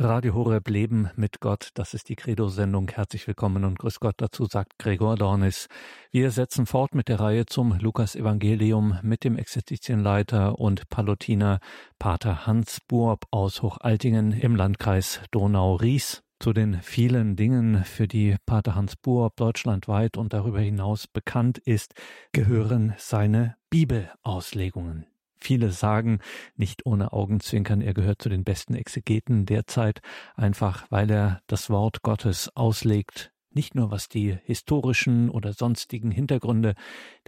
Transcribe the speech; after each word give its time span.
Radio 0.00 0.34
Horeb 0.34 0.68
Leben 0.68 1.10
mit 1.16 1.40
Gott, 1.40 1.70
das 1.74 1.92
ist 1.92 2.08
die 2.08 2.14
Credo-Sendung. 2.14 2.88
Herzlich 2.88 3.26
willkommen 3.26 3.64
und 3.64 3.80
Grüß 3.80 3.98
Gott 3.98 4.14
dazu, 4.18 4.46
sagt 4.46 4.78
Gregor 4.78 5.16
Dornis. 5.16 5.66
Wir 6.12 6.30
setzen 6.30 6.66
fort 6.66 6.94
mit 6.94 7.08
der 7.08 7.18
Reihe 7.18 7.46
zum 7.46 7.76
Lukas-Evangelium 7.76 9.00
mit 9.02 9.24
dem 9.24 9.36
Exerzitienleiter 9.36 10.60
und 10.60 10.88
Palutiner 10.88 11.58
Pater 11.98 12.46
Hans 12.46 12.78
Buob 12.86 13.24
aus 13.32 13.60
Hochaltingen 13.60 14.30
im 14.30 14.54
Landkreis 14.54 15.20
Donau-Ries. 15.32 16.22
Zu 16.38 16.52
den 16.52 16.80
vielen 16.80 17.34
Dingen, 17.34 17.82
für 17.82 18.06
die 18.06 18.36
Pater 18.46 18.76
Hans 18.76 18.94
Buob 18.94 19.34
deutschlandweit 19.34 20.16
und 20.16 20.32
darüber 20.32 20.60
hinaus 20.60 21.08
bekannt 21.08 21.58
ist, 21.58 21.94
gehören 22.30 22.94
seine 22.98 23.56
Bibelauslegungen. 23.68 25.06
Viele 25.38 25.70
sagen, 25.70 26.18
nicht 26.56 26.84
ohne 26.86 27.12
Augenzwinkern, 27.12 27.80
er 27.80 27.94
gehört 27.94 28.20
zu 28.20 28.28
den 28.28 28.44
besten 28.44 28.74
Exegeten 28.74 29.46
der 29.46 29.66
Zeit, 29.66 30.00
einfach 30.36 30.86
weil 30.90 31.10
er 31.10 31.40
das 31.46 31.70
Wort 31.70 32.02
Gottes 32.02 32.50
auslegt, 32.56 33.32
nicht 33.50 33.74
nur 33.74 33.90
was 33.90 34.08
die 34.08 34.36
historischen 34.44 35.30
oder 35.30 35.52
sonstigen 35.52 36.10
Hintergründe 36.10 36.74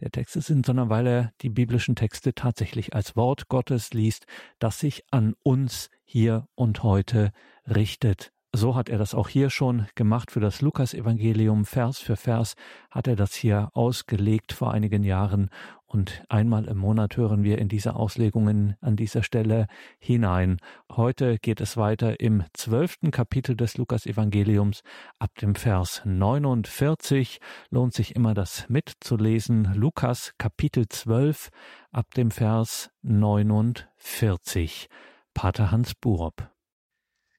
der 0.01 0.10
Texte 0.10 0.41
sind, 0.41 0.66
sondern 0.66 0.91
weil 0.91 1.06
er 1.06 1.32
die 1.41 1.51
biblischen 1.51 1.96
Texte 1.96 2.34
tatsächlich 2.34 2.95
als 2.95 3.16
Wort 3.16 3.48
Gottes 3.48 3.92
liest, 3.92 4.27
das 4.59 4.79
sich 4.79 5.04
an 5.10 5.34
uns 5.42 5.88
hier 6.04 6.46
und 6.54 6.82
heute 6.82 7.32
richtet. 7.66 8.32
So 8.52 8.74
hat 8.74 8.88
er 8.88 8.98
das 8.98 9.15
auch 9.15 9.29
hier 9.29 9.48
schon 9.48 9.87
gemacht 9.95 10.32
für 10.32 10.40
das 10.40 10.60
Lukasevangelium. 10.60 11.65
Vers 11.65 12.01
für 12.01 12.16
Vers 12.16 12.54
hat 12.90 13.06
er 13.06 13.15
das 13.15 13.32
hier 13.32 13.70
ausgelegt 13.74 14.52
vor 14.52 14.73
einigen 14.73 15.04
Jahren. 15.04 15.51
Und 15.92 16.22
einmal 16.28 16.66
im 16.66 16.78
Monat 16.78 17.16
hören 17.16 17.42
wir 17.42 17.58
in 17.58 17.68
diese 17.68 17.96
Auslegungen 17.96 18.76
an 18.80 18.94
dieser 18.94 19.24
Stelle 19.24 19.66
hinein. 19.98 20.58
Heute 20.88 21.36
geht 21.38 21.60
es 21.60 21.76
weiter 21.76 22.20
im 22.20 22.44
zwölften 22.52 23.10
Kapitel 23.10 23.56
des 23.56 23.76
Lukasevangeliums 23.76 24.82
ab 25.18 25.34
dem 25.40 25.56
Vers 25.56 26.02
49. 26.04 27.40
Lohnt 27.70 27.92
sich 27.92 28.15
immer 28.15 28.34
das 28.34 28.68
mitzulesen. 28.68 29.74
Lukas 29.74 30.32
Kapitel 30.38 30.88
12 30.88 31.48
ab 31.90 32.15
dem 32.15 32.30
Vers 32.30 32.90
49. 33.02 34.87
Pater 35.34 35.72
Hans 35.72 35.96
Burob. 35.96 36.52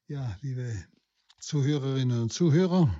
Ja, 0.07 0.35
liebe 0.41 0.75
Zuhörerinnen 1.39 2.23
und 2.23 2.33
Zuhörer. 2.33 2.93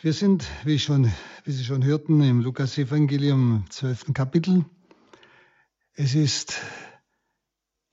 Wir 0.00 0.12
sind, 0.12 0.46
wie, 0.64 0.78
schon, 0.78 1.12
wie 1.42 1.50
Sie 1.50 1.64
schon 1.64 1.84
hörten, 1.84 2.22
im 2.22 2.40
Lukas-Evangelium 2.40 3.64
12. 3.68 4.14
Kapitel. 4.14 4.64
Es 5.94 6.14
ist 6.14 6.60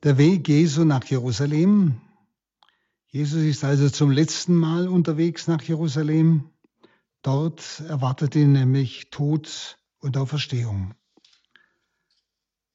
der 0.04 0.20
Weg 0.20 0.48
Jesu 0.48 0.86
nach 0.86 1.04
Jerusalem. 1.06 2.00
Jesus 3.08 3.42
ist 3.42 3.64
also 3.64 3.90
zum 3.90 4.12
letzten 4.12 4.54
Mal 4.54 4.88
unterwegs 4.88 5.48
nach 5.48 5.64
Jerusalem. 5.64 6.52
Dort 7.24 7.80
erwartet 7.88 8.36
ihn 8.36 8.52
nämlich 8.52 9.10
Tod 9.10 9.80
und 9.98 10.16
Auferstehung. 10.16 10.94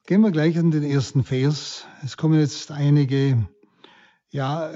Gehen 0.07 0.23
wir 0.23 0.33
gleich 0.33 0.59
an 0.59 0.73
den 0.73 0.83
ersten 0.83 1.23
Vers. 1.23 1.87
Es 2.03 2.17
kommen 2.17 2.41
jetzt 2.41 2.73
einige, 2.73 3.49
ja, 4.31 4.73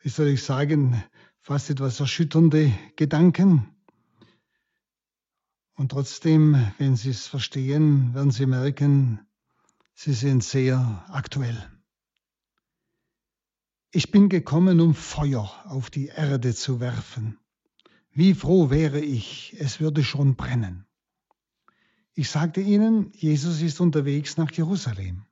wie 0.00 0.08
soll 0.08 0.28
ich 0.28 0.42
sagen, 0.42 1.04
fast 1.42 1.68
etwas 1.68 2.00
erschütternde 2.00 2.72
Gedanken. 2.96 3.73
Und 5.74 5.90
trotzdem, 5.90 6.72
wenn 6.78 6.96
Sie 6.96 7.10
es 7.10 7.26
verstehen, 7.26 8.14
werden 8.14 8.30
Sie 8.30 8.46
merken, 8.46 9.20
sie 9.94 10.12
sind 10.12 10.44
sehr 10.44 11.04
aktuell. 11.08 11.70
Ich 13.90 14.10
bin 14.10 14.28
gekommen, 14.28 14.80
um 14.80 14.94
Feuer 14.94 15.50
auf 15.66 15.90
die 15.90 16.06
Erde 16.06 16.54
zu 16.54 16.80
werfen. 16.80 17.38
Wie 18.10 18.34
froh 18.34 18.70
wäre 18.70 19.00
ich, 19.00 19.54
es 19.58 19.80
würde 19.80 20.04
schon 20.04 20.36
brennen. 20.36 20.86
Ich 22.14 22.30
sagte 22.30 22.60
Ihnen, 22.60 23.12
Jesus 23.12 23.60
ist 23.60 23.80
unterwegs 23.80 24.36
nach 24.36 24.52
Jerusalem. 24.52 25.26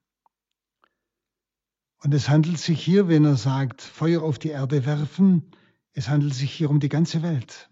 Und 1.98 2.12
es 2.14 2.28
handelt 2.28 2.58
sich 2.58 2.84
hier, 2.84 3.06
wenn 3.06 3.24
er 3.24 3.36
sagt, 3.36 3.80
Feuer 3.82 4.22
auf 4.22 4.40
die 4.40 4.48
Erde 4.48 4.84
werfen, 4.84 5.52
es 5.92 6.08
handelt 6.08 6.34
sich 6.34 6.52
hier 6.52 6.70
um 6.70 6.80
die 6.80 6.88
ganze 6.88 7.22
Welt. 7.22 7.71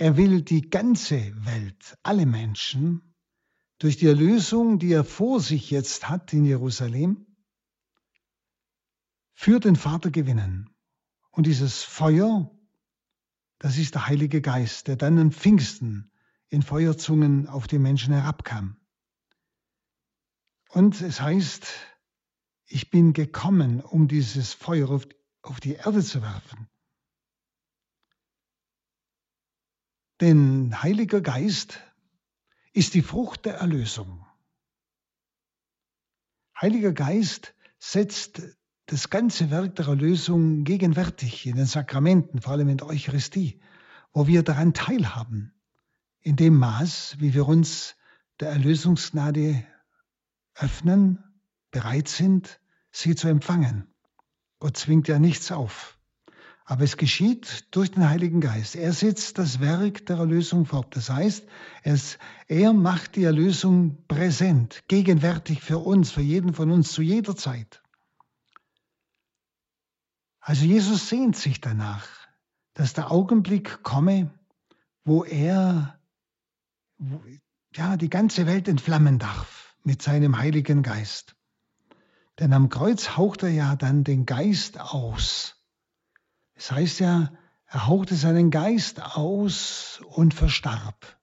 Er 0.00 0.16
will 0.16 0.40
die 0.40 0.62
ganze 0.62 1.30
Welt, 1.44 1.98
alle 2.02 2.24
Menschen, 2.24 3.14
durch 3.78 3.98
die 3.98 4.06
Erlösung, 4.06 4.78
die 4.78 4.92
er 4.92 5.04
vor 5.04 5.40
sich 5.40 5.70
jetzt 5.70 6.08
hat 6.08 6.32
in 6.32 6.46
Jerusalem, 6.46 7.26
für 9.34 9.60
den 9.60 9.76
Vater 9.76 10.10
gewinnen. 10.10 10.70
Und 11.30 11.46
dieses 11.46 11.82
Feuer, 11.82 12.50
das 13.58 13.76
ist 13.76 13.94
der 13.94 14.06
Heilige 14.06 14.40
Geist, 14.40 14.88
der 14.88 14.96
dann 14.96 15.18
am 15.18 15.32
Pfingsten 15.32 16.10
in 16.48 16.62
Feuerzungen 16.62 17.46
auf 17.46 17.66
die 17.66 17.78
Menschen 17.78 18.14
herabkam. 18.14 18.78
Und 20.70 20.98
es 21.02 21.20
heißt, 21.20 21.66
ich 22.64 22.88
bin 22.88 23.12
gekommen, 23.12 23.82
um 23.82 24.08
dieses 24.08 24.54
Feuer 24.54 24.88
auf, 24.88 25.06
auf 25.42 25.60
die 25.60 25.74
Erde 25.74 26.02
zu 26.02 26.22
werfen. 26.22 26.70
Denn 30.20 30.82
Heiliger 30.82 31.20
Geist 31.20 31.80
ist 32.72 32.94
die 32.94 33.02
Frucht 33.02 33.46
der 33.46 33.54
Erlösung. 33.54 34.26
Heiliger 36.60 36.92
Geist 36.92 37.54
setzt 37.78 38.42
das 38.84 39.08
ganze 39.08 39.50
Werk 39.50 39.76
der 39.76 39.86
Erlösung 39.86 40.64
gegenwärtig 40.64 41.46
in 41.46 41.56
den 41.56 41.66
Sakramenten, 41.66 42.42
vor 42.42 42.52
allem 42.52 42.68
in 42.68 42.76
der 42.76 42.88
Eucharistie, 42.88 43.60
wo 44.12 44.26
wir 44.26 44.42
daran 44.42 44.74
teilhaben, 44.74 45.54
in 46.20 46.36
dem 46.36 46.56
Maß, 46.58 47.16
wie 47.18 47.32
wir 47.32 47.48
uns 47.48 47.96
der 48.40 48.50
Erlösungsgnade 48.50 49.64
öffnen, 50.54 51.24
bereit 51.70 52.08
sind, 52.08 52.60
sie 52.90 53.14
zu 53.14 53.28
empfangen. 53.28 53.94
Gott 54.58 54.76
zwingt 54.76 55.08
ja 55.08 55.18
nichts 55.18 55.50
auf. 55.52 55.99
Aber 56.64 56.84
es 56.84 56.96
geschieht 56.96 57.66
durch 57.72 57.90
den 57.90 58.08
Heiligen 58.08 58.40
Geist. 58.40 58.76
Er 58.76 58.92
setzt 58.92 59.38
das 59.38 59.60
Werk 59.60 60.06
der 60.06 60.18
Erlösung 60.18 60.66
fort. 60.66 60.94
Das 60.94 61.10
heißt, 61.10 61.44
es, 61.82 62.18
er 62.46 62.72
macht 62.72 63.16
die 63.16 63.24
Erlösung 63.24 64.04
präsent, 64.06 64.84
gegenwärtig 64.86 65.62
für 65.62 65.78
uns, 65.78 66.12
für 66.12 66.20
jeden 66.20 66.54
von 66.54 66.70
uns 66.70 66.92
zu 66.92 67.02
jeder 67.02 67.34
Zeit. 67.34 67.82
Also 70.40 70.64
Jesus 70.64 71.08
sehnt 71.08 71.36
sich 71.36 71.60
danach, 71.60 72.06
dass 72.74 72.94
der 72.94 73.10
Augenblick 73.10 73.82
komme, 73.82 74.30
wo 75.04 75.24
er 75.24 75.98
wo, 76.98 77.22
ja, 77.74 77.96
die 77.96 78.10
ganze 78.10 78.46
Welt 78.46 78.68
entflammen 78.68 79.18
darf 79.18 79.76
mit 79.84 80.02
seinem 80.02 80.38
Heiligen 80.38 80.82
Geist. 80.82 81.36
Denn 82.38 82.52
am 82.52 82.68
Kreuz 82.68 83.16
haucht 83.16 83.42
er 83.42 83.50
ja 83.50 83.76
dann 83.76 84.04
den 84.04 84.26
Geist 84.26 84.80
aus. 84.80 85.59
Es 86.60 86.70
heißt 86.70 87.00
ja, 87.00 87.32
er 87.68 87.86
hauchte 87.86 88.14
seinen 88.16 88.50
Geist 88.50 89.00
aus 89.00 90.02
und 90.08 90.34
verstarb. 90.34 91.18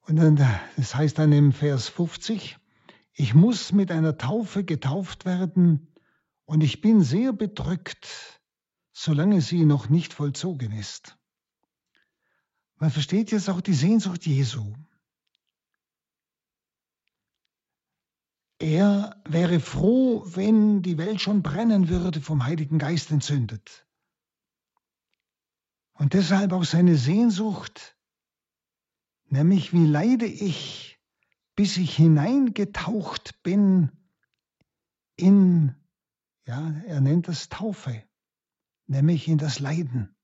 Und 0.00 0.16
dann, 0.16 0.34
das 0.76 0.96
heißt 0.96 1.16
dann 1.20 1.30
im 1.30 1.52
Vers 1.52 1.88
50, 1.88 2.58
ich 3.12 3.32
muss 3.32 3.70
mit 3.70 3.92
einer 3.92 4.18
Taufe 4.18 4.64
getauft 4.64 5.24
werden 5.24 5.94
und 6.46 6.64
ich 6.64 6.80
bin 6.80 7.04
sehr 7.04 7.32
bedrückt, 7.32 8.40
solange 8.92 9.40
sie 9.40 9.64
noch 9.64 9.88
nicht 9.88 10.12
vollzogen 10.12 10.72
ist. 10.72 11.16
Man 12.74 12.90
versteht 12.90 13.30
jetzt 13.30 13.48
auch 13.48 13.60
die 13.60 13.72
Sehnsucht 13.72 14.26
Jesu. 14.26 14.74
Er 18.64 19.20
wäre 19.26 19.60
froh, 19.60 20.22
wenn 20.24 20.80
die 20.80 20.96
Welt 20.96 21.20
schon 21.20 21.42
brennen 21.42 21.90
würde, 21.90 22.22
vom 22.22 22.44
Heiligen 22.46 22.78
Geist 22.78 23.10
entzündet. 23.10 23.86
Und 25.92 26.14
deshalb 26.14 26.50
auch 26.54 26.64
seine 26.64 26.96
Sehnsucht, 26.96 27.94
nämlich 29.26 29.74
wie 29.74 29.84
leide 29.84 30.24
ich, 30.24 30.98
bis 31.54 31.76
ich 31.76 31.94
hineingetaucht 31.94 33.42
bin 33.42 33.92
in, 35.16 35.74
ja, 36.46 36.72
er 36.86 37.02
nennt 37.02 37.28
das 37.28 37.50
Taufe, 37.50 38.02
nämlich 38.86 39.28
in 39.28 39.36
das 39.36 39.60
Leiden. 39.60 40.16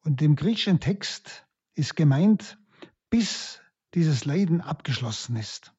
Und 0.00 0.20
im 0.20 0.36
griechischen 0.36 0.78
Text 0.78 1.46
ist 1.74 1.96
gemeint, 1.96 2.58
bis 3.08 3.62
dieses 3.94 4.26
Leiden 4.26 4.60
abgeschlossen 4.60 5.36
ist. 5.36 5.74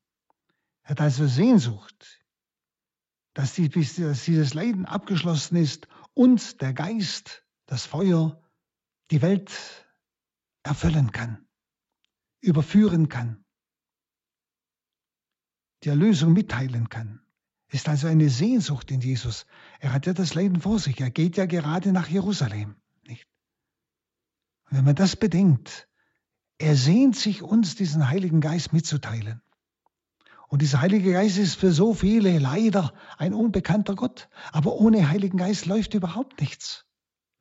Er 0.86 0.92
hat 0.92 1.02
also 1.02 1.26
Sehnsucht, 1.26 2.24
dass, 3.34 3.54
die, 3.54 3.70
dass 3.70 4.24
dieses 4.24 4.54
Leiden 4.54 4.86
abgeschlossen 4.86 5.56
ist 5.56 5.88
und 6.14 6.62
der 6.62 6.74
Geist, 6.74 7.44
das 7.66 7.88
Feuer, 7.88 8.40
die 9.10 9.24
Welt 9.24 9.52
erfüllen 10.62 11.12
kann, 11.12 11.48
überführen 12.40 13.10
kann, 13.10 13.44
die 15.84 15.90
Erlösung 15.90 16.34
mitteilen 16.34 16.88
kann. 16.90 17.22
Ist 17.70 17.90
also 17.90 18.06
eine 18.06 18.30
Sehnsucht 18.30 18.92
in 18.92 19.02
Jesus. 19.02 19.48
Er 19.80 19.92
hat 19.92 20.06
ja 20.06 20.14
das 20.14 20.36
Leiden 20.36 20.62
vor 20.62 20.78
sich. 20.78 21.02
Er 21.02 21.10
geht 21.10 21.36
ja 21.36 21.48
gerade 21.48 21.92
nach 21.92 22.08
Jerusalem. 22.08 22.76
Nicht? 23.08 23.28
Und 24.66 24.78
wenn 24.78 24.86
man 24.86 24.96
das 24.96 25.16
bedenkt, 25.16 25.90
er 26.60 26.76
sehnt 26.76 27.16
sich 27.16 27.42
uns, 27.42 27.76
diesen 27.76 28.08
Heiligen 28.08 28.40
Geist 28.40 28.72
mitzuteilen. 28.72 29.42
Und 30.56 30.62
dieser 30.62 30.80
Heilige 30.80 31.12
Geist 31.12 31.38
ist 31.38 31.56
für 31.56 31.74
so 31.74 31.94
viele 31.94 32.40
leider 32.40 32.94
ein 33.18 33.34
unbekannter 33.34 33.94
Gott. 33.94 34.30
Aber 34.54 34.76
ohne 34.76 35.10
Heiligen 35.10 35.38
Geist 35.38 35.66
läuft 35.66 35.94
überhaupt 35.96 36.40
nichts. 36.40 36.86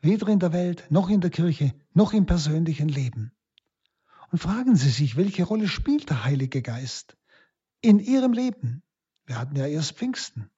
Weder 0.01 0.27
in 0.27 0.41
der 0.41 0.53
Welt, 0.53 0.89
noch 0.91 1.09
in 1.09 1.21
der 1.21 1.31
Kirche, 1.31 1.73
noch 1.93 2.13
im 2.13 2.27
persönlichen 2.27 2.89
Leben. 2.89 3.31
Und 4.33 4.41
fragen 4.41 4.75
Sie 4.75 4.91
sich, 4.91 5.17
welche 5.17 5.45
Rolle 5.45 5.69
spielt 5.69 6.11
der 6.11 6.25
Heilige 6.25 6.61
Geist 6.61 7.17
in 7.81 8.01
Ihrem 8.01 8.33
Leben? 8.33 8.83
Wir 9.27 9.39
hatten 9.39 9.55
ja 9.55 9.69
erst 9.69 9.93
Pfingsten. 9.93 10.51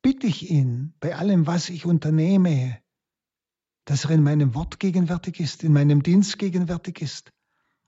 Bitte 0.00 0.28
ich 0.28 0.48
ihn 0.48 0.94
bei 1.00 1.16
allem, 1.16 1.48
was 1.48 1.70
ich 1.70 1.84
unternehme, 1.84 2.78
dass 3.84 4.04
er 4.04 4.12
in 4.12 4.22
meinem 4.22 4.54
Wort 4.54 4.78
gegenwärtig 4.78 5.40
ist, 5.40 5.64
in 5.64 5.72
meinem 5.72 6.04
Dienst 6.04 6.38
gegenwärtig 6.38 7.02
ist, 7.02 7.32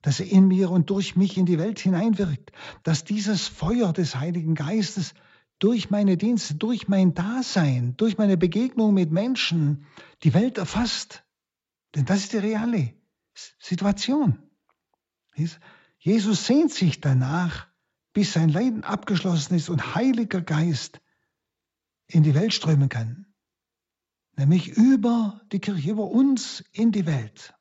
dass 0.05 0.21
er 0.21 0.27
in 0.27 0.49
mir 0.49 0.71
und 0.71 0.91
durch 0.91 1.17
mich 1.17 1.39
in 1.39 1.47
die 1.47 1.59
Welt 1.59 1.79
hineinwirkt, 1.79 2.53
dass 2.83 3.05
dieses 3.05 3.49
Feuer 3.49 3.95
des 3.95 4.17
Heiligen 4.17 4.55
Geistes 4.55 5.15
durch 5.59 5.89
meine 5.89 6.19
Dienste, 6.19 6.57
durch 6.57 6.89
mein 6.89 7.15
Dasein, 7.15 7.97
durch 7.97 8.19
meine 8.19 8.37
Begegnung 8.37 8.93
mit 8.93 9.11
Menschen 9.11 9.87
die 10.23 10.35
Welt 10.35 10.59
erfasst. 10.59 11.25
Denn 11.95 12.05
das 12.05 12.19
ist 12.19 12.35
die 12.35 12.39
reale 12.39 12.93
Situation. 13.59 14.39
Jesus 15.99 16.47
sehnt 16.47 16.71
sich 16.71 17.01
danach, 17.01 17.67
bis 18.13 18.35
sein 18.35 18.51
Leiden 18.51 18.85
abgeschlossen 18.85 19.55
ist 19.55 19.71
und 19.71 19.95
Heiliger 19.95 20.43
Geist 20.43 21.01
in 22.09 22.23
die 22.23 22.35
Welt 22.35 22.53
strömen 22.53 22.91
kann. 22.91 23.25
Nämlich 24.37 24.69
über 24.69 25.41
die 25.51 25.61
Kirche, 25.61 25.93
über 25.93 26.05
uns 26.05 26.63
in 26.73 26.93
die 26.93 27.07
Welt. 27.07 27.55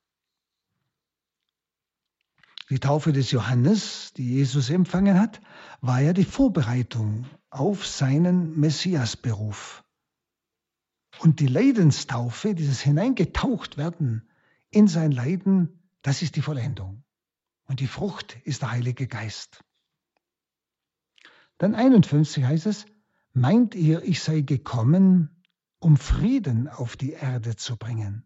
Die 2.73 2.79
Taufe 2.79 3.13
des 3.13 3.29
Johannes, 3.29 4.13
die 4.17 4.27
Jesus 4.27 4.71
empfangen 4.71 5.19
hat, 5.19 5.39
war 5.81 5.99
ja 5.99 6.11
die 6.11 6.23
Vorbereitung 6.23 7.27
auf 7.51 7.85
seinen 7.85 8.59
Messiasberuf. 8.59 9.83
Und 11.19 11.39
die 11.39 11.45
Leidenstaufe, 11.45 12.55
dieses 12.55 12.81
Hineingetaucht 12.81 13.77
werden 13.77 14.27
in 14.71 14.87
sein 14.87 15.11
Leiden, 15.11 15.83
das 16.01 16.23
ist 16.23 16.35
die 16.35 16.41
Vollendung. 16.41 17.03
Und 17.65 17.79
die 17.79 17.85
Frucht 17.85 18.37
ist 18.43 18.63
der 18.63 18.71
Heilige 18.71 19.05
Geist. 19.05 19.63
Dann 21.59 21.75
51 21.75 22.43
heißt 22.43 22.65
es, 22.65 22.87
meint 23.33 23.75
ihr, 23.75 24.01
ich 24.01 24.23
sei 24.23 24.41
gekommen, 24.41 25.43
um 25.77 25.95
Frieden 25.95 26.67
auf 26.67 26.97
die 26.97 27.11
Erde 27.11 27.55
zu 27.55 27.77
bringen? 27.77 28.25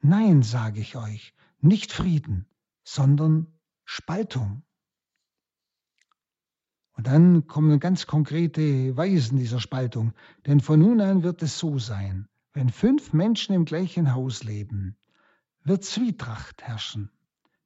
Nein, 0.00 0.42
sage 0.42 0.80
ich 0.80 0.96
euch, 0.96 1.32
nicht 1.60 1.92
Frieden, 1.92 2.48
sondern 2.82 3.54
Spaltung. 3.90 4.64
Und 6.92 7.06
dann 7.06 7.46
kommen 7.46 7.80
ganz 7.80 8.06
konkrete 8.06 8.94
Weisen 8.98 9.38
dieser 9.38 9.60
Spaltung. 9.60 10.12
Denn 10.46 10.60
von 10.60 10.80
nun 10.80 11.00
an 11.00 11.22
wird 11.22 11.42
es 11.42 11.58
so 11.58 11.78
sein, 11.78 12.28
wenn 12.52 12.68
fünf 12.68 13.14
Menschen 13.14 13.54
im 13.54 13.64
gleichen 13.64 14.14
Haus 14.14 14.44
leben, 14.44 14.98
wird 15.64 15.84
Zwietracht 15.84 16.62
herrschen. 16.62 17.10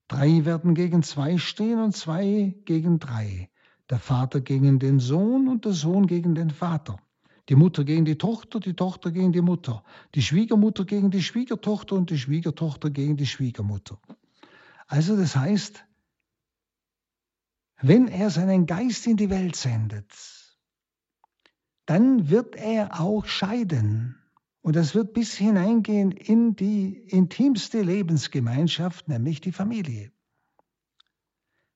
Drei 0.07 0.45
werden 0.45 0.77
gegen 0.77 1.03
zwei 1.03 1.39
stehen 1.39 1.81
und 1.81 1.97
zwei 1.97 2.55
gegen 2.67 3.01
drei. 3.01 3.51
Der 3.91 3.99
Vater 3.99 4.41
gegen 4.41 4.79
den 4.79 5.01
Sohn 5.01 5.49
und 5.49 5.65
der 5.65 5.73
Sohn 5.73 6.07
gegen 6.07 6.37
den 6.37 6.51
Vater. 6.51 7.01
Die 7.49 7.57
Mutter 7.57 7.83
gegen 7.83 8.05
die 8.05 8.17
Tochter, 8.17 8.61
die 8.61 8.75
Tochter 8.75 9.11
gegen 9.11 9.33
die 9.33 9.43
Mutter. 9.43 9.83
Die 10.15 10.23
Schwiegermutter 10.23 10.85
gegen 10.85 11.11
die 11.11 11.23
Schwiegertochter 11.23 11.97
und 11.97 12.11
die 12.11 12.19
Schwiegertochter 12.19 12.91
gegen 12.91 13.17
die 13.17 13.27
Schwiegermutter. 13.27 13.99
Also 14.87 15.17
das 15.17 15.35
heißt, 15.35 15.85
wenn 17.83 18.09
er 18.09 18.31
seinen 18.31 18.67
Geist 18.67 19.07
in 19.07 19.17
die 19.17 19.31
Welt 19.31 19.57
sendet, 19.57 20.07
dann 21.87 22.31
wird 22.31 22.57
er 22.57 23.01
auch 23.01 23.27
scheiden. 23.27 24.17
Und 24.63 24.77
das 24.77 24.95
wird 24.95 25.13
bis 25.13 25.35
hineingehen 25.35 26.13
in 26.13 26.55
die 26.55 26.93
intimste 26.95 27.83
Lebensgemeinschaft, 27.83 29.09
nämlich 29.09 29.41
die 29.41 29.51
Familie. 29.51 30.13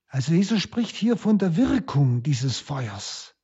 Also 0.06 0.32
Jesus 0.32 0.62
spricht 0.62 0.94
hier 0.94 1.16
von 1.16 1.38
der 1.38 1.56
Wirkung 1.56 2.22
dieses 2.22 2.60
Feuers, 2.60 3.34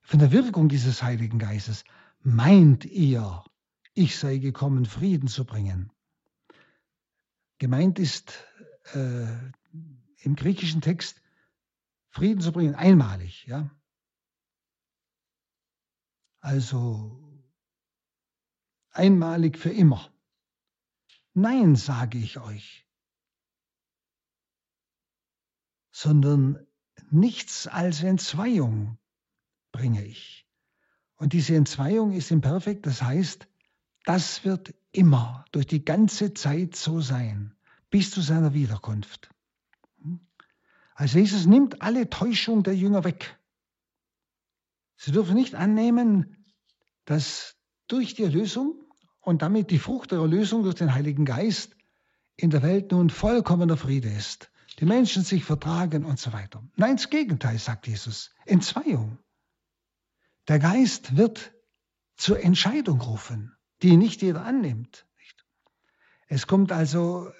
von 0.00 0.18
der 0.18 0.32
Wirkung 0.32 0.70
dieses 0.70 1.02
Heiligen 1.02 1.38
Geistes. 1.38 1.84
Meint 2.20 2.86
ihr, 2.86 3.44
ich 3.92 4.16
sei 4.16 4.38
gekommen, 4.38 4.86
Frieden 4.86 5.28
zu 5.28 5.44
bringen? 5.44 5.92
Gemeint 7.58 7.98
ist 7.98 8.32
äh, 8.94 9.26
im 10.22 10.34
griechischen 10.34 10.80
Text 10.80 11.20
Frieden 12.16 12.40
zu 12.40 12.50
bringen, 12.50 12.74
einmalig, 12.74 13.44
ja. 13.44 13.70
Also 16.40 17.22
einmalig 18.88 19.58
für 19.58 19.68
immer. 19.68 20.10
Nein, 21.34 21.76
sage 21.76 22.16
ich 22.16 22.38
euch, 22.38 22.88
sondern 25.90 26.66
nichts 27.10 27.66
als 27.66 28.02
Entzweiung 28.02 28.96
bringe 29.70 30.02
ich. 30.02 30.48
Und 31.16 31.34
diese 31.34 31.54
Entzweiung 31.54 32.12
ist 32.12 32.30
im 32.30 32.40
Perfekt, 32.40 32.86
das 32.86 33.02
heißt, 33.02 33.46
das 34.04 34.42
wird 34.42 34.74
immer 34.90 35.44
durch 35.52 35.66
die 35.66 35.84
ganze 35.84 36.32
Zeit 36.32 36.76
so 36.76 37.02
sein, 37.02 37.54
bis 37.90 38.10
zu 38.10 38.22
seiner 38.22 38.54
Wiederkunft. 38.54 39.35
Also 40.96 41.18
Jesus 41.18 41.44
nimmt 41.44 41.82
alle 41.82 42.08
Täuschung 42.08 42.62
der 42.62 42.74
Jünger 42.74 43.04
weg. 43.04 43.38
Sie 44.96 45.12
dürfen 45.12 45.34
nicht 45.34 45.54
annehmen, 45.54 46.46
dass 47.04 47.54
durch 47.86 48.14
die 48.14 48.22
Erlösung 48.24 48.82
und 49.20 49.42
damit 49.42 49.70
die 49.70 49.78
Frucht 49.78 50.10
der 50.10 50.20
Erlösung 50.20 50.62
durch 50.62 50.74
den 50.74 50.94
Heiligen 50.94 51.26
Geist 51.26 51.76
in 52.34 52.48
der 52.48 52.62
Welt 52.62 52.92
nun 52.92 53.10
vollkommener 53.10 53.76
Friede 53.76 54.08
ist. 54.08 54.50
Die 54.80 54.86
Menschen 54.86 55.22
sich 55.22 55.44
vertragen 55.44 56.06
und 56.06 56.18
so 56.18 56.32
weiter. 56.32 56.66
Nein, 56.76 56.96
das 56.96 57.10
Gegenteil, 57.10 57.58
sagt 57.58 57.86
Jesus. 57.86 58.30
Entzweiung. 58.46 59.18
Der 60.48 60.58
Geist 60.58 61.18
wird 61.18 61.52
zur 62.16 62.42
Entscheidung 62.42 63.02
rufen, 63.02 63.54
die 63.82 63.98
nicht 63.98 64.22
jeder 64.22 64.44
annimmt. 64.46 65.06
Es 66.26 66.46
kommt 66.46 66.72
also 66.72 67.30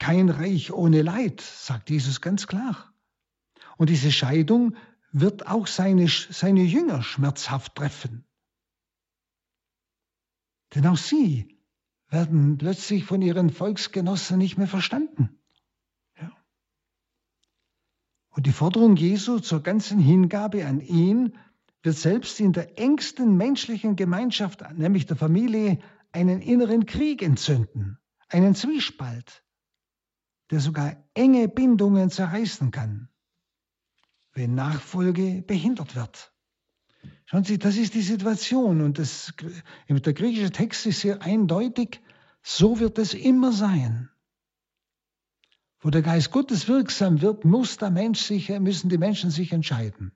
kein 0.00 0.30
Reich 0.30 0.72
ohne 0.72 1.02
Leid, 1.02 1.40
sagt 1.40 1.90
Jesus 1.90 2.20
ganz 2.20 2.48
klar. 2.48 2.92
Und 3.76 3.90
diese 3.90 4.10
Scheidung 4.10 4.74
wird 5.12 5.46
auch 5.46 5.66
seine, 5.66 6.08
seine 6.08 6.62
Jünger 6.62 7.02
schmerzhaft 7.02 7.76
treffen. 7.76 8.24
Denn 10.74 10.86
auch 10.86 10.96
sie 10.96 11.58
werden 12.08 12.58
plötzlich 12.58 13.04
von 13.04 13.22
ihren 13.22 13.50
Volksgenossen 13.50 14.38
nicht 14.38 14.56
mehr 14.56 14.66
verstanden. 14.66 15.38
Ja. 16.20 16.32
Und 18.30 18.46
die 18.46 18.52
Forderung 18.52 18.96
Jesu 18.96 19.38
zur 19.38 19.62
ganzen 19.62 19.98
Hingabe 19.98 20.66
an 20.66 20.80
ihn 20.80 21.36
wird 21.82 21.96
selbst 21.96 22.40
in 22.40 22.52
der 22.52 22.78
engsten 22.78 23.36
menschlichen 23.36 23.96
Gemeinschaft, 23.96 24.62
nämlich 24.76 25.06
der 25.06 25.16
Familie, 25.16 25.78
einen 26.12 26.40
inneren 26.40 26.86
Krieg 26.86 27.22
entzünden, 27.22 27.98
einen 28.28 28.54
Zwiespalt, 28.54 29.44
der 30.50 30.60
sogar 30.60 30.96
enge 31.14 31.48
Bindungen 31.48 32.10
zerreißen 32.10 32.70
kann, 32.70 33.08
wenn 34.32 34.54
Nachfolge 34.54 35.42
behindert 35.42 35.94
wird. 35.94 36.32
Schauen 37.24 37.44
Sie, 37.44 37.58
das 37.58 37.76
ist 37.76 37.94
die 37.94 38.02
Situation 38.02 38.80
und 38.80 38.98
das, 38.98 39.32
der 39.88 40.12
griechische 40.12 40.50
Text 40.50 40.86
ist 40.86 41.00
sehr 41.00 41.22
eindeutig, 41.22 42.00
so 42.42 42.80
wird 42.80 42.98
es 42.98 43.14
immer 43.14 43.52
sein. 43.52 44.10
Wo 45.78 45.90
der 45.90 46.02
Geist 46.02 46.30
Gottes 46.30 46.68
wirksam 46.68 47.22
wird, 47.22 47.44
muss 47.44 47.78
der 47.78 47.90
Mensch 47.90 48.20
sich, 48.20 48.48
müssen 48.58 48.90
die 48.90 48.98
Menschen 48.98 49.30
sich 49.30 49.52
entscheiden. 49.52 50.12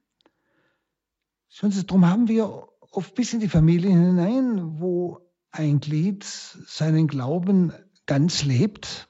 Schauen 1.49 1.71
Sie, 1.71 1.87
darum 1.87 2.07
haben 2.07 2.29
wir 2.29 2.69
oft 2.91 3.15
bis 3.15 3.33
in 3.33 3.41
die 3.41 3.49
Familien 3.49 4.05
hinein, 4.05 4.81
wo 4.81 5.21
ein 5.51 5.81
Glied 5.81 6.25
seinen 6.25 7.07
Glauben 7.07 7.73
ganz 8.07 8.45
lebt, 8.45 9.09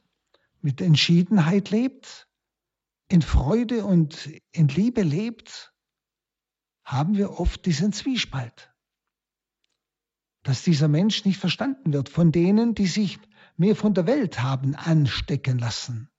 mit 0.65 0.81
Entschiedenheit 0.81 1.71
lebt, 1.71 2.27
in 3.09 3.21
Freude 3.21 3.85
und 3.85 4.31
in 4.51 4.69
Liebe 4.69 5.03
lebt, 5.03 5.75
haben 6.85 7.17
wir 7.19 7.39
oft 7.39 7.67
diesen 7.67 7.93
Zwiespalt. 7.93 8.75
Dass 10.43 10.63
dieser 10.63 10.89
Mensch 10.89 11.27
nicht 11.27 11.39
verstanden 11.39 11.93
wird 11.93 12.09
von 12.09 12.33
denen, 12.33 12.75
die 12.75 12.87
sich 12.87 13.19
mehr 13.57 13.77
von 13.77 13.93
der 13.93 14.07
Welt 14.07 14.43
haben 14.43 14.75
anstecken 14.75 15.59
lassen. 15.59 16.11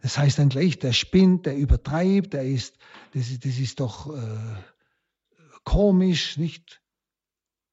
Das 0.00 0.18
heißt 0.18 0.40
dann 0.40 0.48
gleich, 0.48 0.80
der 0.80 0.92
spinnt, 0.92 1.46
der 1.46 1.56
übertreibt, 1.56 2.32
der 2.32 2.44
ist, 2.44 2.76
das 3.12 3.30
ist, 3.30 3.44
das 3.44 3.58
ist 3.58 3.78
doch 3.78 4.12
äh, 4.12 4.62
komisch, 5.62 6.36
nicht? 6.36 6.82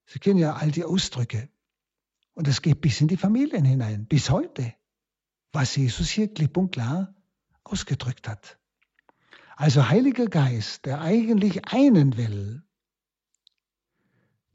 Sie 0.05 0.19
kennen 0.19 0.39
ja 0.39 0.53
all 0.53 0.69
die 0.69 0.83
Ausdrücke. 0.83 1.49
Und 2.33 2.47
das 2.47 2.61
geht 2.61 2.79
bis 2.79 3.01
in 3.01 3.07
die 3.07 3.17
Familien 3.17 3.65
hinein, 3.65 4.05
bis 4.05 4.29
heute, 4.29 4.75
was 5.51 5.75
Jesus 5.75 6.09
hier 6.09 6.33
klipp 6.33 6.57
und 6.57 6.71
klar 6.71 7.15
ausgedrückt 7.63 8.27
hat. 8.27 8.57
Also 9.55 9.89
Heiliger 9.89 10.27
Geist, 10.27 10.85
der 10.85 11.01
eigentlich 11.01 11.65
einen 11.65 12.17
will, 12.17 12.63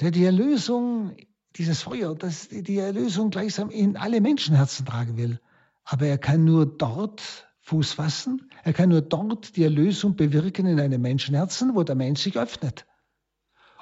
der 0.01 0.11
die 0.11 0.25
Erlösung, 0.25 1.17
dieses 1.57 1.83
Feuer, 1.83 2.15
das 2.15 2.49
die 2.49 2.79
Erlösung 2.79 3.31
gleichsam 3.31 3.71
in 3.71 3.97
alle 3.97 4.21
Menschenherzen 4.21 4.87
tragen 4.87 5.17
will. 5.17 5.41
Aber 5.85 6.07
er 6.07 6.19
kann 6.19 6.45
nur 6.45 6.67
dort 6.67 7.49
Fuß 7.61 7.93
fassen, 7.93 8.51
er 8.63 8.73
kann 8.73 8.89
nur 8.89 9.03
dort 9.03 9.57
die 9.57 9.63
Erlösung 9.63 10.17
bewirken 10.17 10.67
in 10.67 10.81
einem 10.81 11.01
Menschenherzen, 11.01 11.75
wo 11.75 11.83
der 11.83 11.95
Mensch 11.95 12.23
sich 12.23 12.39
öffnet. 12.39 12.87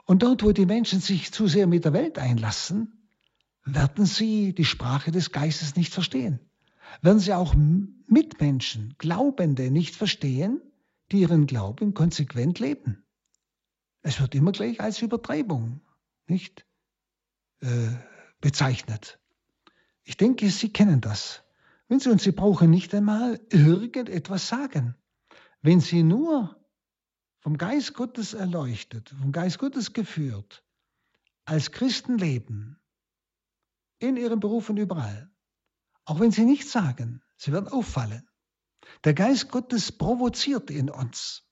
Und 0.05 0.23
dort, 0.23 0.43
wo 0.43 0.53
die 0.53 0.67
Menschen 0.67 1.01
sich 1.01 1.33
zu 1.33 1.47
sehr 1.47 1.67
mit 1.67 1.85
der 1.85 1.93
Welt 1.93 2.19
einlassen, 2.19 3.09
werden 3.65 4.07
sie 4.07 4.55
die 4.55 4.65
Sprache 4.65 5.13
des 5.13 5.31
Geistes 5.31 5.77
nicht 5.77 5.95
verstehen. 5.95 6.41
Werden 7.01 7.19
sie 7.19 7.33
auch 7.33 7.55
Mitmenschen, 7.55 8.95
Glaubende 8.99 9.71
nicht 9.71 9.97
verstehen, 9.97 10.61
die 11.11 11.21
ihren 11.21 11.47
Glauben 11.47 11.95
konsequent 11.95 12.59
leben. 12.59 13.05
Es 14.03 14.21
wird 14.21 14.35
immer 14.35 14.53
gleich 14.53 14.81
als 14.81 15.01
Übertreibung 15.01 15.81
nicht 16.27 16.67
äh, 17.61 17.89
bezeichnet. 18.41 19.21
Ich 20.05 20.17
denke, 20.17 20.51
Sie 20.51 20.73
kennen 20.73 21.01
das. 21.01 21.45
Wenn 21.89 22.01
Sie 22.01 22.11
uns, 22.11 22.25
Sie 22.25 22.33
brauchen 22.33 22.71
nicht 22.71 22.95
einmal 22.95 23.41
irgendetwas 23.51 24.49
sagen. 24.49 24.97
Wenn 25.61 25.81
Sie 25.81 26.03
nur 26.03 26.61
vom 27.39 27.57
Geist 27.57 27.95
Gottes 27.95 28.35
erleuchtet, 28.35 29.11
vom 29.11 29.33
Geist 29.33 29.59
Gottes 29.59 29.93
geführt, 29.93 30.65
als 31.45 31.71
Christen 31.71 32.19
leben, 32.19 32.81
in 33.99 34.17
Ihrem 34.17 34.41
Beruf 34.41 34.69
und 34.69 34.79
überall, 34.79 35.32
auch 36.05 36.21
wenn 36.21 36.31
Sie 36.31 36.45
nichts 36.45 36.73
sagen, 36.73 37.23
Sie 37.37 37.53
werden 37.53 37.69
auffallen. 37.69 38.29
Der 39.05 39.15
Geist 39.15 39.51
Gottes 39.51 39.93
provoziert 39.93 40.71
in 40.71 40.91
uns. 40.91 41.45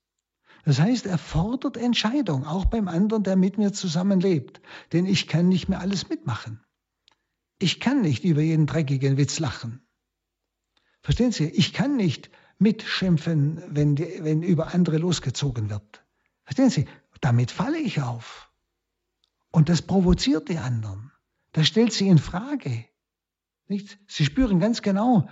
Das 0.65 0.79
heißt, 0.79 1.07
er 1.07 1.19
fordert 1.19 1.77
Entscheidung, 1.77 2.45
auch 2.45 2.67
beim 2.67 2.89
anderen, 2.89 3.23
der 3.23 3.37
mit 3.37 3.57
mir 3.59 3.73
zusammenlebt. 3.73 4.61
Denn 4.93 5.07
ich 5.07 5.27
kann 5.27 5.49
nicht 5.49 5.69
mehr 5.69 5.81
alles 5.81 6.09
mitmachen. 6.09 6.63
Ich 7.59 7.81
kann 7.81 8.03
nicht 8.03 8.25
über 8.25 8.43
jeden 8.43 8.67
dreckigen 8.67 9.17
Witz 9.17 9.39
lachen. 9.39 9.87
Verstehen 11.03 11.33
Sie? 11.33 11.47
Ich 11.47 11.73
kann 11.73 11.97
nicht 11.97 12.31
mitschimpfen, 12.59 13.63
wenn, 13.69 13.97
die, 13.97 14.21
wenn 14.23 14.43
über 14.43 14.75
andere 14.75 14.99
losgezogen 14.99 15.71
wird. 15.71 16.05
Verstehen 16.45 16.71
Sie? 16.71 16.87
Damit 17.21 17.51
falle 17.51 17.79
ich 17.79 18.01
auf. 18.01 18.51
Und 19.51 19.69
das 19.69 19.83
provoziert 19.83 20.49
die 20.49 20.59
anderen. 20.59 21.13
Das 21.53 21.67
stellt 21.67 21.93
sie 21.93 22.09
in 22.09 22.19
Frage. 22.19 22.85
Nicht? 23.71 24.01
Sie 24.09 24.25
spüren 24.25 24.59
ganz 24.59 24.83
genau, 24.83 25.31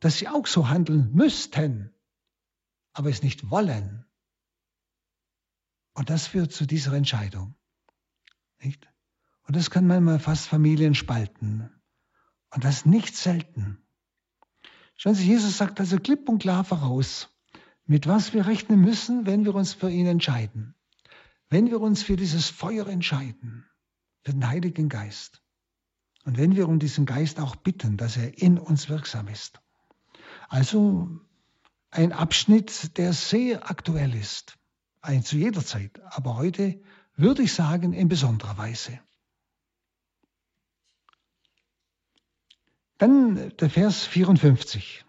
dass 0.00 0.18
sie 0.18 0.26
auch 0.26 0.48
so 0.48 0.68
handeln 0.68 1.12
müssten, 1.12 1.94
aber 2.92 3.10
es 3.10 3.22
nicht 3.22 3.48
wollen. 3.48 4.04
Und 5.94 6.10
das 6.10 6.26
führt 6.26 6.52
zu 6.52 6.66
dieser 6.66 6.94
Entscheidung. 6.94 7.54
Nicht? 8.58 8.88
Und 9.44 9.54
das 9.54 9.70
kann 9.70 9.86
manchmal 9.86 10.18
fast 10.18 10.48
Familien 10.48 10.96
spalten. 10.96 11.70
Und 12.50 12.64
das 12.64 12.86
nicht 12.86 13.14
selten. 13.14 13.78
Schauen 14.96 15.14
Sie, 15.14 15.28
Jesus 15.28 15.56
sagt 15.56 15.78
also 15.78 15.98
klipp 15.98 16.28
und 16.28 16.40
klar 16.40 16.64
voraus, 16.64 17.28
mit 17.84 18.08
was 18.08 18.34
wir 18.34 18.48
rechnen 18.48 18.80
müssen, 18.80 19.26
wenn 19.26 19.44
wir 19.44 19.54
uns 19.54 19.74
für 19.74 19.90
ihn 19.90 20.06
entscheiden. 20.06 20.74
Wenn 21.50 21.70
wir 21.70 21.80
uns 21.80 22.02
für 22.02 22.16
dieses 22.16 22.48
Feuer 22.50 22.88
entscheiden, 22.88 23.64
für 24.24 24.32
den 24.32 24.48
Heiligen 24.48 24.88
Geist. 24.88 25.40
Und 26.26 26.36
wenn 26.36 26.56
wir 26.56 26.68
um 26.68 26.78
diesen 26.78 27.06
Geist 27.06 27.40
auch 27.40 27.56
bitten, 27.56 27.96
dass 27.96 28.16
er 28.16 28.36
in 28.36 28.58
uns 28.58 28.88
wirksam 28.88 29.28
ist. 29.28 29.60
Also 30.48 31.08
ein 31.90 32.12
Abschnitt, 32.12 32.98
der 32.98 33.12
sehr 33.14 33.70
aktuell 33.70 34.14
ist 34.14 34.58
eigentlich 35.06 35.26
zu 35.26 35.36
jeder 35.36 35.64
Zeit, 35.64 36.00
aber 36.04 36.36
heute 36.36 36.80
würde 37.14 37.42
ich 37.42 37.54
sagen 37.54 37.92
in 37.92 38.08
besonderer 38.08 38.58
Weise. 38.58 38.98
Dann 42.98 43.56
der 43.56 43.70
Vers 43.70 44.04
54 44.04 45.04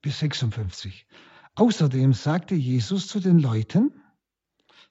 bis 0.00 0.18
56. 0.20 1.06
Außerdem 1.54 2.14
sagte 2.14 2.54
Jesus 2.54 3.08
zu 3.08 3.20
den 3.20 3.38
Leuten, 3.38 3.92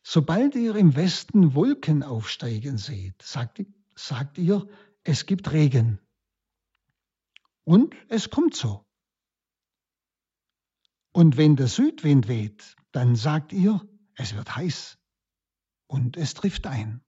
sobald 0.04 0.54
ihr 0.56 0.75
im 0.75 0.96
Westen 0.96 1.56
Wolken 1.56 2.04
aufsteigen 2.04 2.78
seht, 2.78 3.20
sagt, 3.22 3.66
sagt 3.96 4.38
ihr, 4.38 4.68
es 5.03 5.25
gibt 5.25 5.51
Regen. 5.51 6.00
Und 7.65 7.95
es 8.10 8.29
kommt 8.29 8.55
so. 8.55 8.86
Und 11.13 11.38
wenn 11.38 11.55
der 11.55 11.67
Südwind 11.67 12.27
weht, 12.27 12.75
dann 12.91 13.15
sagt 13.15 13.53
ihr, 13.53 13.81
es 14.15 14.36
wird 14.36 14.55
heiß 14.55 14.98
und 15.88 16.17
es 16.17 16.33
trifft 16.33 16.67
ein. 16.67 17.03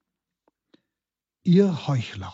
Ihr 1.44 1.88
Heuchler. 1.88 2.34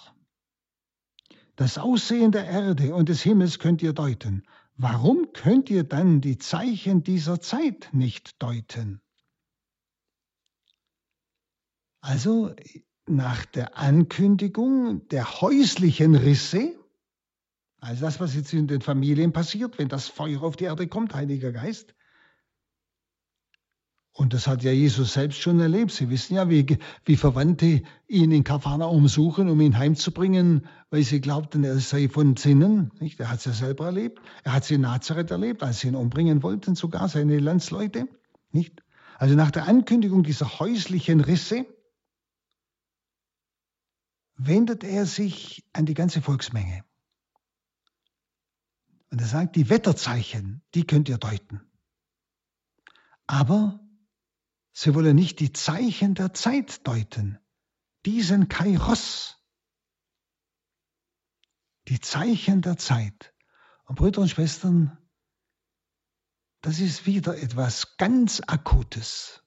Das 1.56 1.77
Aussehen 1.77 2.32
der 2.32 2.46
Erde 2.46 2.96
und 2.96 3.10
des 3.10 3.22
Himmels 3.22 3.60
könnt 3.60 3.82
ihr 3.82 3.94
deuten. 3.94 4.48
Warum 4.75 5.32
könnt 5.34 5.70
ihr 5.70 5.84
dann 5.84 6.22
die 6.22 6.38
Zeichen 6.38 7.03
dieser 7.03 7.39
Zeit 7.39 7.89
nicht 7.91 8.41
deuten? 8.41 9.01
Also 12.01 12.56
nach 13.15 13.46
der 13.46 13.77
Ankündigung 13.77 15.08
der 15.10 15.41
häuslichen 15.41 16.15
Risse, 16.15 16.74
also 17.80 18.01
das, 18.01 18.20
was 18.20 18.36
jetzt 18.36 18.53
in 18.53 18.68
den 18.68 18.82
Familien 18.82 19.34
passiert, 19.34 19.77
wenn 19.80 19.88
das 19.88 20.08
Feuer 20.08 20.44
auf 20.44 20.56
die 20.56 20.65
Erde 20.65 20.88
kommt, 20.88 21.13
Heiliger 21.13 21.51
Geist, 21.51 21.96
und 24.13 24.34
das 24.34 24.46
hat 24.46 24.62
ja 24.63 24.72
Jesus 24.72 25.13
selbst 25.13 25.39
schon 25.39 25.60
erlebt. 25.60 25.91
Sie 25.91 26.10
wissen 26.10 26.36
ja, 26.36 26.50
wie, 26.50 26.77
wie 27.06 27.15
Verwandte 27.15 27.82
ihn 28.08 28.32
in 28.32 28.44
Kapharnaum 28.44 29.08
suchen, 29.08 29.50
um 29.50 29.62
ihn 29.62 29.77
heimzubringen, 29.77 30.68
weil 30.89 31.03
sie 31.03 31.22
glaubten, 31.22 31.63
er 31.63 31.80
sei 31.80 32.10
von 32.10 32.36
Sinnen. 32.36 32.91
Nicht? 33.00 33.20
Er 33.22 33.32
hat 33.32 33.39
es 33.39 33.46
ja 33.46 33.53
selber 33.53 33.86
erlebt. 33.86 34.20
Er 34.44 34.53
hat 34.53 34.65
sie 34.65 34.75
in 34.75 34.82
Nazareth 34.82 35.32
erlebt, 35.32 35.63
als 35.63 35.80
sie 35.80 35.88
ihn 35.88 35.96
umbringen 35.96 36.44
wollten, 36.44 36.75
sogar 36.75 37.08
seine 37.08 37.39
Landsleute. 37.39 38.08
Nicht? 38.51 38.84
Also 39.18 39.36
nach 39.36 39.51
der 39.51 39.68
Ankündigung 39.68 40.24
dieser 40.24 40.60
häuslichen 40.60 41.22
Risse 41.22 41.65
wendet 44.46 44.84
er 44.84 45.06
sich 45.06 45.64
an 45.74 45.86
die 45.86 45.94
ganze 45.94 46.22
Volksmenge. 46.22 46.84
Und 49.10 49.20
er 49.20 49.28
sagt, 49.28 49.56
die 49.56 49.70
Wetterzeichen, 49.70 50.64
die 50.74 50.86
könnt 50.86 51.10
ihr 51.10 51.18
deuten. 51.18 51.62
Aber 53.28 53.82
Sie 54.74 54.96
wollen 54.96 55.16
nicht 55.16 55.40
die 55.40 55.52
Zeichen 55.52 56.16
der 56.16 56.34
Zeit 56.34 56.88
deuten, 56.88 57.40
diesen 58.06 58.48
Kairos, 58.48 59.38
die 61.88 62.00
Zeichen 62.00 62.62
der 62.62 62.78
Zeit. 62.78 63.34
Und 63.86 63.96
Brüder 63.96 64.22
und 64.22 64.30
Schwestern, 64.30 64.98
das 66.62 66.80
ist 66.80 67.06
wieder 67.06 67.38
etwas 67.38 67.98
ganz 67.98 68.42
Akutes. 68.48 69.41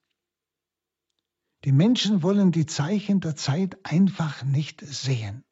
Die 1.65 1.73
Menschen 1.73 2.23
wollen 2.23 2.53
die 2.53 2.67
Zeichen 2.67 3.21
der 3.21 3.37
Zeit 3.37 3.79
einfach 3.85 4.43
nicht 4.45 4.83
sehen. 4.83 5.45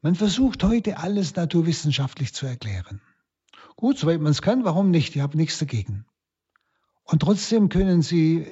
Man 0.00 0.16
versucht 0.16 0.64
heute 0.64 0.98
alles 0.98 1.36
naturwissenschaftlich 1.36 2.34
zu 2.34 2.46
erklären. 2.46 3.00
Gut, 3.76 3.98
soweit 3.98 4.20
man 4.20 4.32
es 4.32 4.42
kann, 4.42 4.64
warum 4.64 4.90
nicht? 4.90 5.14
Ich 5.14 5.22
habe 5.22 5.36
nichts 5.36 5.58
dagegen. 5.58 6.06
Und 7.04 7.20
trotzdem 7.20 7.68
können 7.68 8.02
sie 8.02 8.48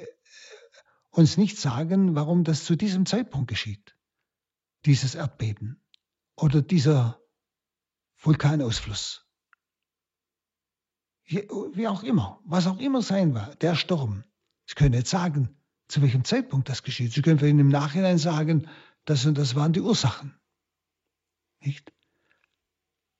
uns 1.09 1.35
nicht 1.35 1.57
sagen, 1.57 2.15
warum 2.15 2.45
das 2.45 2.63
zu 2.63 2.77
diesem 2.77 3.05
Zeitpunkt 3.05 3.49
geschieht, 3.49 3.97
dieses 4.85 5.13
Erdbeben 5.13 5.83
oder 6.37 6.61
dieser 6.61 7.19
Vulkanausfluss. 8.17 9.27
Wie 11.25 11.87
auch 11.87 12.03
immer, 12.03 12.39
was 12.45 12.67
auch 12.67 12.79
immer 12.79 13.01
sein 13.01 13.33
war, 13.33 13.55
der 13.55 13.75
Sturm. 13.75 14.23
Sie 14.65 14.75
können 14.75 14.91
nicht 14.91 15.07
sagen, 15.07 15.60
zu 15.91 16.01
welchem 16.01 16.23
Zeitpunkt 16.23 16.69
das 16.69 16.83
geschieht. 16.83 17.13
Sie 17.13 17.21
können 17.21 17.39
für 17.39 17.47
ihn 17.47 17.59
im 17.59 17.67
Nachhinein 17.67 18.17
sagen, 18.17 18.67
das 19.05 19.25
und 19.25 19.37
das 19.37 19.55
waren 19.55 19.73
die 19.73 19.81
Ursachen. 19.81 20.33
Nicht? 21.59 21.91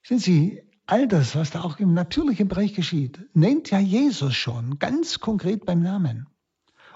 Sind 0.04 0.22
Sie, 0.22 0.64
all 0.86 1.08
das, 1.08 1.36
was 1.36 1.52
da 1.52 1.62
auch 1.62 1.80
im 1.80 1.94
natürlichen 1.94 2.48
Bereich 2.48 2.74
geschieht, 2.74 3.20
nennt 3.34 3.70
ja 3.72 3.80
Jesus 3.80 4.36
schon 4.36 4.80
ganz 4.80 5.20
konkret 5.20 5.66
beim 5.66 5.82
Namen. 5.82 6.28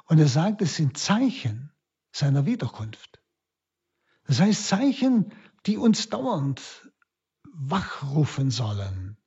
Und 0.06 0.20
er 0.20 0.28
sagt, 0.28 0.62
es 0.62 0.76
sind 0.76 0.98
Zeichen 0.98 1.72
seiner 2.12 2.46
Wiederkunft. 2.46 3.22
Das 4.26 4.40
heißt 4.40 4.68
Zeichen, 4.68 5.32
die 5.66 5.78
uns 5.78 6.10
dauernd 6.10 6.92
wachrufen 7.44 8.52
sollen, 8.52 9.18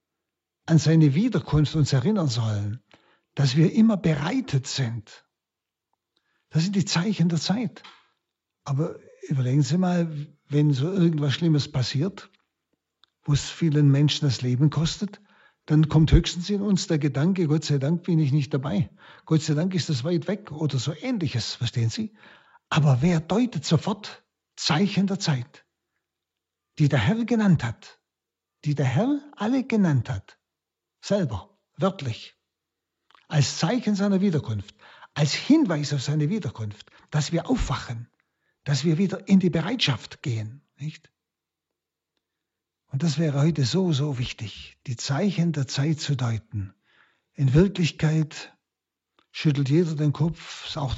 an 0.67 0.79
seine 0.79 1.15
Wiederkunft 1.15 1.75
uns 1.77 1.93
erinnern 1.93 2.29
sollen, 2.29 2.83
dass 3.35 3.57
wir 3.57 3.73
immer 3.73 3.97
bereitet 3.97 4.67
sind. 4.67 5.28
Das 6.51 6.63
sind 6.65 6.77
die 6.77 6.85
Zeichen 6.85 7.29
der 7.29 7.39
Zeit. 7.39 7.83
Aber 8.65 8.99
überlegen 9.29 9.63
Sie 9.63 9.79
mal, 9.79 10.11
wenn 10.49 10.73
so 10.73 10.91
irgendwas 10.91 11.35
Schlimmes 11.35 11.71
passiert, 11.71 12.31
wo 13.23 13.33
es 13.33 13.49
vielen 13.51 13.91
Menschen 13.91 14.27
das 14.27 14.43
Leben 14.43 14.71
kostet, 14.71 15.21
dann 15.67 15.89
kommt 15.91 16.13
höchstens 16.13 16.49
in 16.49 16.63
uns 16.63 16.87
der 16.87 16.99
Gedanke, 16.99 17.47
Gott 17.47 17.65
sei 17.65 17.77
Dank 17.77 18.03
bin 18.05 18.19
ich 18.19 18.33
nicht 18.33 18.55
dabei. 18.55 18.89
Gott 19.27 19.43
sei 19.43 19.53
Dank 19.53 19.75
ist 19.75 19.91
das 19.91 20.03
weit 20.03 20.27
weg 20.27 20.51
oder 20.51 20.79
so 20.79 20.95
ähnliches, 20.95 21.55
verstehen 21.57 21.91
Sie? 21.91 22.15
Aber 22.71 23.03
wer 23.03 23.21
deutet 23.21 23.67
sofort 23.67 24.25
Zeichen 24.57 25.07
der 25.07 25.19
Zeit, 25.19 25.67
die 26.79 26.89
der 26.89 27.01
Herr 27.01 27.23
genannt 27.27 27.65
hat, 27.65 28.01
die 28.65 28.75
der 28.75 28.87
Herr 28.87 29.21
alle 29.37 29.65
genannt 29.65 30.09
hat, 30.09 30.39
selber, 31.03 31.59
wörtlich, 31.77 32.35
als 33.29 33.59
Zeichen 33.59 33.95
seiner 33.95 34.23
Wiederkunft, 34.23 34.75
als 35.15 35.35
Hinweis 35.35 35.93
auf 35.93 36.03
seine 36.03 36.29
Wiederkunft, 36.29 36.91
dass 37.11 37.33
wir 37.33 37.49
aufwachen, 37.49 38.09
dass 38.65 38.85
wir 38.85 38.99
wieder 38.99 39.29
in 39.29 39.41
die 39.41 39.51
Bereitschaft 39.51 40.23
gehen, 40.23 40.63
nicht? 40.77 41.11
Und 42.91 43.03
das 43.03 43.19
wäre 43.19 43.41
heute 43.41 43.65
so, 43.65 43.93
so 43.93 44.19
wichtig, 44.19 44.79
die 44.87 44.97
Zeichen 44.97 45.53
der 45.53 45.67
Zeit 45.67 46.01
zu 46.01 46.17
deuten. 46.17 46.75
In 47.35 47.53
Wirklichkeit 47.53 48.57
schüttelt 49.31 49.69
jeder 49.69 49.95
den 49.95 50.13
Kopf, 50.13 50.77
auch, 50.77 50.97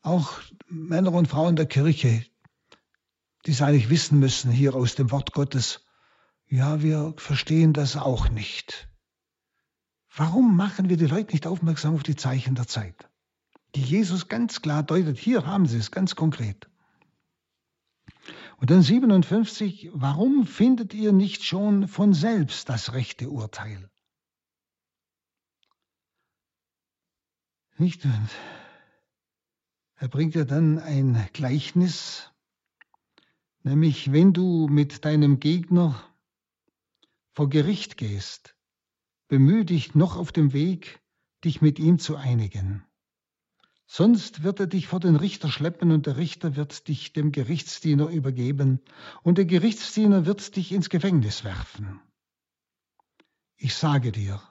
auch 0.00 0.40
Männer 0.68 1.12
und 1.12 1.28
Frauen 1.28 1.56
der 1.56 1.66
Kirche, 1.66 2.24
die 3.44 3.50
es 3.50 3.62
eigentlich 3.62 3.90
wissen 3.90 4.18
müssen 4.18 4.50
hier 4.50 4.74
aus 4.74 4.94
dem 4.94 5.10
Wort 5.10 5.32
Gottes. 5.32 5.84
Ja, 6.48 6.82
wir 6.82 7.14
verstehen 7.16 7.72
das 7.72 7.96
auch 7.96 8.28
nicht. 8.28 8.88
Warum 10.16 10.56
machen 10.56 10.88
wir 10.88 10.96
die 10.96 11.06
Leute 11.06 11.32
nicht 11.32 11.46
aufmerksam 11.46 11.94
auf 11.94 12.02
die 12.02 12.16
Zeichen 12.16 12.54
der 12.54 12.66
Zeit, 12.66 13.10
die 13.74 13.82
Jesus 13.82 14.28
ganz 14.28 14.62
klar 14.62 14.82
deutet? 14.82 15.18
Hier 15.18 15.46
haben 15.46 15.66
Sie 15.66 15.76
es 15.76 15.90
ganz 15.90 16.16
konkret. 16.16 16.70
Und 18.56 18.70
dann 18.70 18.80
57, 18.80 19.90
warum 19.92 20.46
findet 20.46 20.94
ihr 20.94 21.12
nicht 21.12 21.44
schon 21.44 21.86
von 21.86 22.14
selbst 22.14 22.70
das 22.70 22.94
rechte 22.94 23.28
Urteil? 23.28 23.90
Nicht? 27.76 28.06
Und 28.06 28.30
er 29.96 30.08
bringt 30.08 30.34
ja 30.34 30.46
dann 30.46 30.78
ein 30.78 31.28
Gleichnis, 31.34 32.32
nämlich 33.64 34.12
wenn 34.12 34.32
du 34.32 34.66
mit 34.68 35.04
deinem 35.04 35.40
Gegner 35.40 36.02
vor 37.32 37.50
Gericht 37.50 37.98
gehst, 37.98 38.55
bemühe 39.28 39.64
dich 39.64 39.94
noch 39.94 40.16
auf 40.16 40.32
dem 40.32 40.52
Weg, 40.52 41.00
dich 41.44 41.60
mit 41.60 41.78
ihm 41.78 41.98
zu 41.98 42.16
einigen. 42.16 42.84
Sonst 43.86 44.42
wird 44.42 44.58
er 44.58 44.66
dich 44.66 44.88
vor 44.88 44.98
den 44.98 45.14
Richter 45.14 45.48
schleppen 45.48 45.92
und 45.92 46.06
der 46.06 46.16
Richter 46.16 46.56
wird 46.56 46.88
dich 46.88 47.12
dem 47.12 47.30
Gerichtsdiener 47.30 48.08
übergeben 48.08 48.80
und 49.22 49.38
der 49.38 49.44
Gerichtsdiener 49.44 50.26
wird 50.26 50.56
dich 50.56 50.72
ins 50.72 50.90
Gefängnis 50.90 51.44
werfen. 51.44 52.00
Ich 53.56 53.74
sage 53.74 54.10
dir, 54.10 54.42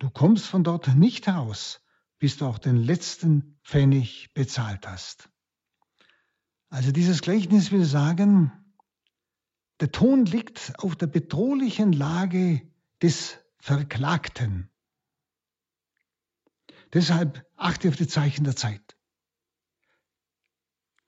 du 0.00 0.10
kommst 0.10 0.46
von 0.46 0.64
dort 0.64 0.94
nicht 0.96 1.28
heraus, 1.28 1.80
bis 2.18 2.36
du 2.36 2.46
auch 2.46 2.58
den 2.58 2.76
letzten 2.76 3.58
Pfennig 3.62 4.32
bezahlt 4.34 4.86
hast. 4.88 5.28
Also 6.68 6.90
dieses 6.90 7.20
Gleichnis 7.20 7.70
will 7.70 7.84
sagen, 7.84 8.52
der 9.78 9.92
Ton 9.92 10.26
liegt 10.26 10.72
auf 10.78 10.96
der 10.96 11.06
bedrohlichen 11.06 11.92
Lage 11.92 12.62
des 13.00 13.38
Verklagten. 13.64 14.70
Deshalb 16.92 17.46
achte 17.56 17.88
auf 17.88 17.96
die 17.96 18.06
Zeichen 18.06 18.44
der 18.44 18.56
Zeit. 18.56 18.94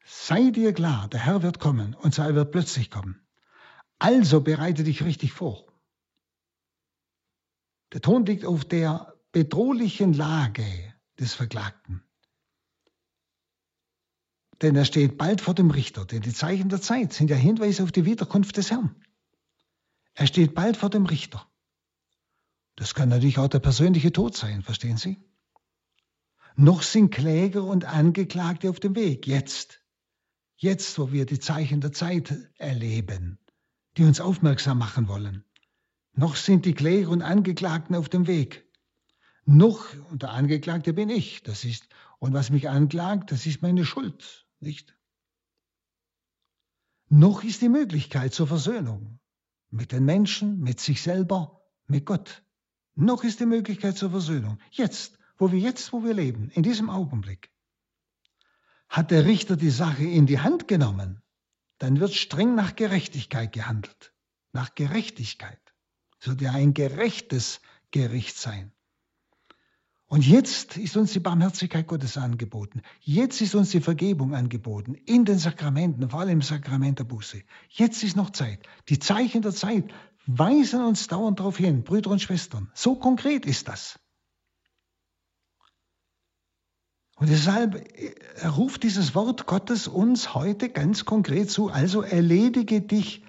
Sei 0.07 0.49
dir 0.53 0.73
klar, 0.73 1.07
der 1.09 1.21
Herr 1.21 1.43
wird 1.43 1.59
kommen 1.59 1.93
und 1.93 2.15
zwar 2.15 2.29
er 2.29 2.35
wird 2.35 2.53
plötzlich 2.53 2.91
kommen. 2.91 3.21
Also 3.99 4.41
bereite 4.41 4.85
dich 4.85 5.05
richtig 5.05 5.35
vor. 5.35 5.67
Der 7.93 8.01
Ton 8.01 8.25
liegt 8.25 8.47
auf 8.47 8.65
der 8.65 9.15
bedrohlichen 9.33 10.15
Lage 10.15 10.95
des 11.21 11.35
Verklagten. 11.35 12.03
Denn 14.63 14.77
er 14.77 14.87
steht 14.87 15.19
bald 15.19 15.43
vor 15.43 15.53
dem 15.53 15.71
Richter, 15.71 16.07
denn 16.07 16.23
die 16.23 16.33
Zeichen 16.33 16.71
der 16.71 16.81
Zeit 16.81 17.13
sind 17.13 17.29
ja 17.29 17.37
Hinweise 17.37 17.83
auf 17.83 17.93
die 17.93 18.07
Wiederkunft 18.07 18.57
des 18.57 18.71
Herrn. 18.71 18.97
Er 20.15 20.27
steht 20.27 20.55
bald 20.55 20.79
vor 20.79 20.89
dem 20.89 21.05
Richter. 21.05 21.47
Das 22.77 22.95
kann 22.95 23.09
natürlich 23.09 23.39
auch 23.39 23.49
der 23.49 23.59
persönliche 23.59 24.13
Tod 24.13 24.37
sein, 24.37 24.63
verstehen 24.63 24.97
Sie? 24.97 25.19
noch 26.57 26.83
sind 26.83 27.11
Kläger 27.11 27.65
und 27.65 27.85
Angeklagte 27.85 28.71
auf 28.71 28.81
dem 28.81 28.97
Weg. 28.97 29.27
Jetzt, 29.27 29.83
jetzt, 30.57 30.99
wo 30.99 31.13
wir 31.13 31.27
die 31.27 31.39
Zeichen 31.39 31.81
der 31.81 31.93
Zeit 31.93 32.35
erleben, 32.57 33.39
die 33.97 34.05
uns 34.05 34.21
aufmerksam 34.21 34.79
machen 34.79 35.07
wollen. 35.07 35.45
Noch 36.15 36.35
sind 36.35 36.65
die 36.65 36.75
Kläger 36.75 37.11
und 37.11 37.21
Angeklagten 37.21 37.95
auf 37.95 38.09
dem 38.09 38.27
Weg. 38.27 38.65
Noch, 39.45 39.95
und 40.11 40.23
der 40.23 40.31
Angeklagte 40.31 40.95
bin 40.95 41.11
ich, 41.11 41.43
das 41.43 41.65
ist, 41.65 41.89
und 42.19 42.33
was 42.33 42.51
mich 42.51 42.69
anklagt, 42.69 43.31
das 43.31 43.47
ist 43.47 43.63
meine 43.63 43.85
Schuld, 43.85 44.47
nicht? 44.59 44.97
Noch 47.09 47.45
ist 47.45 47.61
die 47.61 47.69
Möglichkeit 47.69 48.35
zur 48.35 48.49
Versöhnung 48.49 49.21
mit 49.71 49.93
den 49.93 50.05
Menschen, 50.05 50.59
mit 50.61 50.81
sich 50.81 51.03
selber, 51.03 51.63
mit 51.87 52.07
Gott. 52.07 52.43
Noch 52.97 53.25
ist 53.25 53.41
die 53.41 53.47
Möglichkeit 53.47 53.97
zur 53.99 54.11
Versöhnung. 54.11 54.59
Jetzt, 54.71 55.19
wo 55.37 55.53
wir 55.53 55.59
jetzt, 55.59 55.93
wo 55.93 56.03
wir 56.03 56.15
leben, 56.15 56.51
in 56.55 56.63
diesem 56.63 56.89
Augenblick, 56.89 57.51
hat 58.89 59.11
der 59.11 59.27
Richter 59.27 59.57
die 59.57 59.71
Sache 59.71 60.05
in 60.05 60.27
die 60.27 60.41
Hand 60.41 60.67
genommen, 60.67 61.23
dann 61.79 62.01
wird 62.01 62.15
streng 62.15 62.55
nach 62.55 62.75
Gerechtigkeit 62.75 63.53
gehandelt. 63.53 64.15
Nach 64.53 64.75
Gerechtigkeit. 64.75 65.61
Es 66.21 66.29
wird 66.29 66.41
ja 66.41 66.53
ein 66.53 66.73
gerechtes 66.73 67.61
Gericht 67.91 68.39
sein. 68.39 68.73
Und 70.09 70.25
jetzt 70.25 70.79
ist 70.79 70.97
uns 70.97 71.13
die 71.13 71.21
Barmherzigkeit 71.21 71.87
Gottes 71.87 72.17
angeboten. 72.17 72.81
Jetzt 73.01 73.41
ist 73.43 73.55
uns 73.55 73.71
die 73.71 73.81
Vergebung 73.81 74.35
angeboten. 74.35 74.95
In 74.95 75.25
den 75.25 75.39
Sakramenten, 75.39 76.09
vor 76.09 76.21
allem 76.21 76.31
im 76.31 76.43
Sakrament 76.43 77.01
der 77.01 77.05
Buße. 77.05 77.43
Jetzt 77.69 78.05
ist 78.05 78.17
noch 78.17 78.31
Zeit. 78.31 78.61
Die 78.89 79.01
Zeichen 79.01 79.43
der 79.43 79.53
Zeit 79.53 79.93
weisen 80.27 80.83
uns 80.83 81.07
dauernd 81.07 81.39
darauf 81.41 81.57
hin, 81.57 81.85
Brüder 81.85 82.11
und 82.11 82.21
Schwestern. 82.21 82.71
So 82.75 82.97
konkret 82.97 83.47
ist 83.47 83.69
das. 83.69 83.99
Und 87.17 87.31
deshalb 87.31 87.77
äh, 87.99 88.47
ruft 88.47 88.83
dieses 88.83 89.15
Wort 89.15 89.47
Gottes 89.47 89.89
uns 89.89 90.35
heute 90.35 90.69
ganz 90.69 91.05
konkret 91.05 91.51
zu. 91.51 91.69
Also 91.69 92.03
erledige 92.03 92.83
dich, 92.83 93.25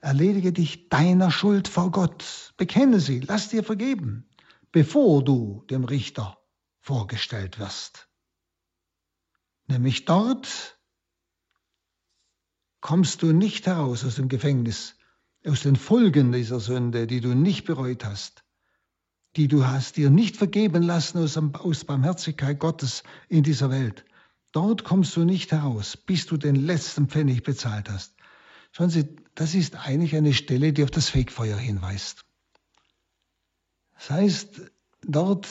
erledige 0.00 0.52
dich 0.52 0.88
deiner 0.88 1.30
Schuld 1.32 1.66
vor 1.66 1.90
Gott. 1.90 2.54
Bekenne 2.56 3.00
sie, 3.00 3.20
lass 3.20 3.48
dir 3.48 3.64
vergeben, 3.64 4.28
bevor 4.70 5.24
du 5.24 5.64
dem 5.68 5.84
Richter 5.84 6.38
vorgestellt 6.78 7.58
wirst. 7.58 8.08
Nämlich 9.66 10.04
dort 10.04 10.78
kommst 12.80 13.22
du 13.22 13.32
nicht 13.32 13.66
heraus 13.66 14.04
aus 14.04 14.16
dem 14.16 14.28
Gefängnis, 14.28 14.94
aus 15.46 15.62
den 15.62 15.76
Folgen 15.76 16.32
dieser 16.32 16.60
Sünde, 16.60 17.06
die 17.06 17.20
du 17.20 17.34
nicht 17.34 17.64
bereut 17.64 18.04
hast 18.04 18.44
die 19.36 19.48
du 19.48 19.66
hast 19.66 19.96
dir 19.96 20.10
nicht 20.10 20.36
vergeben 20.36 20.82
lassen 20.82 21.18
aus, 21.18 21.36
aus 21.36 21.84
Barmherzigkeit 21.84 22.58
Gottes 22.58 23.02
in 23.28 23.42
dieser 23.42 23.70
Welt. 23.70 24.04
Dort 24.52 24.84
kommst 24.84 25.16
du 25.16 25.24
nicht 25.24 25.50
heraus, 25.50 25.96
bis 25.96 26.26
du 26.26 26.36
den 26.36 26.54
letzten 26.54 27.08
Pfennig 27.08 27.42
bezahlt 27.42 27.90
hast. 27.90 28.14
Schauen 28.70 28.90
Sie, 28.90 29.16
das 29.34 29.54
ist 29.54 29.74
eigentlich 29.74 30.14
eine 30.14 30.32
Stelle, 30.32 30.72
die 30.72 30.84
auf 30.84 30.90
das 30.90 31.08
Fegfeuer 31.08 31.56
hinweist. 31.56 32.24
Das 33.94 34.10
heißt, 34.10 34.60
dort 35.02 35.48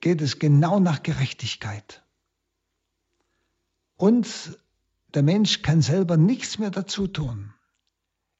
geht 0.00 0.20
es 0.20 0.38
genau 0.38 0.80
nach 0.80 1.02
Gerechtigkeit. 1.02 2.02
Und 3.96 4.58
der 5.14 5.22
Mensch 5.22 5.62
kann 5.62 5.82
selber 5.82 6.16
nichts 6.16 6.58
mehr 6.58 6.70
dazu 6.70 7.06
tun. 7.06 7.54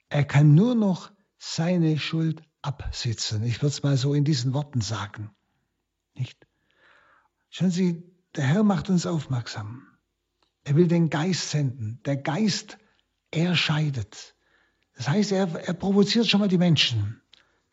Er 0.08 0.24
kann 0.24 0.54
nur 0.54 0.74
noch 0.74 1.10
seine 1.38 1.98
Schuld 1.98 2.42
absitzen. 2.62 3.42
Ich 3.44 3.58
würde 3.58 3.68
es 3.68 3.82
mal 3.82 3.96
so 3.96 4.14
in 4.14 4.24
diesen 4.24 4.54
Worten 4.54 4.80
sagen. 4.80 5.30
Nicht? 6.14 6.46
Schauen 7.50 7.70
Sie, 7.70 8.02
der 8.34 8.44
Herr 8.46 8.62
macht 8.62 8.90
uns 8.90 9.06
aufmerksam. 9.06 9.86
Er 10.64 10.76
will 10.76 10.88
den 10.88 11.10
Geist 11.10 11.50
senden. 11.50 12.00
Der 12.04 12.16
Geist, 12.16 12.78
er 13.30 13.54
scheidet. 13.54 14.34
Das 14.94 15.08
heißt, 15.08 15.32
er, 15.32 15.54
er 15.54 15.74
provoziert 15.74 16.26
schon 16.26 16.40
mal 16.40 16.48
die 16.48 16.58
Menschen, 16.58 17.22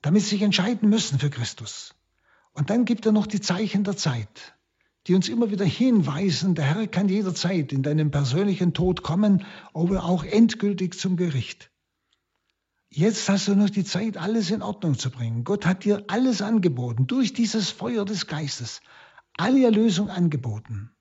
damit 0.02 0.22
sie 0.22 0.30
sich 0.30 0.42
entscheiden 0.44 0.90
müssen 0.90 1.20
für 1.20 1.30
Christus. 1.30 1.96
Und 2.54 2.70
dann 2.70 2.86
gibt 2.86 3.06
er 3.06 3.12
noch 3.12 3.28
die 3.28 3.42
Zeichen 3.42 3.84
der 3.84 3.98
Zeit, 3.98 4.56
die 5.08 5.16
uns 5.16 5.28
immer 5.28 5.52
wieder 5.52 5.66
hinweisen, 5.66 6.56
der 6.56 6.66
Herr 6.66 6.88
kann 6.88 7.10
jederzeit 7.10 7.74
in 7.74 7.84
deinem 7.84 8.12
persönlichen 8.12 8.74
Tod 8.74 9.02
kommen, 9.04 9.46
aber 9.74 10.06
auch 10.06 10.24
endgültig 10.24 10.98
zum 10.98 11.18
Gericht. 11.18 11.72
Jetzt 12.90 13.28
hast 13.28 13.48
du 13.48 13.56
noch 13.56 13.70
die 13.70 13.84
Zeit, 13.84 14.18
alles 14.18 14.52
in 14.52 14.62
Ordnung 14.62 14.98
zu 14.98 15.10
bringen. 15.10 15.44
Gott 15.44 15.66
hat 15.66 15.84
dir 15.84 16.06
alles 16.08 16.42
angeboten 16.42 17.08
durch 17.08 17.34
dieses 17.34 17.70
Feuer 17.70 18.06
des 18.06 18.28
Geistes. 18.28 18.82
alle 19.38 19.64
Erlösung 19.64 20.10
angeboten. 20.10 20.96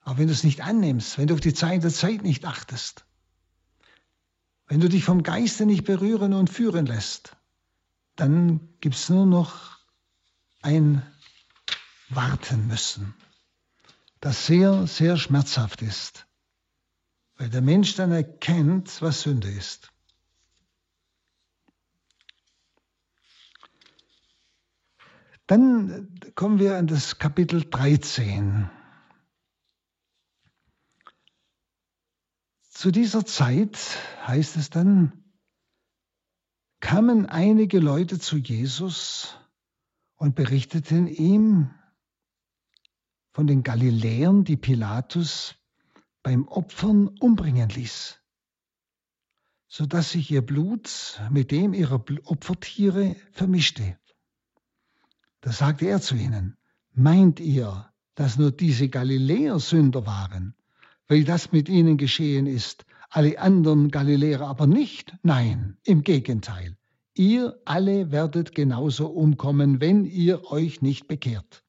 Aber 0.00 0.18
wenn 0.18 0.28
du 0.28 0.32
es 0.32 0.44
nicht 0.44 0.62
annimmst, 0.62 1.18
wenn 1.18 1.26
du 1.26 1.34
auf 1.34 1.40
die 1.40 1.54
Zeit 1.54 1.82
der 1.82 1.90
Zeit 1.90 2.22
nicht 2.22 2.44
achtest, 2.44 3.04
wenn 4.66 4.80
du 4.80 4.88
dich 4.88 5.04
vom 5.04 5.22
Geiste 5.22 5.66
nicht 5.66 5.84
berühren 5.84 6.32
und 6.32 6.50
führen 6.50 6.86
lässt, 6.86 7.36
dann 8.14 8.60
gibt 8.80 8.94
es 8.94 9.08
nur 9.08 9.26
noch 9.26 9.78
ein 10.62 11.02
Warten 12.08 12.66
müssen, 12.66 13.14
das 14.20 14.46
sehr, 14.46 14.86
sehr 14.86 15.16
schmerzhaft 15.16 15.82
ist, 15.82 16.26
weil 17.36 17.50
der 17.50 17.60
Mensch 17.60 17.94
dann 17.96 18.12
erkennt, 18.12 19.02
was 19.02 19.22
Sünde 19.22 19.50
ist. 19.50 19.92
Dann 25.46 26.12
kommen 26.34 26.58
wir 26.58 26.76
an 26.76 26.88
das 26.88 27.18
Kapitel 27.18 27.64
13. 27.70 28.68
Zu 32.68 32.90
dieser 32.90 33.24
Zeit 33.24 33.78
heißt 34.26 34.56
es 34.56 34.70
dann, 34.70 35.24
kamen 36.80 37.26
einige 37.26 37.78
Leute 37.78 38.18
zu 38.18 38.38
Jesus 38.38 39.38
und 40.16 40.34
berichteten 40.34 41.06
ihm 41.06 41.70
von 43.30 43.46
den 43.46 43.62
Galiläern, 43.62 44.42
die 44.42 44.56
Pilatus 44.56 45.54
beim 46.24 46.48
Opfern 46.48 47.06
umbringen 47.20 47.68
ließ, 47.68 48.20
sodass 49.68 50.10
sich 50.10 50.28
ihr 50.28 50.44
Blut 50.44 51.20
mit 51.30 51.52
dem 51.52 51.72
ihrer 51.72 52.04
Opfertiere 52.24 53.14
vermischte. 53.30 53.96
Da 55.46 55.52
sagte 55.52 55.86
er 55.86 56.00
zu 56.00 56.16
ihnen, 56.16 56.56
meint 56.92 57.38
ihr, 57.38 57.88
dass 58.16 58.36
nur 58.36 58.50
diese 58.50 58.88
Galiläer 58.88 59.60
Sünder 59.60 60.04
waren, 60.04 60.56
weil 61.06 61.22
das 61.22 61.52
mit 61.52 61.68
ihnen 61.68 61.98
geschehen 61.98 62.48
ist, 62.48 62.84
alle 63.10 63.38
anderen 63.38 63.92
Galiläer 63.92 64.40
aber 64.40 64.66
nicht? 64.66 65.14
Nein, 65.22 65.76
im 65.84 66.02
Gegenteil. 66.02 66.76
Ihr 67.14 67.60
alle 67.64 68.10
werdet 68.10 68.56
genauso 68.56 69.06
umkommen, 69.06 69.80
wenn 69.80 70.04
ihr 70.04 70.50
euch 70.50 70.82
nicht 70.82 71.06
bekehrt. 71.06 71.62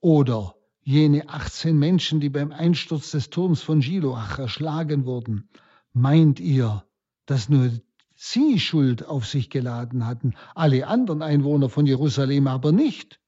Oder 0.00 0.54
jene 0.80 1.28
18 1.28 1.78
Menschen, 1.78 2.18
die 2.18 2.30
beim 2.30 2.50
Einsturz 2.50 3.10
des 3.10 3.28
Turms 3.28 3.60
von 3.60 3.82
Shiloach 3.82 4.38
erschlagen 4.38 5.04
wurden, 5.04 5.50
meint 5.92 6.40
ihr, 6.40 6.82
dass 7.26 7.50
nur 7.50 7.70
sie 8.20 8.58
Schuld 8.58 9.06
auf 9.06 9.26
sich 9.26 9.48
geladen 9.48 10.04
hatten, 10.04 10.34
alle 10.56 10.88
anderen 10.88 11.22
Einwohner 11.22 11.68
von 11.68 11.86
Jerusalem 11.86 12.48
aber 12.48 12.72
nicht. 12.72 13.20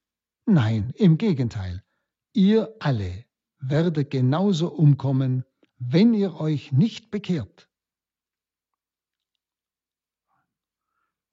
Nein, 0.46 0.92
im 0.96 1.16
Gegenteil, 1.16 1.84
ihr 2.32 2.74
alle 2.80 3.24
werdet 3.60 4.10
genauso 4.10 4.68
umkommen, 4.68 5.44
wenn 5.78 6.12
ihr 6.12 6.40
euch 6.40 6.72
nicht 6.72 7.12
bekehrt. 7.12 7.68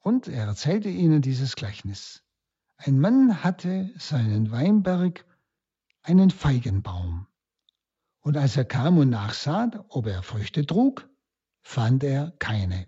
Und 0.02 0.28
er 0.28 0.46
erzählte 0.46 0.90
ihnen 0.90 1.24
dieses 1.24 1.56
Gleichnis. 1.56 2.24
Ein 2.78 3.00
Mann 3.00 3.44
hatte 3.44 3.92
seinen 3.98 4.52
Weinberg, 4.52 5.26
einen 6.04 6.30
Feigenbaum. 6.30 7.26
Und 8.20 8.38
als 8.38 8.56
er 8.56 8.66
kam 8.66 9.00
und 9.00 9.10
nachsah, 9.10 9.72
ob 9.90 10.06
er 10.06 10.22
Früchte 10.22 10.66
trug, 10.66 11.10
fand 11.62 12.04
er 12.04 12.32
keine. 12.38 12.88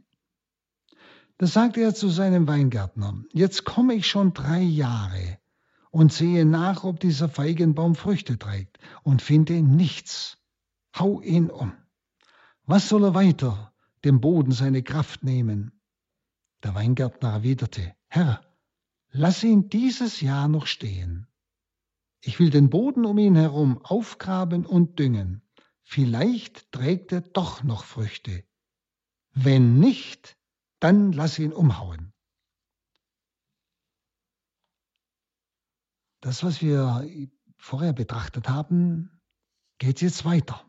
Da 1.39 1.47
sagte 1.47 1.79
er 1.79 1.95
zu 1.95 2.09
seinem 2.09 2.49
Weingärtner, 2.49 3.23
jetzt 3.31 3.63
komme 3.63 3.93
ich 3.93 4.07
schon 4.07 4.33
drei 4.33 4.59
Jahre 4.59 5.39
und 5.89 6.11
sehe 6.11 6.43
nach, 6.43 6.83
ob 6.83 6.99
dieser 6.99 7.29
Feigenbaum 7.29 7.95
Früchte 7.95 8.37
trägt 8.37 8.77
und 9.03 9.21
finde 9.21 9.61
nichts. 9.61 10.37
Hau 10.93 11.21
ihn 11.21 11.49
um. 11.49 11.71
Was 12.65 12.89
soll 12.89 13.05
er 13.05 13.13
weiter 13.13 13.71
dem 14.03 14.19
Boden 14.19 14.51
seine 14.51 14.83
Kraft 14.83 15.23
nehmen? 15.23 15.71
Der 16.61 16.75
Weingärtner 16.75 17.29
erwiderte, 17.29 17.95
Herr, 18.09 18.41
lass 19.11 19.41
ihn 19.41 19.69
dieses 19.69 20.19
Jahr 20.19 20.49
noch 20.49 20.67
stehen. 20.67 21.25
Ich 22.19 22.41
will 22.41 22.49
den 22.49 22.69
Boden 22.69 23.05
um 23.05 23.17
ihn 23.17 23.37
herum 23.37 23.79
aufgraben 23.81 24.65
und 24.65 24.99
düngen. 24.99 25.41
Vielleicht 25.83 26.69
trägt 26.73 27.13
er 27.13 27.21
doch 27.21 27.63
noch 27.63 27.85
Früchte. 27.85 28.43
Wenn 29.33 29.79
nicht, 29.79 30.35
dann 30.79 31.11
lass 31.11 31.39
ihn 31.39 31.53
umhauen. 31.53 32.13
Das, 36.21 36.43
was 36.43 36.61
wir 36.61 37.07
vorher 37.57 37.93
betrachtet 37.93 38.49
haben, 38.49 39.21
geht 39.77 40.01
jetzt 40.01 40.25
weiter. 40.25 40.65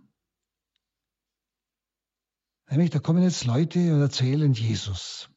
Nämlich, 2.69 2.91
da 2.91 3.01
kommen 3.01 3.23
jetzt 3.23 3.45
Leute 3.45 3.95
und 3.95 4.01
erzählen 4.01 4.53
Jesus. 4.53 5.29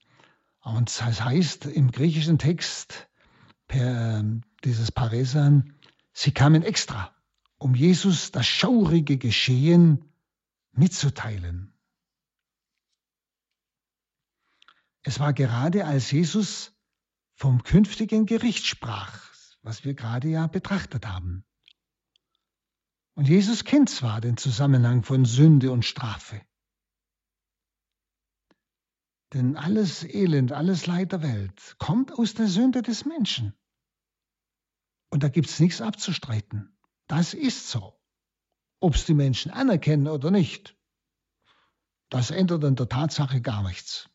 Und 0.62 0.90
das 1.00 1.24
heißt 1.24 1.66
im 1.66 1.92
griechischen 1.92 2.38
Text, 2.38 3.10
per 3.68 4.20
ähm, 4.20 4.44
dieses 4.64 4.92
Paresan, 4.92 5.74
sie 6.14 6.32
kamen 6.32 6.62
extra, 6.62 7.14
um 7.58 7.74
Jesus 7.74 8.32
das 8.32 8.46
schaurige 8.46 9.18
Geschehen 9.18 10.06
mitzuteilen. 10.74 11.73
Es 15.04 15.20
war 15.20 15.34
gerade, 15.34 15.86
als 15.86 16.12
Jesus 16.12 16.74
vom 17.36 17.64
künftigen 17.64 18.26
Gericht 18.26 18.66
sprach, 18.66 19.22
was 19.62 19.84
wir 19.84 19.94
gerade 19.94 20.30
ja 20.30 20.48
betrachtet 20.48 21.06
haben. 21.06 21.46
Und 23.16 23.28
Jesus 23.28 23.64
kennt 23.66 23.90
zwar 23.90 24.22
den 24.22 24.38
Zusammenhang 24.38 25.04
von 25.04 25.26
Sünde 25.26 25.72
und 25.72 25.84
Strafe. 25.84 26.42
Denn 29.34 29.58
alles 29.58 30.04
Elend, 30.04 30.52
alles 30.52 30.86
Leid 30.86 31.12
der 31.12 31.22
Welt 31.22 31.76
kommt 31.80 32.12
aus 32.14 32.34
der 32.34 32.48
Sünde 32.48 32.82
des 32.82 33.06
Menschen. 33.06 33.54
Und 35.10 35.24
da 35.24 35.28
gibt 35.28 35.50
es 35.50 35.60
nichts 35.60 35.82
abzustreiten. 35.82 36.78
Das 37.08 37.34
ist 37.34 37.70
so. 37.70 38.00
Ob 38.80 38.96
es 38.96 39.06
die 39.06 39.14
Menschen 39.14 39.52
anerkennen 39.52 40.08
oder 40.08 40.32
nicht, 40.32 40.76
das 42.10 42.32
ändert 42.32 42.64
an 42.64 42.76
der 42.76 42.90
Tatsache 42.90 43.42
gar 43.42 43.64
nichts. 43.64 44.10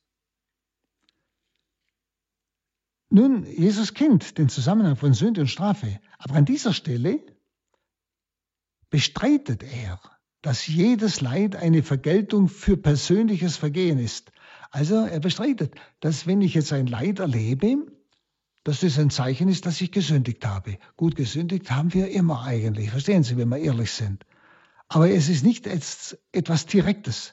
Nun, 3.11 3.45
Jesus 3.47 3.95
kennt 3.95 4.37
den 4.39 4.49
Zusammenhang 4.49 4.97
von 4.97 5.15
Sünde 5.15 5.41
und 5.41 5.49
Strafe, 5.49 5.99
aber 6.19 6.35
an 6.35 6.45
dieser 6.45 6.75
Stelle 6.75 7.21
bestreitet 8.91 9.63
er, 9.63 10.01
dass 10.43 10.67
jedes 10.67 11.21
Leid 11.21 11.57
eine 11.57 11.83
Vergeltung 11.83 12.49
für 12.49 12.77
persönliches 12.77 13.57
Vergehen 13.57 13.99
ist. 13.99 14.31
Also 14.71 14.97
er 14.97 15.21
bestreitet, 15.21 15.75
dass 16.01 16.27
wenn 16.27 16.43
ich 16.43 16.55
jetzt 16.55 16.73
ein 16.73 16.87
Leid 16.87 17.19
erlebe, 17.19 17.87
dass 18.65 18.81
das 18.81 18.99
ein 18.99 19.11
Zeichen 19.11 19.49
ist, 19.49 19.65
dass 19.65 19.81
ich 19.81 19.91
gesündigt 19.91 20.45
habe. 20.45 20.79
Gut, 20.97 21.17
gesündigt 21.17 21.71
haben 21.71 21.95
wir 21.95 22.11
immer 22.11 22.43
eigentlich, 22.43 22.91
verstehen 22.91 23.23
Sie, 23.23 23.39
wenn 23.39 23.49
wir 23.49 23.59
ehrlich 23.59 23.91
sind. 23.91 24.27
Aber 24.89 25.11
es 25.11 25.29
ist 25.29 25.45
nicht 25.45 25.67
etwas 25.67 26.67
Direktes, 26.67 27.33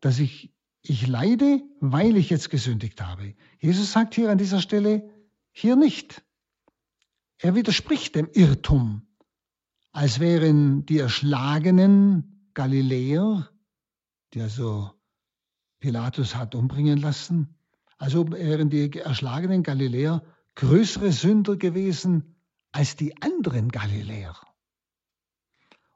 dass 0.00 0.18
ich 0.18 0.52
ich 0.88 1.06
leide, 1.06 1.62
weil 1.80 2.16
ich 2.16 2.30
jetzt 2.30 2.50
gesündigt 2.50 3.00
habe. 3.00 3.34
Jesus 3.58 3.92
sagt 3.92 4.14
hier 4.14 4.30
an 4.30 4.38
dieser 4.38 4.60
Stelle, 4.60 5.10
hier 5.52 5.76
nicht. 5.76 6.22
Er 7.38 7.54
widerspricht 7.54 8.14
dem 8.14 8.28
Irrtum, 8.32 9.02
als 9.92 10.20
wären 10.20 10.86
die 10.86 10.98
erschlagenen 10.98 12.50
Galiläer, 12.54 13.50
die 14.32 14.40
also 14.40 14.90
Pilatus 15.80 16.34
hat 16.34 16.54
umbringen 16.54 16.98
lassen, 16.98 17.54
also 17.98 18.30
wären 18.30 18.70
die 18.70 18.98
erschlagenen 18.98 19.62
Galiläer 19.62 20.22
größere 20.54 21.12
Sünder 21.12 21.56
gewesen 21.56 22.36
als 22.72 22.96
die 22.96 23.20
anderen 23.22 23.70
Galiläer. 23.70 24.36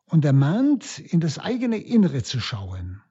Und 0.06 0.24
er 0.24 0.32
mahnt, 0.32 0.98
in 0.98 1.20
das 1.20 1.38
eigene 1.38 1.78
Innere 1.78 2.22
zu 2.22 2.40
schauen. 2.40 3.02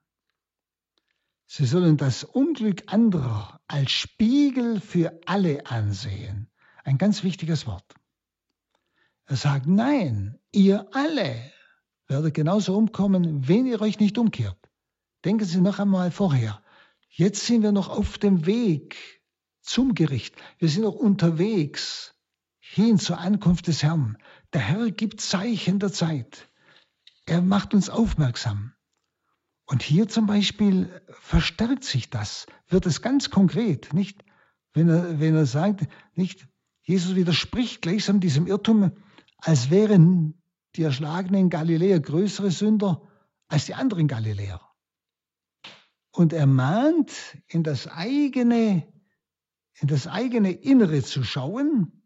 Sie 1.52 1.66
sollen 1.66 1.98
das 1.98 2.24
Unglück 2.24 2.84
anderer 2.94 3.60
als 3.68 3.90
Spiegel 3.90 4.80
für 4.80 5.20
alle 5.26 5.66
ansehen. 5.66 6.48
Ein 6.84 7.00
ganz 7.00 7.24
wichtiges 7.24 7.66
Wort. 7.66 7.96
Er 9.26 9.36
sagt, 9.36 9.66
nein, 9.66 10.38
ihr 10.52 10.88
alle 10.94 11.42
werdet 12.06 12.36
genauso 12.36 12.78
umkommen, 12.78 13.48
wenn 13.48 13.66
ihr 13.66 13.82
euch 13.82 14.00
nicht 14.00 14.20
umkehrt. 14.20 14.60
Denken 15.26 15.44
Sie 15.44 15.60
noch 15.60 15.80
einmal 15.80 16.12
vorher. 16.12 16.62
Jetzt 17.10 17.48
sind 17.48 17.64
wir 17.64 17.72
noch 17.72 17.90
auf 17.90 18.20
dem 18.20 18.46
Weg 18.46 18.96
zum 19.62 19.96
Gericht. 19.96 20.36
Wir 20.60 20.70
sind 20.70 20.84
noch 20.84 20.94
unterwegs 20.94 22.14
hin 22.60 23.00
zur 23.00 23.18
Ankunft 23.18 23.66
des 23.66 23.82
Herrn. 23.82 24.20
Der 24.54 24.62
Herr 24.62 24.92
gibt 24.92 25.20
Zeichen 25.20 25.80
der 25.80 25.92
Zeit. 25.92 26.48
Er 27.26 27.42
macht 27.42 27.74
uns 27.74 27.90
aufmerksam. 27.90 28.74
Und 29.70 29.84
hier 29.84 30.08
zum 30.08 30.26
Beispiel 30.26 30.90
verstärkt 31.12 31.84
sich 31.84 32.10
das, 32.10 32.48
wird 32.70 32.88
es 32.88 33.04
ganz 33.04 33.30
konkret, 33.30 33.94
nicht? 33.94 34.26
Wenn 34.74 34.90
er, 34.90 35.20
wenn 35.20 35.36
er 35.36 35.46
sagt, 35.46 35.88
nicht, 36.16 36.48
Jesus 36.82 37.14
widerspricht 37.14 37.84
gleichsam 37.84 38.20
diesem 38.20 38.48
Irrtum, 38.48 38.92
als 39.38 39.70
wären 39.70 40.42
die 40.76 40.82
erschlagenen 40.82 41.52
Galiläer 41.52 42.00
größere 42.00 42.50
Sünder 42.50 43.08
als 43.48 43.68
die 43.68 43.76
anderen 43.76 44.08
Galiläer. 44.08 44.60
Und 46.10 46.34
er 46.34 46.48
mahnt, 46.48 47.12
in 47.46 47.62
das 47.62 47.86
eigene, 47.86 48.92
in 49.76 49.88
das 49.88 50.08
eigene 50.08 50.52
Innere 50.52 51.04
zu 51.04 51.24
schauen. 51.24 52.02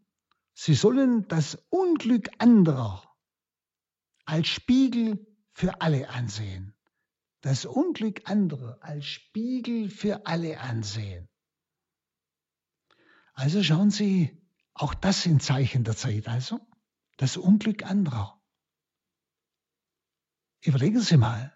Sie 0.53 0.73
sollen 0.73 1.29
das 1.29 1.57
Unglück 1.69 2.29
anderer 2.39 3.03
als 4.25 4.49
Spiegel 4.49 5.25
für 5.53 5.79
alle 5.79 6.09
ansehen. 6.09 6.75
Das 7.43 7.65
Unglück 7.65 8.29
anderer 8.29 8.77
als 8.79 9.05
Spiegel 9.05 9.89
für 9.89 10.25
alle 10.25 10.61
ansehen. 10.61 11.27
Also 13.33 13.61
schauen 13.61 13.91
Sie, 13.91 14.41
auch 14.73 14.93
das 14.93 15.23
sind 15.23 15.43
Zeichen 15.43 15.83
der 15.83 15.97
Zeit, 15.97 16.29
also 16.29 16.61
das 17.17 17.35
Unglück 17.35 17.83
anderer. 17.83 18.41
Überlegen 20.61 21.01
Sie 21.01 21.17
mal, 21.17 21.53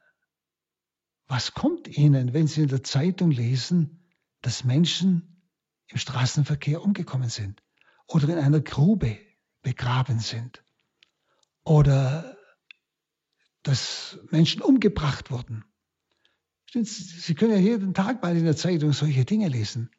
was 1.25 1.53
kommt 1.53 1.87
Ihnen, 1.87 2.33
wenn 2.33 2.47
Sie 2.47 2.63
in 2.63 2.67
der 2.67 2.83
Zeitung 2.83 3.31
lesen, 3.31 4.11
dass 4.41 4.65
Menschen 4.65 5.41
im 5.87 5.99
Straßenverkehr 5.99 6.81
umgekommen 6.81 7.29
sind 7.29 7.63
oder 8.07 8.27
in 8.27 8.39
einer 8.39 8.59
Grube 8.59 9.17
begraben 9.61 10.19
sind 10.19 10.65
oder 11.63 12.37
dass 13.63 14.19
Menschen 14.31 14.61
umgebracht 14.61 15.31
wurden? 15.31 15.63
Sie 16.73 17.35
können 17.35 17.53
ja 17.53 17.59
jeden 17.59 17.93
Tag 17.93 18.21
mal 18.21 18.35
in 18.35 18.43
der 18.43 18.55
Zeitung 18.55 18.93
solche 18.93 19.25
Dinge 19.25 19.47
lesen. 19.47 19.89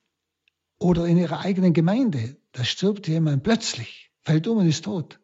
Oder 0.79 1.07
in 1.07 1.19
Ihrer 1.19 1.41
eigenen 1.41 1.73
Gemeinde, 1.73 2.37
da 2.53 2.65
stirbt 2.65 3.09
jemand 3.09 3.43
plötzlich, 3.43 4.13
fällt 4.23 4.47
um 4.47 4.59
und 4.59 4.69
ist 4.69 4.85
tot. 4.85 5.21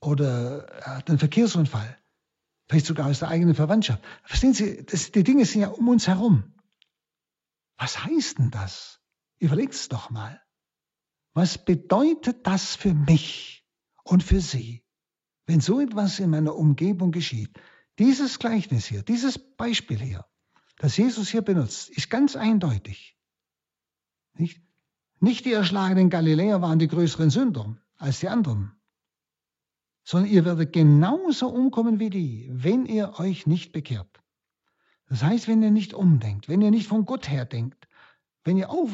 Oder 0.00 0.68
er 0.68 0.96
hat 0.98 1.08
einen 1.08 1.18
Verkehrsunfall 1.18 1.98
vielleicht 2.68 2.86
sogar 2.86 3.08
aus 3.08 3.18
der 3.18 3.28
eigenen 3.28 3.54
Verwandtschaft. 3.54 4.02
Verstehen 4.22 4.54
Sie, 4.54 4.84
das, 4.84 5.10
die 5.12 5.24
Dinge 5.24 5.44
sind 5.44 5.62
ja 5.62 5.68
um 5.68 5.88
uns 5.88 6.08
herum. 6.08 6.54
Was 7.76 8.04
heißt 8.04 8.38
denn 8.38 8.50
das? 8.50 9.00
Überlegt 9.38 9.74
es 9.74 9.88
doch 9.88 10.10
mal. 10.10 10.40
Was 11.34 11.58
bedeutet 11.58 12.46
das 12.46 12.76
für 12.76 12.94
mich 12.94 13.66
und 14.04 14.22
für 14.22 14.40
Sie, 14.40 14.84
wenn 15.46 15.60
so 15.60 15.80
etwas 15.80 16.20
in 16.20 16.30
meiner 16.30 16.54
Umgebung 16.54 17.10
geschieht? 17.10 17.58
Dieses 17.98 18.38
Gleichnis 18.38 18.86
hier, 18.86 19.02
dieses 19.02 19.38
Beispiel 19.56 19.98
hier, 19.98 20.24
das 20.84 20.96
Jesus 20.96 21.28
hier 21.28 21.42
benutzt, 21.42 21.90
ist 21.90 22.10
ganz 22.10 22.36
eindeutig. 22.36 23.16
Nicht, 24.34 24.60
nicht 25.20 25.44
die 25.44 25.52
erschlagenen 25.52 26.10
Galiläer 26.10 26.62
waren 26.62 26.78
die 26.78 26.88
größeren 26.88 27.30
Sünder 27.30 27.76
als 27.96 28.20
die 28.20 28.28
anderen 28.28 28.76
sondern 30.04 30.30
ihr 30.30 30.44
werdet 30.44 30.72
genauso 30.72 31.48
umkommen 31.48 31.98
wie 31.98 32.10
die, 32.10 32.48
wenn 32.52 32.84
ihr 32.84 33.18
euch 33.18 33.46
nicht 33.46 33.72
bekehrt. 33.72 34.20
Das 35.08 35.22
heißt, 35.22 35.48
wenn 35.48 35.62
ihr 35.62 35.70
nicht 35.70 35.94
umdenkt, 35.94 36.48
wenn 36.48 36.60
ihr 36.60 36.70
nicht 36.70 36.86
von 36.86 37.06
Gott 37.06 37.28
her 37.28 37.46
denkt, 37.46 37.88
wenn 38.44 38.58
ihr, 38.58 38.70
auf, 38.70 38.90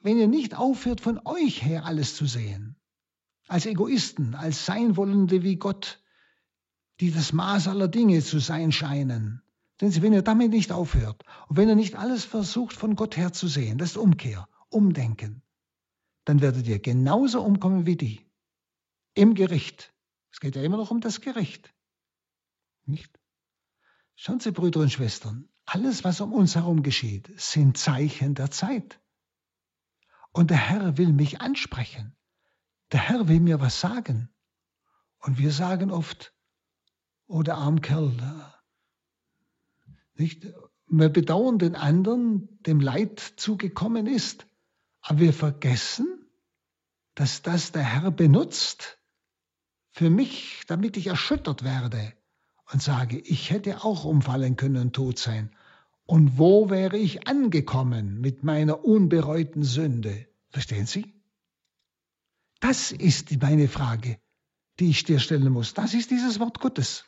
wenn 0.00 0.18
ihr 0.18 0.28
nicht 0.28 0.56
aufhört, 0.56 1.00
von 1.02 1.20
euch 1.24 1.62
her 1.62 1.84
alles 1.84 2.16
zu 2.16 2.26
sehen, 2.26 2.76
als 3.46 3.66
Egoisten, 3.66 4.34
als 4.34 4.64
Seinwollende 4.64 5.42
wie 5.42 5.56
Gott, 5.56 6.02
die 7.00 7.10
das 7.10 7.32
Maß 7.34 7.68
aller 7.68 7.88
Dinge 7.88 8.22
zu 8.22 8.38
sein 8.38 8.72
scheinen. 8.72 9.42
Denn 9.80 10.02
wenn 10.02 10.12
ihr 10.12 10.22
damit 10.22 10.50
nicht 10.50 10.70
aufhört 10.70 11.24
und 11.48 11.56
wenn 11.56 11.68
ihr 11.68 11.74
nicht 11.74 11.96
alles 11.96 12.24
versucht, 12.24 12.76
von 12.76 12.94
Gott 12.96 13.16
her 13.16 13.32
zu 13.32 13.48
sehen, 13.48 13.78
das 13.78 13.90
ist 13.90 13.96
Umkehr, 13.96 14.48
Umdenken, 14.68 15.42
dann 16.24 16.40
werdet 16.40 16.66
ihr 16.66 16.78
genauso 16.78 17.42
umkommen 17.42 17.86
wie 17.86 17.96
die. 17.96 18.30
Im 19.14 19.34
Gericht. 19.34 19.92
Es 20.32 20.40
geht 20.40 20.56
ja 20.56 20.62
immer 20.62 20.76
noch 20.76 20.90
um 20.90 21.00
das 21.00 21.20
Gericht. 21.20 21.72
Nicht? 22.86 23.20
Schauen 24.16 24.40
Sie, 24.40 24.52
Brüder 24.52 24.80
und 24.80 24.92
Schwestern, 24.92 25.48
alles, 25.66 26.04
was 26.04 26.20
um 26.20 26.32
uns 26.32 26.54
herum 26.54 26.82
geschieht, 26.82 27.32
sind 27.40 27.76
Zeichen 27.76 28.34
der 28.34 28.50
Zeit. 28.50 29.00
Und 30.32 30.50
der 30.50 30.58
Herr 30.58 30.98
will 30.98 31.12
mich 31.12 31.40
ansprechen. 31.40 32.16
Der 32.92 33.00
Herr 33.00 33.28
will 33.28 33.40
mir 33.40 33.60
was 33.60 33.80
sagen. 33.80 34.28
Und 35.18 35.38
wir 35.38 35.52
sagen 35.52 35.90
oft, 35.90 36.34
oh, 37.26 37.42
der 37.42 37.56
arme 37.56 37.80
Kerl, 37.80 38.53
nicht? 40.18 40.46
Wir 40.86 41.08
bedauern 41.08 41.58
den 41.58 41.74
anderen, 41.74 42.48
dem 42.62 42.80
Leid 42.80 43.20
zugekommen 43.36 44.06
ist. 44.06 44.46
Aber 45.00 45.20
wir 45.20 45.32
vergessen, 45.32 46.06
dass 47.14 47.42
das 47.42 47.72
der 47.72 47.82
Herr 47.82 48.10
benutzt, 48.10 48.98
für 49.90 50.10
mich, 50.10 50.62
damit 50.66 50.96
ich 50.96 51.06
erschüttert 51.06 51.62
werde 51.62 52.12
und 52.72 52.82
sage, 52.82 53.18
ich 53.18 53.50
hätte 53.50 53.84
auch 53.84 54.04
umfallen 54.04 54.56
können 54.56 54.82
und 54.82 54.92
tot 54.92 55.18
sein. 55.18 55.54
Und 56.06 56.36
wo 56.38 56.68
wäre 56.68 56.98
ich 56.98 57.28
angekommen 57.28 58.20
mit 58.20 58.42
meiner 58.42 58.84
unbereuten 58.84 59.62
Sünde? 59.62 60.26
Verstehen 60.50 60.86
Sie? 60.86 61.14
Das 62.60 62.92
ist 62.92 63.40
meine 63.40 63.68
Frage, 63.68 64.18
die 64.80 64.90
ich 64.90 65.04
dir 65.04 65.20
stellen 65.20 65.52
muss. 65.52 65.74
Das 65.74 65.94
ist 65.94 66.10
dieses 66.10 66.40
Wort 66.40 66.60
Gottes. 66.60 67.04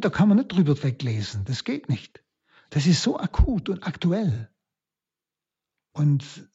Da 0.00 0.10
kann 0.10 0.28
man 0.28 0.38
nicht 0.38 0.52
drüber 0.52 0.80
weglesen. 0.82 1.44
Das 1.44 1.64
geht 1.64 1.88
nicht. 1.88 2.24
Das 2.70 2.86
ist 2.86 3.02
so 3.02 3.18
akut 3.18 3.68
und 3.68 3.86
aktuell. 3.86 4.50
Und 5.92 6.48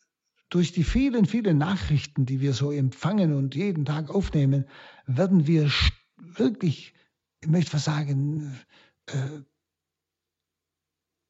durch 0.50 0.72
die 0.72 0.84
vielen, 0.84 1.26
vielen 1.26 1.58
Nachrichten, 1.58 2.26
die 2.26 2.42
wir 2.42 2.54
so 2.54 2.72
empfangen 2.72 3.34
und 3.36 3.54
jeden 3.54 3.86
Tag 3.86 4.10
aufnehmen, 4.10 4.66
werden 5.06 5.46
wir 5.46 5.72
wirklich, 6.16 6.96
ich 7.42 7.48
möchte 7.48 7.74
was 7.74 7.86
sagen, 7.86 8.60
äh, 9.06 9.42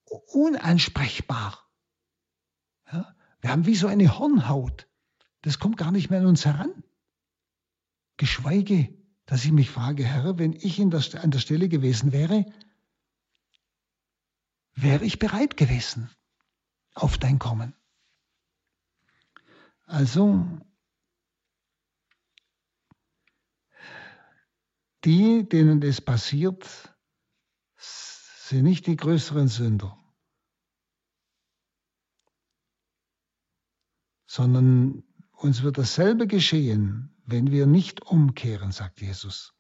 unansprechbar. 0.06 1.70
Ja? 2.92 3.16
Wir 3.42 3.50
haben 3.50 3.66
wie 3.66 3.76
so 3.76 3.88
eine 3.88 4.18
Hornhaut. 4.18 4.88
Das 5.42 5.60
kommt 5.60 5.78
gar 5.78 5.92
nicht 5.92 6.10
mehr 6.10 6.22
an 6.22 6.28
uns 6.28 6.46
heran. 6.46 6.84
Geschweige, 8.18 8.97
dass 9.28 9.44
ich 9.44 9.52
mich 9.52 9.70
frage, 9.70 10.06
Herr, 10.06 10.40
wenn 10.40 10.54
ich 10.54 10.78
der, 10.78 11.24
an 11.24 11.32
der 11.32 11.40
Stelle 11.40 11.68
gewesen 11.68 12.14
wäre, 12.14 12.46
wäre 14.74 15.04
ich 15.04 15.20
bereit 15.20 15.58
gewesen 15.58 16.10
auf 16.96 17.18
dein 17.18 17.38
Kommen. 17.38 17.76
Also 19.86 20.46
die, 25.04 25.48
denen 25.48 25.82
das 25.82 26.00
passiert, 26.00 26.96
sind 27.76 28.64
nicht 28.64 28.88
die 28.88 28.96
größeren 28.96 29.50
Sünder, 29.50 29.98
sondern 34.26 35.04
uns 35.32 35.64
wird 35.64 35.78
dasselbe 35.78 36.28
geschehen, 36.28 37.17
wenn 37.28 37.52
wir 37.52 37.68
nicht 37.68 38.02
umkehren, 38.02 38.72
sagt 38.72 39.02
Jesus. 39.02 39.54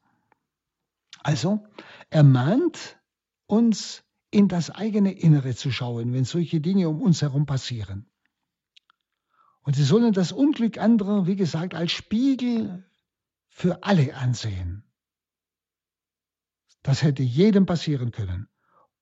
Also, 1.21 1.67
er 2.10 2.23
mahnt 2.23 2.97
uns 3.45 4.03
in 4.32 4.47
das 4.47 4.71
eigene 4.71 5.12
Innere 5.12 5.53
zu 5.53 5.69
schauen, 5.71 6.13
wenn 6.13 6.23
solche 6.23 6.62
Dinge 6.62 6.89
um 6.89 7.01
uns 7.01 7.21
herum 7.21 7.45
passieren. 7.45 8.10
Und 9.62 9.75
sie 9.75 9.84
sollen 9.84 10.13
das 10.13 10.32
Unglück 10.32 10.77
anderer, 10.77 11.27
wie 11.27 11.36
gesagt, 11.36 11.75
als 11.75 11.91
Spiegel 11.91 12.89
für 13.49 13.84
alle 13.84 14.15
ansehen. 14.15 14.89
Das 16.84 17.03
hätte 17.03 17.23
jedem 17.23 17.65
passieren 17.65 18.12
können. 18.12 18.47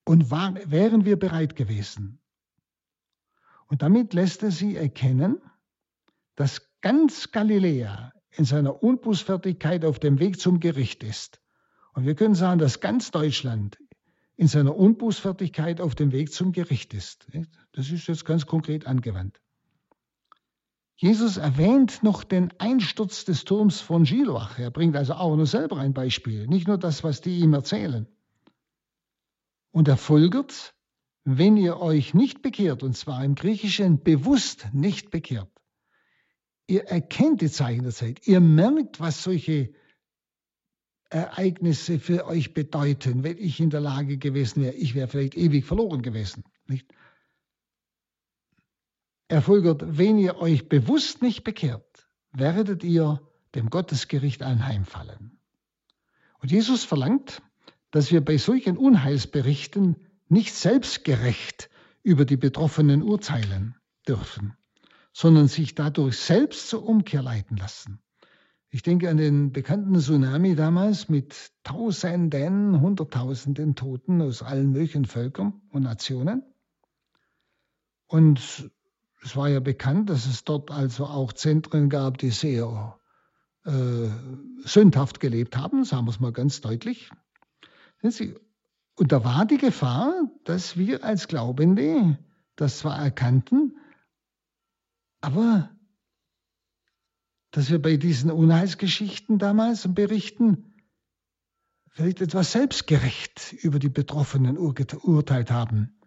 Und 0.06 0.32
war, 0.32 0.56
wären 0.69 1.06
wir 1.06 1.19
bereit 1.19 1.56
gewesen. 1.56 2.19
Und 3.67 3.84
damit 3.84 4.13
lässt 4.13 4.41
er 4.41 4.51
sie 4.51 4.75
erkennen, 4.75 5.39
dass 6.36 6.67
ganz 6.82 7.32
Galiläa 7.32 8.14
in 8.38 8.45
seiner 8.45 8.84
Unbußfertigkeit 8.84 9.86
auf 9.86 10.00
dem 10.00 10.19
Weg 10.19 10.39
zum 10.39 10.60
Gericht 10.60 11.04
ist. 11.04 11.39
Und 11.93 12.06
wir 12.06 12.15
können 12.15 12.36
sagen, 12.36 12.60
dass 12.60 12.82
ganz 12.82 13.12
Deutschland 13.12 13.78
in 14.36 14.48
seiner 14.48 14.76
Unbußfertigkeit 14.76 15.80
auf 15.80 15.95
dem 15.95 16.12
Weg 16.12 16.34
zum 16.34 16.52
Gericht 16.52 16.93
ist. 16.93 17.28
Das 17.71 17.89
ist 17.89 18.08
jetzt 18.08 18.26
ganz 18.26 18.45
konkret 18.45 18.86
angewandt. 18.86 19.39
Jesus 20.98 21.38
erwähnt 21.38 22.04
noch 22.04 22.24
den 22.24 22.54
Einsturz 22.58 23.26
des 23.26 23.43
Turms 23.43 23.82
von 23.82 24.04
Gilwach. 24.04 24.60
Er 24.60 24.71
bringt 24.71 24.95
also 24.95 25.13
auch 25.13 25.36
nur 25.36 25.45
selber 25.45 25.78
ein 25.78 25.93
Beispiel, 25.93 26.48
nicht 26.48 26.67
nur 26.67 26.78
das, 26.78 27.04
was 27.04 27.21
die 27.21 27.39
ihm 27.39 27.54
erzählen. 27.54 28.08
Und 29.71 29.89
er 29.89 29.98
folgert, 29.98 30.74
wenn 31.26 31.58
ihr 31.58 31.80
euch 31.82 32.13
nicht 32.13 32.41
bekehrt, 32.41 32.82
und 32.82 32.95
zwar 32.95 33.26
im 33.26 33.36
Griechischen 33.36 34.04
bewusst 34.04 34.69
nicht 34.71 35.12
bekehrt, 35.12 35.52
ihr 36.67 36.86
erkennt 36.86 37.41
die 37.41 37.49
Zeichen 37.49 37.84
der 37.84 37.91
Zeit, 37.91 38.28
ihr 38.28 38.39
merkt, 38.39 38.99
was 38.99 39.23
solche 39.23 39.73
Ereignisse 41.10 41.99
für 41.99 42.25
euch 42.25 42.54
bedeuten, 42.54 43.23
wenn 43.23 43.38
ich 43.38 43.60
in 43.60 43.69
der 43.69 43.82
Lage 43.82 44.17
gewesen 44.17 44.63
wäre, 44.63 44.73
ich 44.73 44.95
wäre 44.95 45.08
vielleicht 45.08 45.36
ewig 45.36 45.65
verloren 45.65 46.01
gewesen. 46.01 46.43
Nicht? 46.67 46.91
Er 49.28 49.41
folgert, 49.41 49.97
wenn 49.97 50.17
ihr 50.19 50.38
euch 50.38 50.67
bewusst 50.67 51.21
nicht 51.21 51.43
bekehrt, 51.43 52.08
werdet 52.32 52.84
ihr 52.84 53.21
dem 53.56 53.69
Gottesgericht 53.69 54.43
anheimfallen. 54.43 55.39
Und 56.39 56.51
Jesus 56.51 56.84
verlangt, 56.84 57.41
dass 57.91 58.12
wir 58.12 58.23
bei 58.23 58.38
solchen 58.38 58.78
Unheilsberichten 58.78 59.95
nicht 60.28 60.54
selbstgerecht 60.54 61.69
über 62.04 62.25
die 62.25 62.38
Betroffenen 62.38 63.01
urteilen 63.01 63.75
dürfen, 64.08 64.56
sondern 65.17 65.47
sich 65.47 65.75
dadurch 65.75 66.17
selbst 66.17 66.67
zur 66.67 66.86
Umkehr 66.86 67.21
leiten 67.21 67.56
lassen. 67.56 68.01
Ich 68.69 68.82
denke 68.82 69.10
an 69.10 69.15
den 69.15 69.54
bekannten 69.54 69.97
Tsunami 69.97 70.56
damals 70.56 71.08
mit 71.08 71.54
Tausenden, 71.63 72.82
Hunderttausenden 72.82 73.75
Toten 73.75 74.21
aus 74.21 74.43
allen 74.43 74.73
möglichen 74.73 75.06
Völkern 75.06 75.62
und 75.69 75.84
Nationen. 75.84 76.43
Und 78.08 78.69
es 79.23 79.38
war 79.38 79.47
ja 79.47 79.62
bekannt, 79.62 80.10
dass 80.10 80.25
es 80.25 80.43
dort 80.43 80.69
also 80.69 81.06
auch 81.06 81.32
Zentren 81.32 81.88
gab, 81.88 82.17
die 82.17 82.32
sehr 82.32 82.99
äh, 83.63 84.10
sündhaft 84.65 85.21
gelebt 85.21 85.56
haben, 85.56 85.86
sagen 85.86 86.08
wir 86.08 86.12
es 86.12 86.19
mal 86.19 86.34
ganz 86.34 86.60
deutlich. 86.60 87.10
Und 88.01 89.13
da 89.13 89.23
war 89.23 89.45
die 89.45 89.60
Gefahr, 89.60 90.30
dass 90.43 90.75
wir 90.75 91.06
als 91.06 91.30
Glaubende 91.30 92.19
das 92.58 92.80
zwar 92.80 92.99
erkannten, 92.99 93.78
aber 95.25 95.75
dass 97.49 97.71
wir 97.71 97.81
bei 97.81 97.97
diesen 97.97 98.29
Unheilsgeschichten 98.29 99.39
damals 99.39 99.85
und 99.85 99.95
Berichten 99.95 100.75
vielleicht 101.89 102.21
etwas 102.21 102.51
selbstgerecht 102.51 103.53
über 103.53 103.79
die 103.79 103.89
Betroffenen 103.89 104.57
urteilt 104.57 105.49
haben 105.49 105.99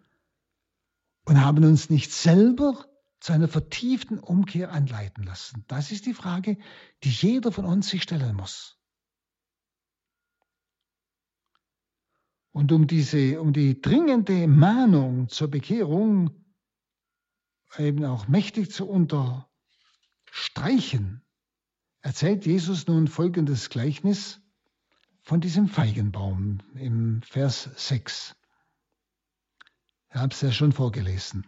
und 1.25 1.43
haben 1.43 1.65
uns 1.65 1.89
nicht 1.89 2.13
selber 2.13 2.85
zu 3.19 3.33
einer 3.33 3.49
vertieften 3.49 4.19
Umkehr 4.19 4.71
anleiten 4.71 5.25
lassen. 5.25 5.65
Das 5.67 5.91
ist 5.91 6.05
die 6.05 6.13
Frage, 6.13 6.57
die 7.03 7.09
jeder 7.09 7.51
von 7.51 7.65
uns 7.65 7.89
sich 7.89 8.03
stellen 8.03 8.37
muss. 8.37 8.79
Und 12.51 12.71
um 12.71 12.87
diese, 12.87 13.41
um 13.41 13.51
die 13.51 13.81
dringende 13.81 14.47
Mahnung 14.47 15.27
zur 15.27 15.49
Bekehrung 15.49 16.39
eben 17.77 18.03
auch 18.05 18.27
mächtig 18.27 18.71
zu 18.71 18.87
unterstreichen, 18.87 21.21
erzählt 22.01 22.45
Jesus 22.45 22.87
nun 22.87 23.07
folgendes 23.07 23.69
Gleichnis 23.69 24.41
von 25.21 25.41
diesem 25.41 25.67
Feigenbaum 25.67 26.59
im 26.73 27.21
Vers 27.21 27.69
6. 27.75 28.35
Ich 30.09 30.15
habe 30.15 30.33
es 30.33 30.41
ja 30.41 30.51
schon 30.51 30.71
vorgelesen. 30.71 31.45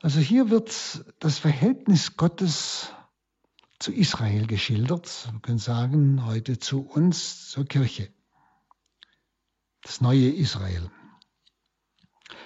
Also 0.00 0.20
hier 0.20 0.50
wird 0.50 1.04
das 1.20 1.38
Verhältnis 1.38 2.16
Gottes 2.16 2.92
zu 3.78 3.92
Israel 3.92 4.46
geschildert. 4.46 5.28
Wir 5.32 5.40
können 5.40 5.58
sagen, 5.58 6.26
heute 6.26 6.58
zu 6.58 6.80
uns, 6.80 7.48
zur 7.48 7.64
Kirche. 7.64 8.12
Das 9.82 10.00
neue 10.00 10.28
Israel. 10.28 10.90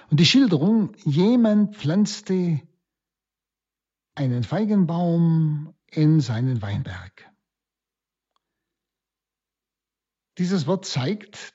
Und 0.09 0.19
die 0.19 0.25
Schilderung, 0.25 0.95
jemand 1.03 1.75
pflanzte 1.75 2.61
einen 4.15 4.43
Feigenbaum 4.43 5.75
in 5.87 6.21
seinen 6.21 6.61
Weinberg. 6.61 7.29
Dieses 10.37 10.67
Wort 10.67 10.85
zeigt, 10.85 11.53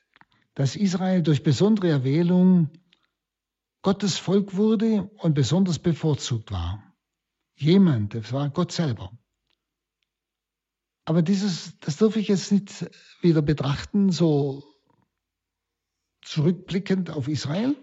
dass 0.55 0.75
Israel 0.75 1.23
durch 1.23 1.43
besondere 1.43 1.89
Erwählung 1.89 2.69
Gottes 3.81 4.17
Volk 4.17 4.55
wurde 4.55 5.09
und 5.17 5.33
besonders 5.33 5.79
bevorzugt 5.79 6.51
war. 6.51 6.95
Jemand, 7.55 8.13
das 8.13 8.31
war 8.31 8.49
Gott 8.49 8.71
selber. 8.71 9.11
Aber 11.05 11.21
dieses, 11.21 11.77
das 11.79 11.97
darf 11.97 12.15
ich 12.15 12.27
jetzt 12.29 12.51
nicht 12.51 12.89
wieder 13.21 13.41
betrachten, 13.41 14.11
so 14.11 14.63
zurückblickend 16.21 17.09
auf 17.09 17.27
Israel, 17.27 17.75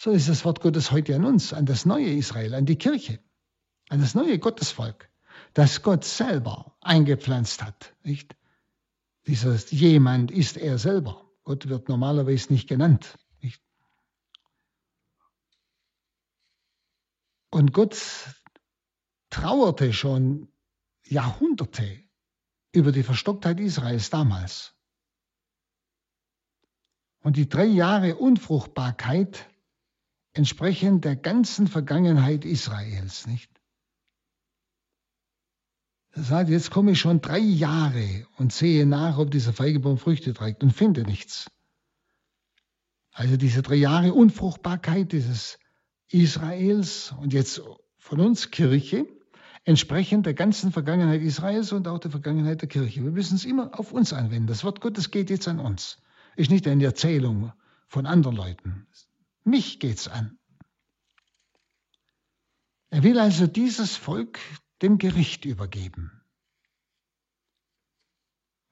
so 0.00 0.12
ist 0.12 0.30
das 0.30 0.46
Wort 0.46 0.62
Gottes 0.62 0.92
heute 0.92 1.14
an 1.14 1.26
uns, 1.26 1.52
an 1.52 1.66
das 1.66 1.84
neue 1.84 2.10
Israel, 2.14 2.54
an 2.54 2.64
die 2.64 2.76
Kirche, 2.76 3.20
an 3.90 4.00
das 4.00 4.14
neue 4.14 4.38
Gottesvolk, 4.38 5.10
das 5.52 5.82
Gott 5.82 6.04
selber 6.04 6.74
eingepflanzt 6.80 7.62
hat. 7.62 7.94
Nicht? 8.02 8.34
Dieses 9.26 9.70
jemand 9.70 10.30
ist 10.30 10.56
er 10.56 10.78
selber. 10.78 11.30
Gott 11.44 11.68
wird 11.68 11.90
normalerweise 11.90 12.50
nicht 12.50 12.66
genannt. 12.66 13.18
Und 17.50 17.74
Gott 17.74 17.98
trauerte 19.28 19.92
schon 19.92 20.50
Jahrhunderte 21.04 22.02
über 22.72 22.90
die 22.92 23.02
Verstocktheit 23.02 23.60
Israels 23.60 24.08
damals. 24.08 24.72
Und 27.22 27.36
die 27.36 27.50
drei 27.50 27.66
Jahre 27.66 28.16
Unfruchtbarkeit 28.16 29.49
entsprechen 30.32 31.00
der 31.00 31.16
ganzen 31.16 31.66
Vergangenheit 31.66 32.44
Israels, 32.44 33.26
nicht? 33.26 33.50
Er 36.12 36.24
sagt, 36.24 36.50
jetzt 36.50 36.70
komme 36.70 36.92
ich 36.92 37.00
schon 37.00 37.20
drei 37.20 37.38
Jahre 37.38 38.26
und 38.36 38.52
sehe 38.52 38.84
nach, 38.84 39.18
ob 39.18 39.30
dieser 39.30 39.52
Feigebaum 39.52 39.96
Früchte 39.96 40.34
trägt 40.34 40.62
und 40.62 40.72
finde 40.72 41.02
nichts. 41.02 41.50
Also 43.12 43.36
diese 43.36 43.62
drei 43.62 43.76
Jahre 43.76 44.12
Unfruchtbarkeit 44.12 45.12
dieses 45.12 45.58
Israels 46.08 47.14
und 47.20 47.32
jetzt 47.32 47.62
von 47.96 48.20
uns 48.20 48.50
Kirche, 48.50 49.06
entsprechend 49.64 50.26
der 50.26 50.34
ganzen 50.34 50.72
Vergangenheit 50.72 51.22
Israels 51.22 51.72
und 51.72 51.86
auch 51.86 51.98
der 51.98 52.10
Vergangenheit 52.10 52.60
der 52.60 52.68
Kirche. 52.68 53.04
Wir 53.04 53.12
müssen 53.12 53.36
es 53.36 53.44
immer 53.44 53.78
auf 53.78 53.92
uns 53.92 54.12
anwenden. 54.12 54.48
Das 54.48 54.64
Wort 54.64 54.80
Gottes 54.80 55.10
geht 55.10 55.30
jetzt 55.30 55.46
an 55.46 55.60
uns. 55.60 55.98
Ist 56.34 56.50
nicht 56.50 56.66
eine 56.66 56.84
Erzählung 56.84 57.52
von 57.86 58.06
anderen 58.06 58.36
Leuten. 58.36 58.86
Mich 59.44 59.80
geht's 59.80 60.08
an. 60.08 60.38
Er 62.90 63.02
will 63.02 63.18
also 63.18 63.46
dieses 63.46 63.96
Volk 63.96 64.38
dem 64.82 64.98
Gericht 64.98 65.44
übergeben. 65.44 66.12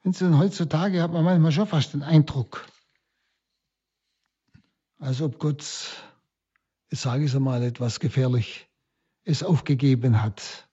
Denn 0.03 0.37
heutzutage 0.37 1.01
hat 1.01 1.11
man 1.11 1.23
manchmal 1.23 1.51
schon 1.51 1.67
fast 1.67 1.93
den 1.93 2.03
Eindruck, 2.03 2.65
als 4.97 5.21
ob 5.21 5.39
Gott 5.39 5.63
ich 6.91 6.99
sage 6.99 7.25
es 7.25 7.35
einmal 7.35 7.61
etwas 7.63 7.99
gefährlich, 7.99 8.67
es 9.23 9.43
aufgegeben 9.43 10.21
hat 10.21 10.67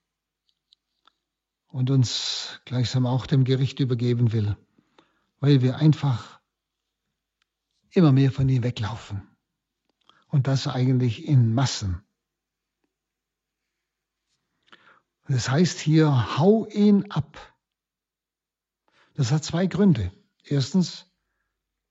und 1.66 1.90
uns 1.90 2.60
gleichsam 2.64 3.04
auch 3.04 3.26
dem 3.26 3.44
Gericht 3.44 3.80
übergeben 3.80 4.32
will, 4.32 4.56
weil 5.40 5.60
wir 5.60 5.76
einfach 5.76 6.40
immer 7.90 8.12
mehr 8.12 8.32
von 8.32 8.48
ihm 8.48 8.62
weglaufen. 8.62 9.35
Und 10.26 10.46
das 10.46 10.66
eigentlich 10.66 11.26
in 11.26 11.54
Massen. 11.54 12.02
Das 15.28 15.48
heißt 15.48 15.78
hier, 15.80 16.38
hau 16.38 16.66
ihn 16.66 17.10
ab. 17.10 17.56
Das 19.14 19.32
hat 19.32 19.44
zwei 19.44 19.66
Gründe. 19.66 20.12
Erstens, 20.44 21.10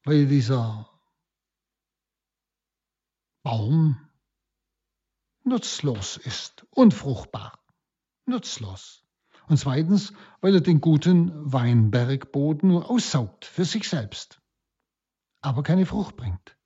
weil 0.04 0.28
dieser 0.28 0.90
Baum 3.44 3.98
nutzlos 5.44 6.18
ist, 6.18 6.66
unfruchtbar, 6.72 7.60
nutzlos. 8.26 9.04
Und 9.48 9.58
zweitens, 9.58 10.14
weil 10.42 10.56
er 10.56 10.62
den 10.62 10.82
guten 10.82 11.32
Weinbergboden 11.52 12.70
nur 12.70 12.90
aussaugt 12.90 13.46
für 13.46 13.66
sich 13.66 13.88
selbst, 13.88 14.42
aber 15.42 15.62
keine 15.62 15.86
Frucht 15.86 16.16
bringt. 16.16 16.58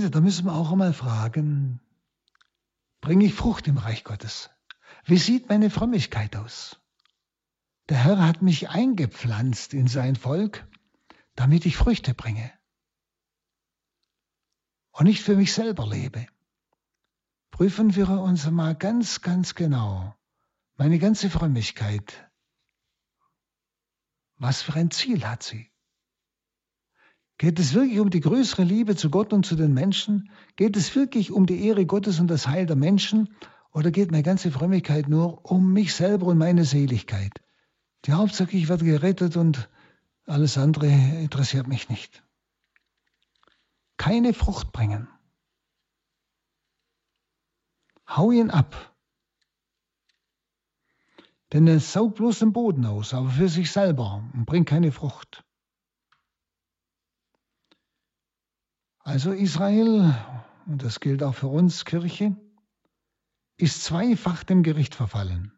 Sie, 0.00 0.10
da 0.10 0.20
müssen 0.20 0.46
wir 0.46 0.54
auch 0.54 0.72
einmal 0.72 0.92
fragen, 0.92 1.80
bringe 3.00 3.24
ich 3.24 3.34
Frucht 3.34 3.66
im 3.68 3.78
Reich 3.78 4.04
Gottes? 4.04 4.50
Wie 5.04 5.18
sieht 5.18 5.48
meine 5.48 5.70
Frömmigkeit 5.70 6.36
aus? 6.36 6.80
Der 7.88 7.98
Herr 7.98 8.24
hat 8.24 8.42
mich 8.42 8.70
eingepflanzt 8.70 9.74
in 9.74 9.88
sein 9.88 10.16
Volk, 10.16 10.66
damit 11.34 11.66
ich 11.66 11.76
Früchte 11.76 12.14
bringe 12.14 12.52
und 14.92 15.06
nicht 15.06 15.22
für 15.22 15.36
mich 15.36 15.52
selber 15.52 15.86
lebe. 15.86 16.26
Prüfen 17.50 17.96
wir 17.96 18.08
uns 18.08 18.48
mal 18.50 18.74
ganz, 18.74 19.20
ganz 19.20 19.54
genau, 19.54 20.14
meine 20.76 20.98
ganze 20.98 21.28
Frömmigkeit, 21.28 22.30
was 24.36 24.62
für 24.62 24.74
ein 24.74 24.90
Ziel 24.90 25.26
hat 25.26 25.42
sie? 25.42 25.71
Geht 27.42 27.58
es 27.58 27.74
wirklich 27.74 27.98
um 27.98 28.08
die 28.08 28.20
größere 28.20 28.62
Liebe 28.62 28.94
zu 28.94 29.10
Gott 29.10 29.32
und 29.32 29.44
zu 29.44 29.56
den 29.56 29.74
Menschen? 29.74 30.30
Geht 30.54 30.76
es 30.76 30.94
wirklich 30.94 31.32
um 31.32 31.44
die 31.46 31.66
Ehre 31.66 31.84
Gottes 31.84 32.20
und 32.20 32.28
das 32.28 32.46
Heil 32.46 32.66
der 32.66 32.76
Menschen? 32.76 33.34
Oder 33.72 33.90
geht 33.90 34.12
meine 34.12 34.22
ganze 34.22 34.52
Frömmigkeit 34.52 35.08
nur 35.08 35.50
um 35.50 35.72
mich 35.72 35.92
selber 35.94 36.26
und 36.26 36.38
meine 36.38 36.64
Seligkeit? 36.64 37.32
Die 38.04 38.12
Hauptsache, 38.12 38.56
ich 38.56 38.68
werde 38.68 38.84
gerettet 38.84 39.36
und 39.36 39.68
alles 40.24 40.56
andere 40.56 40.86
interessiert 40.86 41.66
mich 41.66 41.88
nicht 41.88 42.22
keine 44.02 44.34
Frucht 44.34 44.72
bringen. 44.72 45.06
Hau 48.08 48.32
ihn 48.32 48.50
ab. 48.50 48.96
Denn 51.52 51.68
er 51.68 51.78
saugt 51.78 52.16
bloß 52.16 52.40
den 52.40 52.52
Boden 52.52 52.84
aus, 52.84 53.14
aber 53.14 53.30
für 53.30 53.48
sich 53.48 53.70
selber 53.70 54.28
und 54.34 54.44
bringt 54.44 54.68
keine 54.68 54.90
Frucht. 54.90 55.44
Also 59.04 59.32
Israel, 59.32 60.14
und 60.66 60.82
das 60.82 61.00
gilt 61.00 61.22
auch 61.22 61.34
für 61.34 61.48
uns 61.48 61.84
Kirche, 61.84 62.36
ist 63.56 63.84
zweifach 63.84 64.44
dem 64.44 64.62
Gericht 64.62 64.94
verfallen. 64.94 65.52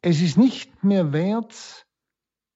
Es 0.00 0.20
ist 0.20 0.36
nicht 0.36 0.82
mehr 0.82 1.12
wert, 1.12 1.86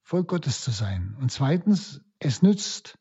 Volk 0.03 0.29
Gottes 0.29 0.63
zu 0.63 0.71
sein. 0.71 1.17
Und 1.21 1.31
zweitens, 1.31 2.01
es 2.19 2.43
nützt 2.43 2.99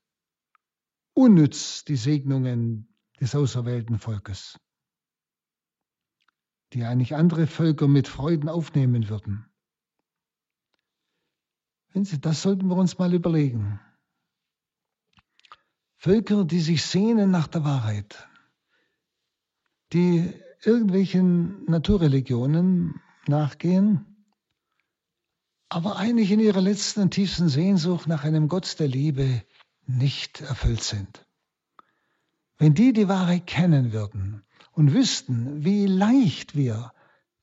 unnütz 1.13 1.83
die 1.85 1.95
Segnungen 1.95 2.93
des 3.19 3.35
auserwählten 3.35 3.99
Volkes 3.99 4.59
die 6.75 6.83
eigentlich 6.83 7.15
andere 7.15 7.47
Völker 7.47 7.87
mit 7.87 8.07
Freuden 8.07 8.49
aufnehmen 8.49 9.07
würden. 9.09 9.45
Sie, 11.93 12.19
das 12.19 12.41
sollten 12.41 12.67
wir 12.67 12.75
uns 12.75 12.97
mal 12.97 13.13
überlegen. 13.13 13.79
Völker, 16.05 16.45
die 16.45 16.59
sich 16.59 16.85
sehnen 16.85 17.31
nach 17.31 17.47
der 17.47 17.63
Wahrheit, 17.63 18.27
die 19.91 20.31
irgendwelchen 20.63 21.65
Naturreligionen 21.65 23.01
nachgehen, 23.25 24.05
aber 25.67 25.95
eigentlich 25.97 26.29
in 26.29 26.39
ihrer 26.39 26.61
letzten 26.61 27.01
und 27.01 27.09
tiefsten 27.09 27.49
Sehnsucht 27.49 28.07
nach 28.07 28.23
einem 28.23 28.49
Gott 28.49 28.79
der 28.79 28.87
Liebe 28.87 29.41
nicht 29.87 30.41
erfüllt 30.41 30.83
sind. 30.83 31.25
Wenn 32.59 32.75
die 32.75 32.93
die 32.93 33.07
Wahrheit 33.07 33.47
kennen 33.47 33.91
würden, 33.91 34.43
und 34.73 34.93
wüssten, 34.93 35.65
wie 35.65 35.87
leicht 35.87 36.55
wir 36.55 36.93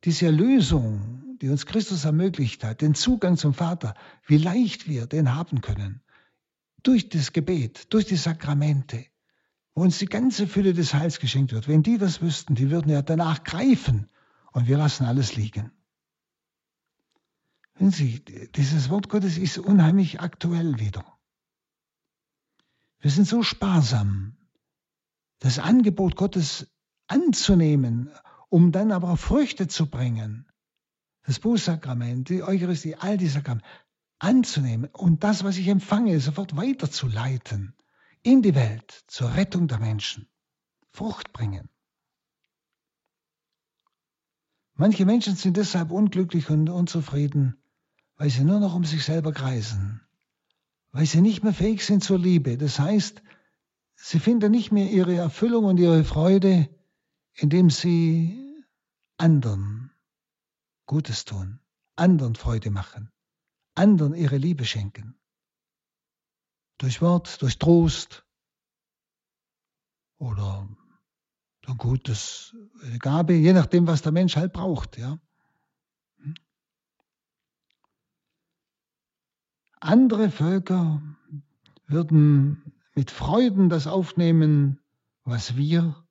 diese 0.05 0.27
Erlösung, 0.27 1.37
die 1.41 1.49
uns 1.49 1.67
Christus 1.67 2.05
ermöglicht 2.05 2.63
hat, 2.63 2.81
den 2.81 2.95
Zugang 2.95 3.37
zum 3.37 3.55
Vater, 3.55 3.95
wie 4.25 4.37
leicht 4.39 4.87
wir 4.87 5.07
den 5.09 5.35
haben 5.35 5.63
können. 5.63 6.01
Durch 6.83 7.09
das 7.09 7.33
Gebet, 7.33 7.93
durch 7.93 8.07
die 8.07 8.17
Sakramente, 8.17 9.07
wo 9.75 9.83
uns 9.83 9.99
die 9.99 10.07
ganze 10.07 10.47
Fülle 10.47 10.75
des 10.75 10.95
Heils 10.95 11.19
geschenkt 11.21 11.53
wird. 11.53 11.69
Wenn 11.69 11.83
die 11.83 11.99
das 11.99 12.21
wüssten, 12.21 12.55
die 12.55 12.71
würden 12.71 12.91
ja 12.91 13.03
danach 13.03 13.45
greifen 13.45 14.09
und 14.53 14.67
wir 14.67 14.79
lassen 14.79 15.05
alles 15.05 15.37
liegen. 15.37 15.71
Wenn 17.75 17.91
Sie, 17.91 18.25
dieses 18.55 18.91
Wort 18.91 19.09
Gottes 19.09 19.39
ist 19.39 19.59
unheimlich 19.59 20.21
aktuell 20.21 20.79
wieder. 20.79 21.05
Wir 23.01 23.11
sind 23.11 23.27
so 23.27 23.43
sparsam. 23.43 24.37
Das 25.39 25.59
Angebot 25.59 26.15
Gottes 26.17 26.69
anzunehmen, 27.07 28.11
um 28.49 28.71
dann 28.71 28.93
aber 28.93 29.17
Früchte 29.17 29.67
zu 29.67 29.89
bringen. 29.89 30.47
Das 31.25 31.41
Bußsakrament, 31.41 32.29
die 32.29 32.43
Eucharistie, 32.43 32.97
all 32.97 33.17
die 33.17 33.29
Sakramente 33.29 33.67
anzunehmen 34.23 34.91
und 34.93 35.25
das, 35.25 35.45
was 35.45 35.57
ich 35.57 35.69
empfange, 35.69 36.19
sofort 36.21 36.57
weiterzuleiten 36.57 37.75
in 38.23 38.43
die 38.43 38.55
Welt 38.55 39.05
zur 39.07 39.35
Rettung 39.35 39.69
der 39.69 39.79
Menschen. 39.79 40.29
Frucht 40.91 41.33
bringen. 41.33 41.69
Manche 44.75 45.07
Menschen 45.07 45.37
sind 45.37 45.57
deshalb 45.57 45.91
unglücklich 45.91 46.51
und 46.51 46.69
unzufrieden, 46.69 47.63
weil 48.17 48.31
sie 48.31 48.45
nur 48.45 48.61
noch 48.61 48.75
um 48.75 48.85
sich 48.85 49.05
selber 49.05 49.33
kreisen, 49.33 50.03
weil 50.91 51.07
sie 51.07 51.21
nicht 51.21 51.43
mehr 51.43 51.55
fähig 51.55 51.85
sind 51.85 52.05
zur 52.05 52.19
Liebe. 52.19 52.59
Das 52.59 52.79
heißt, 52.79 53.23
sie 53.95 54.21
finden 54.21 54.51
nicht 54.51 54.71
mehr 54.71 54.91
ihre 54.91 55.15
Erfüllung 55.15 55.65
und 55.65 55.79
ihre 55.79 56.05
Freude 56.05 56.69
indem 57.35 57.71
sie 57.71 58.65
anderen 59.17 59.91
Gutes 60.87 61.25
tun, 61.25 61.61
anderen 61.97 62.35
Freude 62.35 62.71
machen, 62.71 63.11
anderen 63.75 64.15
ihre 64.15 64.37
Liebe 64.37 64.65
schenken. 64.65 65.15
Durch 66.79 67.01
Wort, 67.01 67.41
durch 67.43 67.59
Trost 67.59 68.27
oder 70.19 70.69
durch 71.63 71.79
Gutes 71.79 72.57
Gabe, 72.99 73.35
je 73.35 73.53
nachdem, 73.53 73.87
was 73.87 74.03
der 74.03 74.13
Mensch 74.13 74.37
halt 74.37 74.53
braucht. 74.53 74.99
Ja. 74.99 75.19
Hm? 76.19 76.35
Andere 79.81 80.31
Völker 80.31 81.03
würden 81.87 82.73
mit 82.95 83.11
Freuden 83.11 83.69
das 83.69 83.87
aufnehmen, 83.87 84.81
was 85.25 85.57
wir 85.57 86.05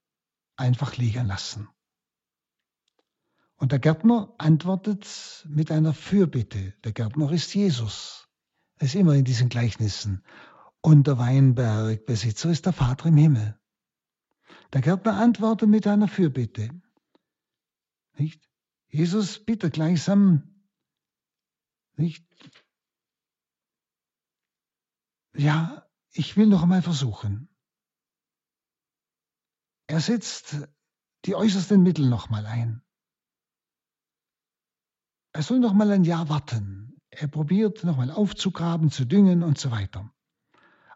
einfach 0.55 0.97
liegen 0.97 1.27
lassen. 1.27 1.67
Und 3.61 3.71
der 3.71 3.77
Gärtner 3.77 4.33
antwortet 4.39 5.45
mit 5.47 5.69
einer 5.69 5.93
Fürbitte. 5.93 6.73
Der 6.83 6.93
Gärtner 6.93 7.31
ist 7.31 7.53
Jesus. 7.53 8.27
Er 8.79 8.87
ist 8.87 8.95
immer 8.95 9.13
in 9.13 9.23
diesen 9.23 9.49
Gleichnissen. 9.49 10.25
Und 10.81 11.05
der 11.05 11.19
Weinbergbesitzer 11.19 12.49
ist 12.49 12.65
der 12.65 12.73
Vater 12.73 13.09
im 13.09 13.17
Himmel. 13.17 13.59
Der 14.73 14.81
Gärtner 14.81 15.13
antwortet 15.13 15.69
mit 15.69 15.85
einer 15.85 16.07
Fürbitte. 16.07 16.71
Nicht? 18.17 18.49
Jesus 18.89 19.45
bittet 19.45 19.73
gleichsam, 19.73 20.65
nicht? 21.97 22.25
Ja, 25.35 25.87
ich 26.13 26.35
will 26.35 26.47
noch 26.47 26.63
einmal 26.63 26.81
versuchen. 26.81 27.47
Er 29.85 29.99
setzt 29.99 30.67
die 31.25 31.35
äußersten 31.35 31.83
Mittel 31.83 32.09
nochmal 32.09 32.47
ein. 32.47 32.81
Er 35.33 35.43
soll 35.43 35.59
noch 35.59 35.73
mal 35.73 35.91
ein 35.91 36.03
Jahr 36.03 36.29
warten. 36.29 36.99
Er 37.09 37.27
probiert 37.27 37.83
nochmal 37.83 38.11
aufzugraben, 38.11 38.89
zu 38.89 39.05
düngen 39.05 39.43
und 39.43 39.57
so 39.57 39.71
weiter. 39.71 40.13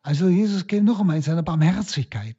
Also 0.01 0.27
Jesus 0.29 0.67
geht 0.67 0.83
noch 0.83 0.99
einmal 0.99 1.17
in 1.17 1.21
seiner 1.21 1.43
Barmherzigkeit 1.43 2.37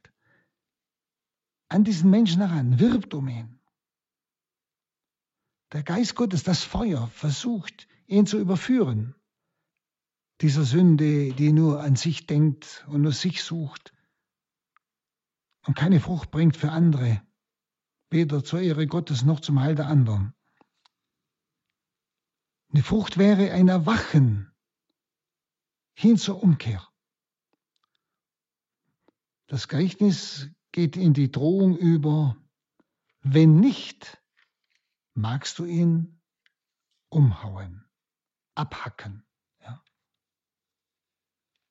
an 1.69 1.83
diesen 1.83 2.09
Menschen 2.09 2.41
heran, 2.41 2.79
wirbt 2.79 3.13
um 3.13 3.27
ihn. 3.27 3.59
Der 5.73 5.83
Geist 5.83 6.15
Gottes, 6.15 6.43
das 6.43 6.63
Feuer, 6.63 7.07
versucht, 7.07 7.87
ihn 8.05 8.25
zu 8.25 8.39
überführen. 8.39 9.15
Dieser 10.39 10.63
Sünde, 10.63 11.33
die 11.33 11.51
nur 11.51 11.81
an 11.81 11.95
sich 11.95 12.25
denkt 12.25 12.85
und 12.87 13.01
nur 13.01 13.11
sich 13.11 13.43
sucht 13.43 13.93
und 15.65 15.75
keine 15.75 15.99
Frucht 15.99 16.31
bringt 16.31 16.55
für 16.55 16.71
andere, 16.71 17.21
weder 18.09 18.43
zur 18.43 18.61
Ehre 18.61 18.87
Gottes 18.87 19.23
noch 19.25 19.41
zum 19.41 19.59
Heil 19.59 19.75
der 19.75 19.87
anderen. 19.87 20.33
Eine 22.69 22.83
Frucht 22.83 23.17
wäre 23.17 23.51
ein 23.51 23.67
Erwachen 23.69 24.51
hin 25.93 26.17
zur 26.17 26.43
Umkehr. 26.43 26.87
Das 29.47 29.67
Gleichnis 29.67 30.49
geht 30.71 30.97
in 30.97 31.13
die 31.13 31.31
Drohung 31.31 31.77
über, 31.77 32.35
wenn 33.21 33.59
nicht, 33.59 34.21
magst 35.13 35.57
du 35.57 35.65
ihn 35.65 36.21
umhauen, 37.09 37.89
abhacken. 38.55 39.25
Ja. 39.61 39.81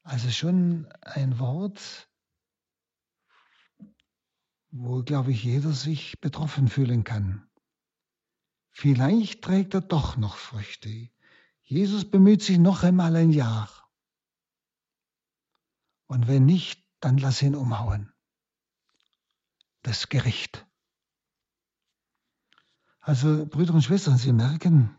Also 0.03 0.31
schon 0.31 0.87
ein 1.03 1.39
Wort, 1.39 2.11
wo, 4.71 5.03
glaube 5.03 5.33
ich, 5.33 5.45
jeder 5.45 5.73
sich 5.73 6.21
betroffen 6.21 6.69
fühlen 6.69 7.05
kann. 7.05 7.46
Vielleicht 8.79 9.41
trägt 9.41 9.73
er 9.73 9.81
doch 9.81 10.19
noch 10.19 10.37
Früchte. 10.37 11.09
Jesus 11.63 12.11
bemüht 12.11 12.43
sich 12.43 12.59
noch 12.59 12.83
einmal 12.83 13.17
ein 13.17 13.31
Jahr. 13.31 13.71
Und 16.05 16.29
wenn 16.29 16.45
nicht, 16.45 16.87
dann 17.01 17.17
lass 17.17 17.41
ihn 17.41 17.55
umhauen. 17.55 18.13
Das 19.81 20.11
Gericht. 20.11 20.67
Also, 23.01 23.47
Brüder 23.47 23.73
und 23.73 23.81
Schwestern, 23.81 24.19
Sie 24.19 24.35
merken, 24.35 24.95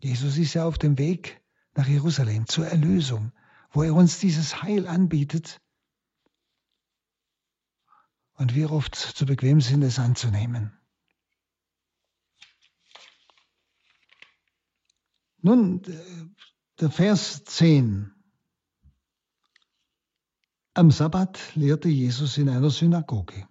Jesus 0.00 0.36
ist 0.36 0.54
ja 0.54 0.64
auf 0.64 0.76
dem 0.76 0.98
Weg 0.98 1.40
nach 1.74 1.86
Jerusalem 1.86 2.48
zur 2.48 2.66
Erlösung, 2.66 3.30
wo 3.70 3.84
er 3.84 3.94
uns 3.94 4.18
dieses 4.18 4.60
Heil 4.60 4.88
anbietet 4.88 5.62
und 8.32 8.56
wir 8.56 8.72
oft 8.72 8.96
zu 8.96 9.24
bequem 9.24 9.60
sind, 9.60 9.82
es 9.84 10.00
anzunehmen. 10.00 10.79
Nun, 15.42 15.82
der 16.80 16.90
Vers 16.90 17.44
10. 17.44 18.12
Am 20.74 20.90
Sabbat 20.90 21.56
lehrte 21.56 21.88
Jesus 21.88 22.36
in 22.36 22.48
einer 22.48 22.70
Synagoge. 22.70 23.48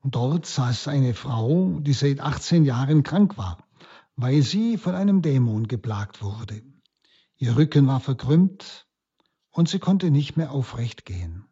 Und 0.00 0.14
dort 0.14 0.46
saß 0.46 0.88
eine 0.88 1.12
Frau, 1.12 1.80
die 1.80 1.92
seit 1.92 2.20
18 2.20 2.64
Jahren 2.64 3.02
krank 3.02 3.36
war, 3.36 3.66
weil 4.14 4.42
sie 4.42 4.78
von 4.78 4.94
einem 4.94 5.20
Dämon 5.20 5.66
geplagt 5.66 6.22
wurde. 6.22 6.62
Ihr 7.36 7.56
Rücken 7.56 7.88
war 7.88 8.00
verkrümmt 8.00 8.86
und 9.50 9.68
sie 9.68 9.80
konnte 9.80 10.12
nicht 10.12 10.36
mehr 10.36 10.52
aufrecht 10.52 11.04
gehen. 11.04 11.46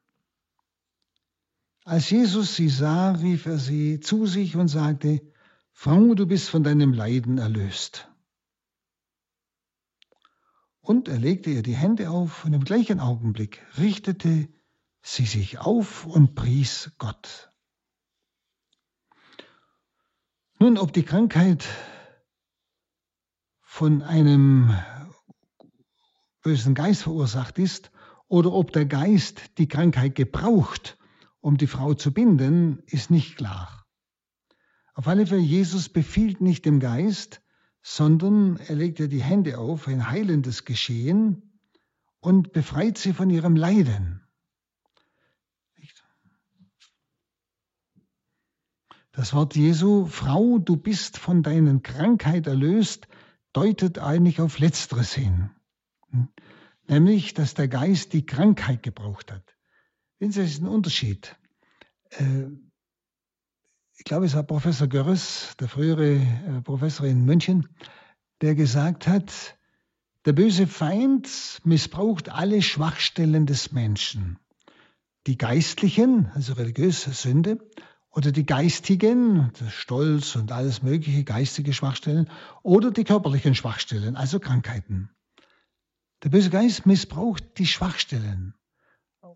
Als 1.85 2.09
Jesus 2.09 2.55
sie 2.55 2.69
sah, 2.69 3.13
rief 3.13 3.47
er 3.47 3.59
sie 3.59 3.99
zu 3.99 4.27
sich 4.27 4.57
und 4.57 4.69
sagte, 4.69 5.21
Frau, 5.79 6.15
du 6.15 6.27
bist 6.27 6.49
von 6.49 6.65
deinem 6.65 6.95
Leiden 6.95 7.37
erlöst. 7.37 8.11
Und 10.81 11.07
er 11.07 11.19
legte 11.19 11.51
ihr 11.51 11.63
die 11.63 11.77
Hände 11.77 12.09
auf 12.11 12.47
und 12.47 12.55
im 12.55 12.65
gleichen 12.65 12.99
Augenblick 12.99 13.63
richtete 13.77 14.49
sie 15.03 15.27
sich 15.27 15.59
auf 15.59 16.07
und 16.07 16.35
pries 16.35 16.93
Gott. 16.97 17.53
Nun, 20.59 20.79
ob 20.79 20.95
die 20.95 21.05
Krankheit 21.05 21.67
von 23.61 24.03
einem 24.03 24.75
bösen 26.41 26.75
Geist 26.75 27.03
verursacht 27.03 27.59
ist 27.59 27.93
oder 28.29 28.51
ob 28.51 28.73
der 28.73 28.87
Geist 28.87 29.59
die 29.59 29.69
Krankheit 29.69 30.15
gebraucht, 30.15 30.99
um 31.41 31.59
die 31.59 31.69
Frau 31.69 31.93
zu 31.93 32.15
binden, 32.15 32.83
ist 32.87 33.11
nicht 33.11 33.37
klar. 33.37 33.86
Auf 34.97 35.09
alle 35.09 35.27
Fälle, 35.27 35.43
Jesus 35.43 35.91
befiehlt 35.91 36.41
nicht 36.41 36.65
dem 36.65 36.81
Geist, 36.81 37.43
sondern 37.83 38.57
er 38.57 38.77
legt 38.77 38.99
ihr 38.99 39.09
die 39.09 39.23
Hände 39.23 39.59
auf, 39.59 39.89
ein 39.89 40.09
heilendes 40.09 40.65
Geschehen 40.65 41.61
und 42.21 42.53
befreit 42.53 42.97
sie 42.97 43.13
von 43.13 43.29
ihrem 43.29 43.57
Leiden. 43.57 44.27
Das 49.13 49.35
Wort 49.35 49.55
Jesu, 49.55 50.07
Frau, 50.07 50.59
du 50.59 50.77
bist 50.77 51.19
von 51.19 51.43
deinen 51.43 51.83
Krankheit 51.83 52.47
erlöst, 52.47 53.07
deutet 53.53 53.99
eigentlich 53.99 54.41
auf 54.41 54.59
Letzteres 54.59 55.13
hin. 55.13 55.51
Nämlich, 56.89 57.35
dass 57.35 57.53
der 57.53 57.69
Geist 57.69 58.15
die 58.15 58.25
Krankheit 58.25 58.83
gebraucht 58.83 59.31
hat. 59.31 59.57
Wenn 60.19 60.33
Sie, 60.33 60.41
das 60.41 60.53
ist 60.53 60.63
ein 60.63 60.69
Unterschied. 60.69 61.37
Ich 63.99 64.05
glaube, 64.05 64.27
es 64.27 64.35
war 64.35 64.43
Professor 64.43 64.87
Görres, 64.89 65.55
der 65.59 65.69
frühere 65.69 66.17
äh, 66.17 66.61
Professor 66.63 67.07
in 67.07 67.25
München, 67.25 67.67
der 68.43 68.55
gesagt 68.55 69.09
hat, 69.09 69.57
der 70.27 70.35
böse 70.35 70.67
Feind 70.67 71.61
missbraucht 71.65 72.29
alle 72.29 72.61
Schwachstellen 72.61 73.47
des 73.47 73.73
Menschen. 73.73 74.39
Die 75.27 75.39
geistlichen, 75.39 76.31
also 76.35 76.53
religiöse 76.53 77.13
Sünde, 77.13 77.59
oder 78.11 78.33
die 78.33 78.45
geistigen, 78.45 79.51
Stolz 79.71 80.37
und 80.37 80.53
alles 80.53 80.83
mögliche, 80.83 81.25
geistige 81.25 81.73
Schwachstellen, 81.73 82.29
oder 82.63 82.91
die 82.91 83.05
körperlichen 83.05 83.55
Schwachstellen, 83.55 84.15
also 84.15 84.41
Krankheiten. 84.41 85.11
Der 86.23 86.29
böse 86.29 86.51
Geist 86.51 86.85
missbraucht 86.85 87.59
die 87.59 87.67
Schwachstellen, 87.67 88.55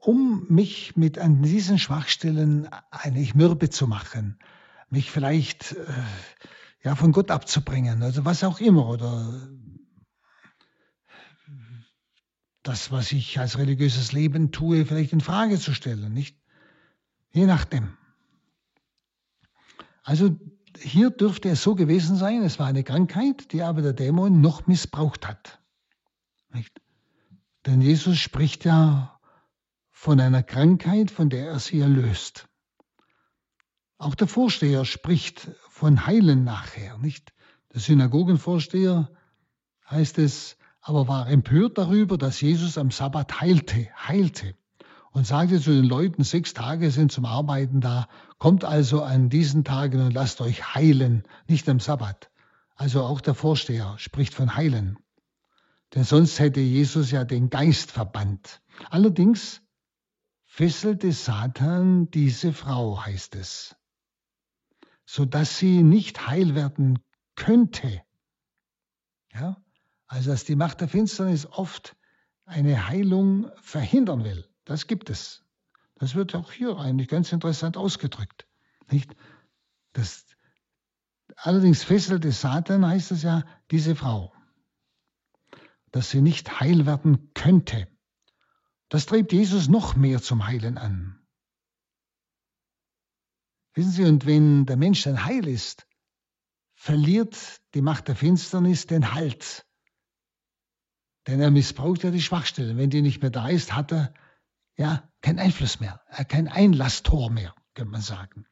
um 0.01 0.46
mich 0.48 0.96
mit 0.96 1.18
an 1.18 1.42
diesen 1.42 1.78
Schwachstellen 1.78 2.68
eigentlich 2.90 3.34
mürbe 3.34 3.70
zu 3.70 3.86
machen, 3.86 4.38
mich 4.88 5.11
vielleicht 5.11 5.72
äh, 5.72 5.92
ja, 6.82 6.94
von 6.96 7.12
Gott 7.12 7.30
abzubringen, 7.30 8.03
also 8.03 8.24
was 8.24 8.42
auch 8.42 8.61
immer, 8.61 8.88
oder 8.88 9.51
das, 12.62 12.90
was 12.90 13.12
ich 13.12 13.38
als 13.38 13.59
religiöses 13.59 14.12
Leben 14.12 14.53
tue, 14.53 14.84
vielleicht 14.84 15.12
in 15.12 15.20
Frage 15.20 15.59
zu 15.59 15.74
stellen, 15.74 16.12
nicht? 16.12 16.36
Je 17.32 17.46
nachdem. 17.46 17.96
Also 20.03 20.36
hier 20.78 21.11
dürfte 21.11 21.51
es 21.51 21.62
so 21.62 21.74
gewesen 21.74 22.16
sein, 22.16 22.42
es 22.42 22.59
war 22.59 22.66
eine 22.66 22.84
Krankheit, 22.84 23.53
die 23.53 23.62
aber 23.62 23.82
der 23.82 23.92
Dämon 23.92 24.40
noch 24.40 24.66
missbraucht 24.66 25.26
hat. 25.26 25.61
Nicht? 26.53 26.80
Denn 27.66 27.80
Jesus 27.80 28.18
spricht 28.18 28.64
ja 28.64 29.20
von 30.01 30.18
einer 30.18 30.42
Krankheit, 30.42 31.11
von 31.11 31.28
der 31.28 31.48
er 31.48 31.59
sie 31.59 31.78
erlöst. 31.78 32.48
Auch 33.98 34.14
der 34.14 34.28
Vorsteher 34.28 34.86
spricht 34.86 35.51
von 35.68 36.07
Heilen 36.07 36.42
nachher, 36.42 36.96
nicht? 36.96 37.34
Der 37.74 37.82
Synagogenvorsteher 37.82 39.11
heißt 39.90 40.16
es, 40.16 40.57
aber 40.80 41.07
war 41.07 41.28
empört 41.28 41.76
darüber, 41.76 42.16
dass 42.16 42.40
Jesus 42.40 42.78
am 42.78 42.90
Sabbat 42.90 43.42
heilte, 43.42 43.88
heilte 43.94 44.55
und 45.11 45.26
sagte 45.26 45.61
zu 45.61 45.70
den 45.70 45.84
Leuten, 45.84 46.24
sechs 46.24 46.55
Tage 46.55 46.90
sind 46.90 47.12
zum 47.12 47.26
Arbeiten 47.26 47.82
da, 47.82 48.09
kommt 48.38 48.64
also 48.64 49.03
an 49.03 49.28
diesen 49.28 49.64
Tagen 49.64 50.01
und 50.01 50.14
lasst 50.14 50.40
euch 50.40 50.74
heilen, 50.74 51.24
nicht 51.46 51.68
am 51.68 51.78
Sabbat. 51.78 52.30
Also 52.74 53.03
auch 53.03 53.20
der 53.20 53.34
Vorsteher 53.34 53.96
spricht 53.98 54.32
von 54.32 54.57
heilen. 54.57 54.98
Denn 55.94 56.05
sonst 56.05 56.38
hätte 56.38 56.61
Jesus 56.61 57.11
ja 57.11 57.24
den 57.24 57.51
Geist 57.51 57.90
verbannt. 57.90 58.62
Allerdings 58.88 59.61
fesselte 60.53 61.12
Satan 61.12 62.11
diese 62.11 62.53
Frau, 62.53 63.07
heißt 63.07 63.36
es, 63.36 63.76
sodass 65.07 65.59
sie 65.59 65.84
nicht 65.84 66.26
heil 66.26 66.57
werden 66.57 66.98
könnte. 67.36 68.03
Ja? 69.32 69.62
Also 70.09 70.32
dass 70.32 70.44
die 70.44 70.57
Macht 70.57 70.80
der 70.80 70.88
Finsternis 70.88 71.46
oft 71.46 71.96
eine 72.46 72.88
Heilung 72.88 73.48
verhindern 73.62 74.24
will. 74.24 74.44
Das 74.64 74.88
gibt 74.88 75.09
es. 75.09 75.44
Das 75.94 76.16
wird 76.16 76.34
auch 76.34 76.51
hier 76.51 76.76
eigentlich 76.78 77.09
ganz 77.09 77.30
interessant 77.30 77.76
ausgedrückt. 77.76 78.48
Nicht? 78.90 79.14
Das, 79.92 80.26
allerdings 81.36 81.84
fesselte 81.84 82.32
Satan, 82.32 82.84
heißt 82.84 83.12
es 83.12 83.22
ja, 83.22 83.44
diese 83.70 83.94
Frau, 83.94 84.34
dass 85.92 86.11
sie 86.11 86.20
nicht 86.20 86.59
heil 86.59 86.86
werden 86.86 87.30
könnte. 87.34 87.86
Das 88.91 89.07
treibt 89.07 89.32
Jesus 89.32 89.68
noch 89.68 89.97
mehr 89.97 90.20
zum 90.20 90.47
Heilen 90.47 90.76
an. 90.76 91.24
Wissen 93.74 93.93
Sie, 93.93 94.05
und 94.05 94.26
wenn 94.26 94.66
der 94.66 94.76
Mensch 94.76 95.05
dann 95.05 95.24
heil 95.24 95.47
ist, 95.47 95.86
verliert 96.74 97.62
die 97.74 97.82
Macht 97.82 98.09
der 98.09 98.16
Finsternis 98.16 98.86
den 98.86 99.14
Halt. 99.14 99.64
Denn 101.28 101.41
er 101.41 101.53
missbraucht 101.53 102.03
ja 102.03 102.11
die 102.11 102.20
Schwachstellen. 102.20 102.78
Wenn 102.78 102.91
die 102.91 103.01
nicht 103.01 103.22
mehr 103.22 103.30
da 103.30 103.49
ist, 103.49 103.74
hat 103.74 103.93
er 103.93 104.12
ja, 104.76 105.09
kein 105.20 105.38
Einfluss 105.38 105.78
mehr, 105.78 106.01
kein 106.28 106.49
Einlasstor 106.49 107.30
mehr, 107.30 107.55
könnte 107.74 107.93
man 107.93 108.01
sagen. 108.01 108.47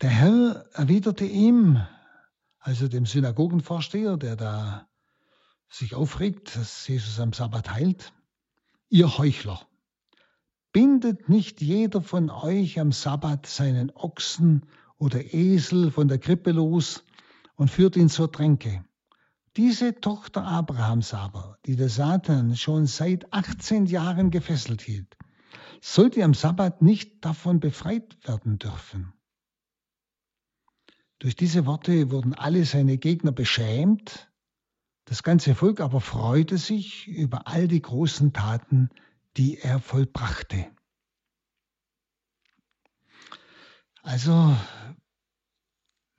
Der 0.00 0.10
Herr 0.10 0.66
erwiderte 0.74 1.24
ihm, 1.24 1.84
also 2.58 2.86
dem 2.86 3.06
Synagogenvorsteher, 3.06 4.16
der 4.16 4.36
da 4.36 4.91
sich 5.74 5.94
aufregt, 5.94 6.56
dass 6.56 6.86
Jesus 6.86 7.18
am 7.18 7.32
Sabbat 7.32 7.72
heilt, 7.72 8.12
ihr 8.88 9.18
Heuchler, 9.18 9.66
bindet 10.72 11.28
nicht 11.28 11.60
jeder 11.60 12.02
von 12.02 12.30
euch 12.30 12.78
am 12.78 12.92
Sabbat 12.92 13.46
seinen 13.46 13.90
Ochsen 13.90 14.66
oder 14.98 15.34
Esel 15.34 15.90
von 15.90 16.08
der 16.08 16.18
Krippe 16.18 16.52
los 16.52 17.04
und 17.56 17.70
führt 17.70 17.96
ihn 17.96 18.08
zur 18.08 18.30
Tränke. 18.30 18.84
Diese 19.56 20.00
Tochter 20.00 20.44
Abrahams 20.44 21.12
aber, 21.12 21.58
die 21.66 21.76
der 21.76 21.90
Satan 21.90 22.56
schon 22.56 22.86
seit 22.86 23.32
18 23.32 23.86
Jahren 23.86 24.30
gefesselt 24.30 24.80
hielt, 24.80 25.16
sollte 25.82 26.24
am 26.24 26.32
Sabbat 26.32 26.80
nicht 26.80 27.24
davon 27.24 27.60
befreit 27.60 28.16
werden 28.26 28.58
dürfen. 28.58 29.12
Durch 31.18 31.36
diese 31.36 31.66
Worte 31.66 32.10
wurden 32.10 32.34
alle 32.34 32.64
seine 32.64 32.98
Gegner 32.98 33.32
beschämt, 33.32 34.31
das 35.12 35.22
ganze 35.22 35.54
Volk 35.54 35.80
aber 35.80 36.00
freute 36.00 36.56
sich 36.56 37.06
über 37.06 37.46
all 37.46 37.68
die 37.68 37.82
großen 37.82 38.32
Taten, 38.32 38.88
die 39.36 39.58
er 39.58 39.78
vollbrachte. 39.78 40.64
Also 44.02 44.56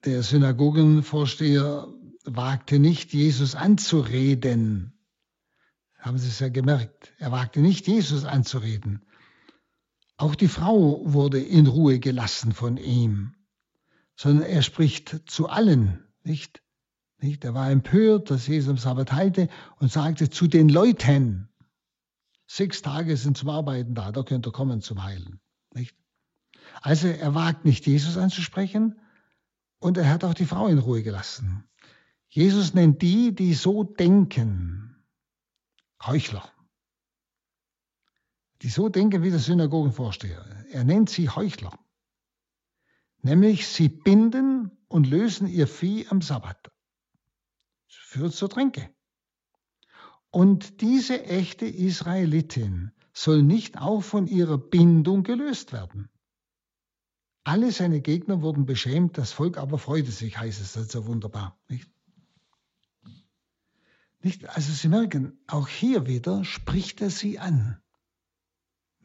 der 0.05 0.21
Synagogenvorsteher 0.21 1.87
wagte 2.23 2.77
nicht, 2.77 3.13
Jesus 3.13 3.55
anzureden. 3.55 4.93
Haben 5.97 6.19
Sie 6.19 6.27
es 6.27 6.37
ja 6.37 6.49
gemerkt. 6.49 7.13
Er 7.17 7.31
wagte 7.31 7.61
nicht, 7.61 7.87
Jesus 7.87 8.25
anzureden. 8.25 9.07
Auch 10.17 10.35
die 10.35 10.47
Frau 10.47 11.01
wurde 11.03 11.41
in 11.41 11.65
Ruhe 11.65 11.97
gelassen 11.97 12.53
von 12.53 12.77
ihm, 12.77 13.33
sondern 14.15 14.45
er 14.45 14.61
spricht 14.61 15.23
zu 15.25 15.49
allen, 15.49 16.05
nicht? 16.23 16.61
Nicht? 17.24 17.43
Er 17.43 17.53
war 17.53 17.71
empört, 17.71 18.30
dass 18.30 18.47
Jesus 18.47 18.69
am 18.69 18.78
Sabbat 18.78 19.11
heilte 19.11 19.49
und 19.80 19.91
sagte 19.91 20.30
zu 20.30 20.47
den 20.47 20.69
Leuten, 20.69 21.49
sechs 22.45 22.82
Tage 22.82 23.17
sind 23.17 23.38
zum 23.38 23.49
Arbeiten 23.49 23.95
da, 23.95 24.11
da 24.11 24.24
könnt 24.24 24.45
ihr 24.45 24.51
kommen 24.51 24.82
zum 24.82 25.03
Heilen. 25.03 25.39
Nicht? 25.74 25.95
Also 26.82 27.07
er 27.07 27.34
wagt 27.34 27.65
nicht, 27.65 27.88
Jesus 27.88 28.17
anzusprechen 28.17 28.99
und 29.80 29.97
er 29.97 30.09
hat 30.09 30.24
auch 30.24 30.34
die 30.34 30.45
Frau 30.45 30.67
in 30.67 30.80
Ruhe 30.80 31.03
gelassen. 31.03 31.63
Jesus 32.28 32.74
nennt 32.74 33.01
die, 33.01 33.34
die 33.34 33.53
so 33.53 33.84
denken, 33.84 35.03
Heuchler. 36.05 36.49
Die 38.61 38.69
so 38.69 38.89
denken 38.89 39.24
wie 39.24 39.30
der 39.30 39.39
Synagogenvorsteher. 39.39 40.43
Er 40.71 40.84
nennt 40.84 41.09
sie 41.09 41.30
Heuchler. 41.30 41.78
Nämlich 43.21 43.67
sie 43.67 43.88
binden 43.88 44.71
und 44.88 45.07
lösen 45.07 45.47
ihr 45.47 45.67
Vieh 45.67 46.07
am 46.09 46.21
Sabbat. 46.21 46.72
Führt 48.14 48.36
zur 48.36 48.47
Tränke. 48.47 48.93
Und 50.30 50.82
diese 50.82 51.24
echte 51.24 51.66
Israelitin 51.66 52.91
soll 53.11 53.41
nicht 53.41 53.80
auch 53.80 54.01
von 54.01 54.28
ihrer 54.28 54.59
Bindung 54.59 55.24
gelöst 55.24 55.74
werden. 55.74 56.09
Alle 57.43 57.72
seine 57.72 58.01
Gegner 58.01 58.43
wurden 58.43 58.68
beschämt, 58.68 59.18
das 59.18 59.32
Volk 59.32 59.57
aber 59.57 59.80
freute 59.80 60.11
sich, 60.11 60.38
heißt 60.38 60.61
es, 60.61 60.76
ist 60.76 60.91
so 60.91 61.07
wunderbar. 61.07 61.57
Nicht? 61.68 61.89
Nicht? 64.22 64.47
Also 64.47 64.72
Sie 64.74 64.89
merken, 64.89 65.39
auch 65.47 65.68
hier 65.68 66.05
wieder 66.05 66.45
spricht 66.45 67.01
er 67.01 67.09
sie 67.09 67.39
an. 67.39 67.82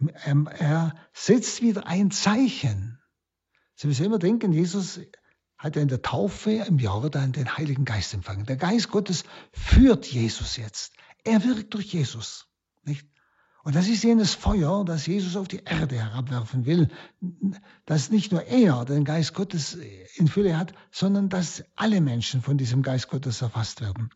Er, 0.00 0.44
er 0.48 0.94
setzt 1.14 1.62
wieder 1.62 1.86
ein 1.86 2.10
Zeichen. 2.10 2.98
Sie 3.74 3.86
müssen 3.86 4.04
immer 4.04 4.18
denken, 4.18 4.52
Jesus 4.52 5.00
hat 5.58 5.76
er 5.76 5.82
in 5.82 5.88
der 5.88 6.02
Taufe 6.02 6.52
im 6.52 6.78
Jordan 6.78 7.32
den 7.32 7.56
Heiligen 7.56 7.84
Geist 7.84 8.14
empfangen. 8.14 8.46
Der 8.46 8.56
Geist 8.56 8.90
Gottes 8.90 9.24
führt 9.52 10.06
Jesus 10.06 10.56
jetzt. 10.56 10.92
Er 11.24 11.44
wirkt 11.44 11.74
durch 11.74 11.92
Jesus. 11.92 12.46
Nicht? 12.84 13.06
Und 13.64 13.74
das 13.74 13.88
ist 13.88 14.04
jenes 14.04 14.34
Feuer, 14.34 14.84
das 14.84 15.06
Jesus 15.06 15.36
auf 15.36 15.48
die 15.48 15.64
Erde 15.64 15.96
herabwerfen 15.96 16.64
will, 16.64 16.88
dass 17.84 18.08
nicht 18.08 18.30
nur 18.30 18.44
er 18.44 18.84
den 18.84 19.04
Geist 19.04 19.34
Gottes 19.34 19.76
in 20.14 20.28
Fülle 20.28 20.56
hat, 20.56 20.72
sondern 20.92 21.28
dass 21.28 21.64
alle 21.74 22.00
Menschen 22.00 22.40
von 22.40 22.56
diesem 22.56 22.82
Geist 22.82 23.08
Gottes 23.08 23.42
erfasst 23.42 23.80
werden. 23.80 24.10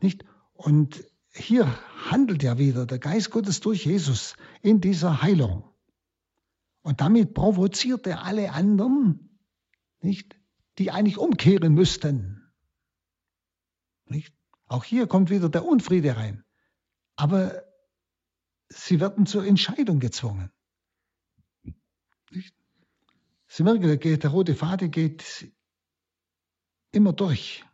Nicht? 0.00 0.24
Und 0.52 1.04
hier 1.32 1.66
handelt 2.10 2.42
ja 2.42 2.58
wieder 2.58 2.84
der 2.84 2.98
Geist 2.98 3.30
Gottes 3.30 3.60
durch 3.60 3.86
Jesus 3.86 4.36
in 4.60 4.80
dieser 4.80 5.22
Heilung. 5.22 5.64
Und 6.82 7.00
damit 7.00 7.32
provoziert 7.32 8.06
er 8.06 8.24
alle 8.24 8.52
anderen, 8.52 9.38
nicht, 10.00 10.36
die 10.78 10.90
eigentlich 10.90 11.18
umkehren 11.18 11.74
müssten. 11.74 12.50
Nicht? 14.06 14.34
Auch 14.66 14.84
hier 14.84 15.06
kommt 15.06 15.30
wieder 15.30 15.48
der 15.48 15.64
Unfriede 15.64 16.16
rein. 16.16 16.44
Aber 17.16 17.62
sie 18.68 19.00
werden 19.00 19.26
zur 19.26 19.44
Entscheidung 19.44 20.00
gezwungen. 20.00 20.50
Nicht? 22.30 22.54
Sie 23.48 23.64
merken, 23.64 24.00
der 24.00 24.30
rote 24.30 24.54
Faden 24.54 24.90
geht 24.90 25.52
immer 26.90 27.12
durch. 27.12 27.64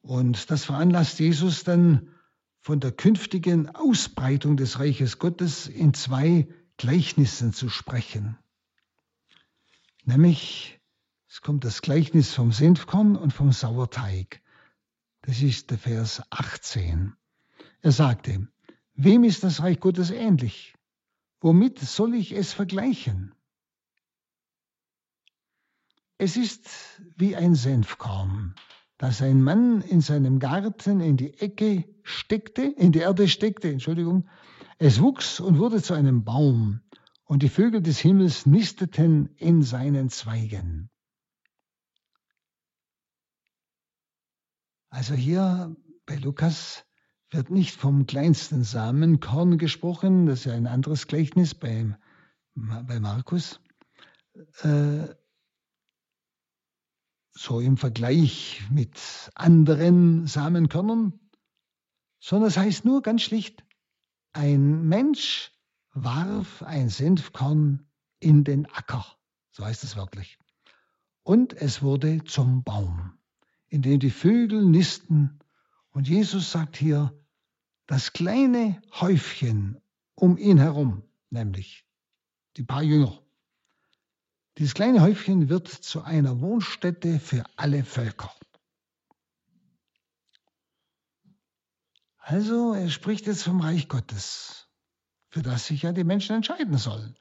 Und 0.00 0.50
das 0.50 0.64
veranlasst 0.64 1.20
Jesus 1.20 1.62
dann 1.62 2.12
von 2.60 2.80
der 2.80 2.92
künftigen 2.92 3.68
Ausbreitung 3.68 4.56
des 4.56 4.78
Reiches 4.78 5.18
Gottes 5.18 5.66
in 5.66 5.94
zwei 5.94 6.48
Gleichnissen 6.76 7.52
zu 7.52 7.68
sprechen. 7.68 8.38
Nämlich, 10.04 10.80
es 11.28 11.40
kommt 11.40 11.64
das 11.64 11.82
Gleichnis 11.82 12.34
vom 12.34 12.52
Senfkorn 12.52 13.16
und 13.16 13.32
vom 13.32 13.52
Sauerteig. 13.52 14.42
Das 15.22 15.42
ist 15.42 15.70
der 15.70 15.78
Vers 15.78 16.22
18. 16.30 17.14
Er 17.82 17.92
sagte, 17.92 18.48
wem 18.94 19.24
ist 19.24 19.44
das 19.44 19.62
Reich 19.62 19.80
Gottes 19.80 20.10
ähnlich? 20.10 20.74
Womit 21.40 21.78
soll 21.78 22.14
ich 22.14 22.32
es 22.32 22.52
vergleichen? 22.52 23.34
Es 26.18 26.36
ist 26.36 26.68
wie 27.16 27.34
ein 27.34 27.54
Senfkorn, 27.54 28.54
dass 28.98 29.22
ein 29.22 29.42
Mann 29.42 29.80
in 29.80 30.02
seinem 30.02 30.38
Garten 30.38 31.00
in 31.00 31.16
die 31.16 31.32
Ecke 31.40 31.84
steckte, 32.02 32.62
in 32.62 32.92
die 32.92 32.98
Erde 32.98 33.26
steckte, 33.28 33.70
Entschuldigung. 33.70 34.28
Es 34.78 35.00
wuchs 35.00 35.40
und 35.40 35.58
wurde 35.58 35.82
zu 35.82 35.94
einem 35.94 36.24
Baum, 36.24 36.80
und 37.30 37.44
die 37.44 37.48
Vögel 37.48 37.80
des 37.80 38.00
Himmels 38.00 38.44
nisteten 38.44 39.36
in 39.36 39.62
seinen 39.62 40.10
Zweigen. 40.10 40.90
Also 44.88 45.14
hier 45.14 45.76
bei 46.06 46.16
Lukas 46.16 46.84
wird 47.30 47.48
nicht 47.50 47.76
vom 47.76 48.06
kleinsten 48.06 48.64
Samenkorn 48.64 49.58
gesprochen, 49.58 50.26
das 50.26 50.40
ist 50.40 50.46
ja 50.46 50.54
ein 50.54 50.66
anderes 50.66 51.06
Gleichnis 51.06 51.54
bei, 51.54 51.96
bei 52.56 52.98
Markus. 52.98 53.60
Äh, 54.62 55.14
so 57.30 57.60
im 57.60 57.76
Vergleich 57.76 58.60
mit 58.72 58.98
anderen 59.36 60.26
Samenkörnern, 60.26 61.20
sondern 62.18 62.48
es 62.48 62.56
heißt 62.56 62.84
nur 62.84 63.02
ganz 63.02 63.22
schlicht, 63.22 63.64
ein 64.32 64.82
Mensch 64.88 65.52
warf 65.92 66.62
ein 66.62 66.88
Senfkorn 66.88 67.86
in 68.18 68.44
den 68.44 68.66
Acker, 68.66 69.04
so 69.50 69.64
heißt 69.64 69.84
es 69.84 69.96
wörtlich. 69.96 70.38
Und 71.22 71.52
es 71.54 71.82
wurde 71.82 72.24
zum 72.24 72.62
Baum, 72.62 73.18
in 73.68 73.82
dem 73.82 74.00
die 74.00 74.10
Vögel 74.10 74.64
nisten. 74.64 75.38
Und 75.90 76.08
Jesus 76.08 76.50
sagt 76.50 76.76
hier, 76.76 77.12
das 77.86 78.12
kleine 78.12 78.80
Häufchen 78.92 79.80
um 80.14 80.36
ihn 80.38 80.58
herum, 80.58 81.02
nämlich 81.30 81.86
die 82.56 82.62
paar 82.62 82.82
Jünger, 82.82 83.20
dieses 84.58 84.74
kleine 84.74 85.00
Häufchen 85.00 85.48
wird 85.48 85.68
zu 85.68 86.02
einer 86.02 86.40
Wohnstätte 86.40 87.18
für 87.18 87.44
alle 87.56 87.82
Völker. 87.82 88.30
Also, 92.18 92.74
er 92.74 92.90
spricht 92.90 93.26
jetzt 93.26 93.42
vom 93.42 93.60
Reich 93.60 93.88
Gottes, 93.88 94.68
für 95.30 95.42
das 95.42 95.66
sich 95.66 95.82
ja 95.82 95.92
die 95.92 96.04
Menschen 96.04 96.36
entscheiden 96.36 96.76
sollen. 96.76 97.16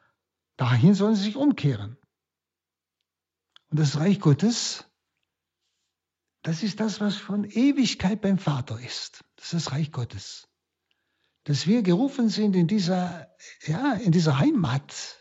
Dahin 0.58 0.94
sollen 0.94 1.16
sie 1.16 1.24
sich 1.24 1.36
umkehren. 1.36 1.98
Und 3.70 3.80
das 3.80 3.98
Reich 3.98 4.20
Gottes, 4.20 4.86
das 6.42 6.64
ist 6.64 6.80
das, 6.80 7.00
was 7.00 7.16
von 7.16 7.44
Ewigkeit 7.46 8.22
beim 8.22 8.38
Vater 8.38 8.80
ist. 8.80 9.24
Das 9.36 9.54
ist 9.54 9.68
das 9.68 9.72
Reich 9.72 9.92
Gottes. 9.92 10.48
Dass 11.44 11.68
wir 11.68 11.82
gerufen 11.82 12.30
sind 12.30 12.56
in 12.56 12.68
dieser, 12.68 13.30
ja, 13.66 13.94
in 13.94 14.12
dieser 14.12 14.40
Heimat, 14.40 15.18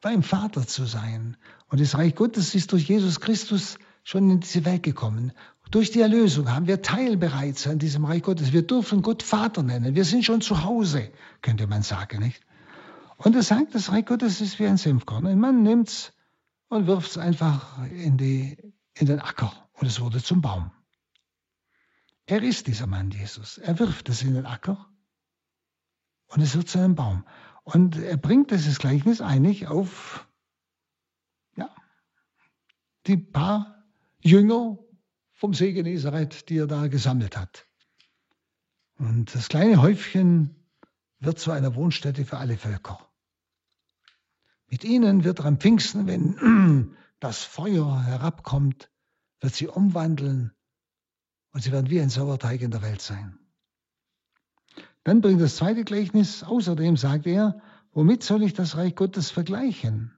beim 0.00 0.22
Vater 0.22 0.66
zu 0.66 0.84
sein. 0.84 1.36
Und 1.68 1.80
das 1.80 1.96
Reich 1.96 2.14
Gottes 2.14 2.54
ist 2.54 2.72
durch 2.72 2.88
Jesus 2.88 3.20
Christus 3.20 3.78
schon 4.04 4.30
in 4.30 4.40
diese 4.40 4.64
Welt 4.64 4.82
gekommen. 4.82 5.32
Durch 5.70 5.90
die 5.90 6.00
Erlösung 6.00 6.50
haben 6.50 6.66
wir 6.66 6.80
Teil 6.80 7.16
bereits 7.18 7.66
an 7.66 7.78
diesem 7.78 8.04
Reich 8.06 8.22
Gottes. 8.22 8.52
Wir 8.52 8.66
dürfen 8.66 9.02
Gott 9.02 9.22
Vater 9.22 9.62
nennen. 9.62 9.94
Wir 9.94 10.04
sind 10.04 10.24
schon 10.24 10.40
zu 10.40 10.64
Hause, 10.64 11.10
könnte 11.42 11.66
man 11.66 11.82
sagen, 11.82 12.20
nicht? 12.20 12.40
Und 13.18 13.34
er 13.34 13.42
sagt, 13.42 13.74
das 13.74 13.92
Reich 13.92 14.06
Gottes 14.06 14.40
ist 14.40 14.58
wie 14.58 14.66
ein 14.66 14.78
Senfkorn. 14.78 15.26
Ein 15.26 15.40
Mann 15.40 15.62
nimmt 15.62 15.88
es 15.88 16.12
und 16.68 16.86
wirft 16.86 17.10
es 17.10 17.18
einfach 17.18 17.84
in, 17.90 18.16
die, 18.16 18.56
in 18.94 19.06
den 19.06 19.20
Acker 19.20 19.68
und 19.74 19.86
es 19.86 20.00
wurde 20.00 20.22
zum 20.22 20.40
Baum. 20.40 20.70
Er 22.26 22.42
ist 22.42 22.66
dieser 22.66 22.86
Mann, 22.86 23.10
Jesus. 23.10 23.58
Er 23.58 23.78
wirft 23.78 24.08
es 24.08 24.22
in 24.22 24.34
den 24.34 24.46
Acker 24.46 24.88
und 26.28 26.40
es 26.40 26.54
wird 26.54 26.68
zu 26.68 26.78
einem 26.78 26.94
Baum. 26.94 27.24
Und 27.64 27.96
er 27.98 28.16
bringt 28.16 28.50
dieses 28.50 28.78
Gleichnis 28.78 29.20
eigentlich 29.20 29.66
auf 29.66 30.26
ja, 31.56 31.68
die 33.06 33.16
paar 33.16 33.84
Jünger 34.20 34.78
vom 35.38 35.54
See 35.54 35.72
Genezareth, 35.72 36.48
die 36.48 36.58
er 36.58 36.66
da 36.66 36.88
gesammelt 36.88 37.36
hat. 37.36 37.66
Und 38.98 39.32
das 39.36 39.48
kleine 39.48 39.80
Häufchen 39.80 40.56
wird 41.20 41.38
zu 41.38 41.52
einer 41.52 41.76
Wohnstätte 41.76 42.24
für 42.24 42.38
alle 42.38 42.58
Völker. 42.58 42.98
Mit 44.66 44.82
ihnen 44.82 45.22
wird 45.22 45.38
er 45.38 45.46
am 45.46 45.58
Pfingsten, 45.58 46.08
wenn 46.08 46.96
das 47.20 47.44
Feuer 47.44 48.02
herabkommt, 48.02 48.90
wird 49.40 49.54
sie 49.54 49.68
umwandeln 49.68 50.52
und 51.52 51.62
sie 51.62 51.70
werden 51.70 51.88
wie 51.88 52.00
ein 52.00 52.10
Sauerteig 52.10 52.60
in 52.60 52.72
der 52.72 52.82
Welt 52.82 53.00
sein. 53.00 53.38
Dann 55.04 55.20
bringt 55.20 55.40
das 55.40 55.56
zweite 55.56 55.84
Gleichnis, 55.84 56.42
außerdem 56.42 56.96
sagt 56.96 57.28
er, 57.28 57.62
womit 57.92 58.24
soll 58.24 58.42
ich 58.42 58.54
das 58.54 58.76
Reich 58.76 58.96
Gottes 58.96 59.30
vergleichen? 59.30 60.17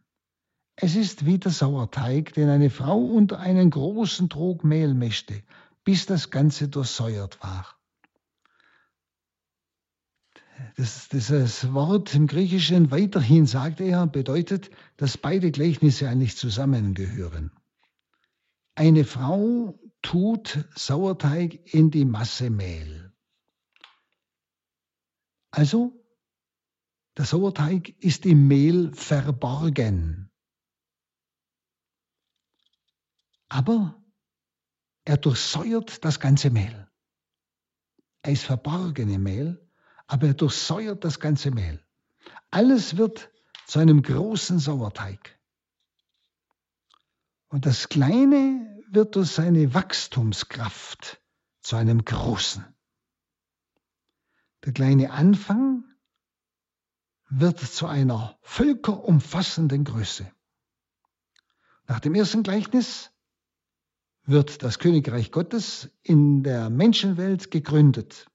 Es 0.82 0.96
ist 0.96 1.26
wie 1.26 1.38
der 1.38 1.52
Sauerteig, 1.52 2.32
den 2.32 2.48
eine 2.48 2.70
Frau 2.70 2.98
unter 2.98 3.38
einen 3.38 3.68
großen 3.68 4.30
Trog 4.30 4.64
Mehl 4.64 4.94
mischte, 4.94 5.42
bis 5.84 6.06
das 6.06 6.30
Ganze 6.30 6.68
durchsäuert 6.68 7.42
war. 7.42 7.66
Das, 10.76 11.08
dieses 11.08 11.74
Wort 11.74 12.14
im 12.14 12.26
Griechischen 12.26 12.90
weiterhin, 12.90 13.46
sagt 13.46 13.80
er, 13.80 14.06
bedeutet, 14.06 14.70
dass 14.96 15.18
beide 15.18 15.50
Gleichnisse 15.50 16.08
eigentlich 16.08 16.38
zusammengehören. 16.38 17.50
Eine 18.74 19.04
Frau 19.04 19.78
tut 20.00 20.64
Sauerteig 20.74 21.74
in 21.74 21.90
die 21.90 22.06
Masse 22.06 22.48
Mehl. 22.48 23.12
Also, 25.50 25.92
der 27.18 27.26
Sauerteig 27.26 28.02
ist 28.02 28.24
im 28.24 28.48
Mehl 28.48 28.92
verborgen. 28.94 30.29
Aber 33.50 34.00
er 35.04 35.18
durchsäuert 35.18 36.04
das 36.04 36.20
ganze 36.20 36.50
Mehl. 36.50 36.88
Er 38.22 38.32
ist 38.32 38.44
verborgen 38.44 39.12
im 39.12 39.24
Mehl, 39.24 39.68
aber 40.06 40.28
er 40.28 40.34
durchsäuert 40.34 41.04
das 41.04 41.20
ganze 41.20 41.50
Mehl. 41.50 41.84
Alles 42.50 42.96
wird 42.96 43.30
zu 43.66 43.80
einem 43.80 44.02
großen 44.02 44.58
Sauerteig. 44.60 45.38
Und 47.48 47.66
das 47.66 47.88
Kleine 47.88 48.82
wird 48.88 49.16
durch 49.16 49.32
seine 49.32 49.74
Wachstumskraft 49.74 51.20
zu 51.60 51.76
einem 51.76 52.04
großen. 52.04 52.64
Der 54.64 54.72
kleine 54.72 55.10
Anfang 55.10 55.84
wird 57.28 57.58
zu 57.58 57.86
einer 57.86 58.38
völkerumfassenden 58.42 59.84
Größe. 59.84 60.30
Nach 61.86 61.98
dem 61.98 62.14
ersten 62.14 62.44
Gleichnis 62.44 63.10
wird 64.30 64.62
das 64.62 64.78
Königreich 64.78 65.32
Gottes 65.32 65.90
in 66.02 66.42
der 66.42 66.70
Menschenwelt 66.70 67.50
gegründet. 67.50 68.30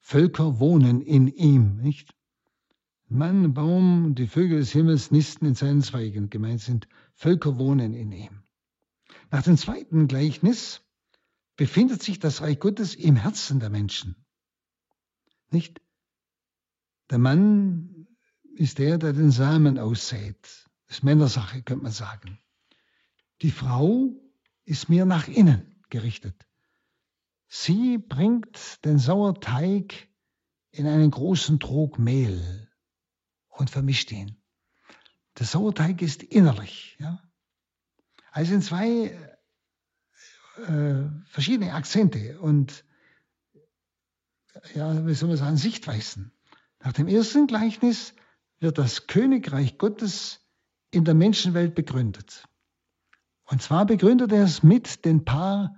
Völker 0.00 0.58
wohnen 0.58 1.00
in 1.00 1.28
ihm, 1.28 1.76
nicht? 1.76 2.14
Mann, 3.08 3.54
Baum 3.54 4.14
die 4.14 4.26
Vögel 4.26 4.58
des 4.58 4.72
Himmels 4.72 5.10
nisten 5.10 5.46
in 5.46 5.54
seinen 5.54 5.82
Zweigen. 5.82 6.30
Gemeint 6.30 6.60
sind 6.60 6.88
Völker 7.14 7.58
wohnen 7.58 7.94
in 7.94 8.12
ihm. 8.12 8.42
Nach 9.30 9.42
dem 9.42 9.56
zweiten 9.56 10.08
Gleichnis 10.08 10.82
befindet 11.56 12.02
sich 12.02 12.18
das 12.18 12.40
Reich 12.40 12.58
Gottes 12.58 12.94
im 12.94 13.16
Herzen 13.16 13.60
der 13.60 13.70
Menschen. 13.70 14.16
Nicht? 15.50 15.80
Der 17.10 17.18
Mann 17.18 18.08
ist 18.56 18.78
der, 18.78 18.98
der 18.98 19.12
den 19.12 19.30
Samen 19.30 19.78
aussät. 19.78 20.63
Ist 20.88 21.02
Männersache, 21.02 21.62
könnte 21.62 21.84
man 21.84 21.92
sagen. 21.92 22.38
Die 23.42 23.50
Frau 23.50 24.10
ist 24.64 24.88
mir 24.88 25.04
nach 25.04 25.28
innen 25.28 25.82
gerichtet. 25.90 26.46
Sie 27.48 27.98
bringt 27.98 28.84
den 28.84 28.98
Sauerteig 28.98 30.08
in 30.70 30.86
einen 30.86 31.10
großen 31.10 31.60
Trog 31.60 31.98
Mehl 31.98 32.68
und 33.48 33.70
vermischt 33.70 34.10
ihn. 34.12 34.36
Der 35.38 35.46
Sauerteig 35.46 36.02
ist 36.02 36.22
innerlich. 36.22 36.96
Ja? 36.98 37.22
Also 38.32 38.50
sind 38.50 38.64
zwei 38.64 39.16
äh, 40.66 41.04
verschiedene 41.26 41.74
Akzente 41.74 42.40
und 42.40 42.84
ja, 44.74 45.06
wie 45.06 45.14
soll 45.14 45.28
man 45.28 45.38
sagen, 45.38 45.56
Sichtweisen. 45.56 46.32
Nach 46.80 46.92
dem 46.92 47.08
ersten 47.08 47.46
Gleichnis 47.46 48.14
wird 48.60 48.78
das 48.78 49.06
Königreich 49.06 49.78
Gottes 49.78 50.43
in 50.94 51.04
der 51.04 51.14
Menschenwelt 51.14 51.74
begründet. 51.74 52.48
Und 53.44 53.62
zwar 53.62 53.86
begründet 53.86 54.32
er 54.32 54.44
es 54.44 54.62
mit 54.62 55.04
den 55.04 55.24
paar 55.24 55.76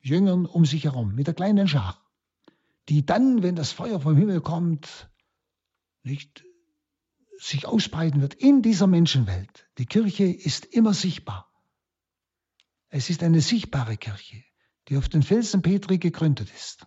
Jüngern 0.00 0.46
um 0.46 0.64
sich 0.64 0.84
herum, 0.84 1.14
mit 1.14 1.26
der 1.26 1.34
kleinen 1.34 1.68
Schar, 1.68 2.00
die 2.88 3.04
dann, 3.04 3.42
wenn 3.42 3.56
das 3.56 3.72
Feuer 3.72 4.00
vom 4.00 4.16
Himmel 4.16 4.40
kommt, 4.40 5.10
nicht 6.02 6.44
sich 7.38 7.66
ausbreiten 7.66 8.20
wird 8.20 8.34
in 8.34 8.62
dieser 8.62 8.86
Menschenwelt. 8.86 9.68
Die 9.78 9.86
Kirche 9.86 10.24
ist 10.24 10.66
immer 10.66 10.94
sichtbar. 10.94 11.50
Es 12.88 13.10
ist 13.10 13.22
eine 13.22 13.40
sichtbare 13.40 13.96
Kirche, 13.96 14.44
die 14.88 14.96
auf 14.96 15.08
den 15.08 15.22
Felsen 15.22 15.62
Petri 15.62 15.98
gegründet 15.98 16.52
ist. 16.54 16.86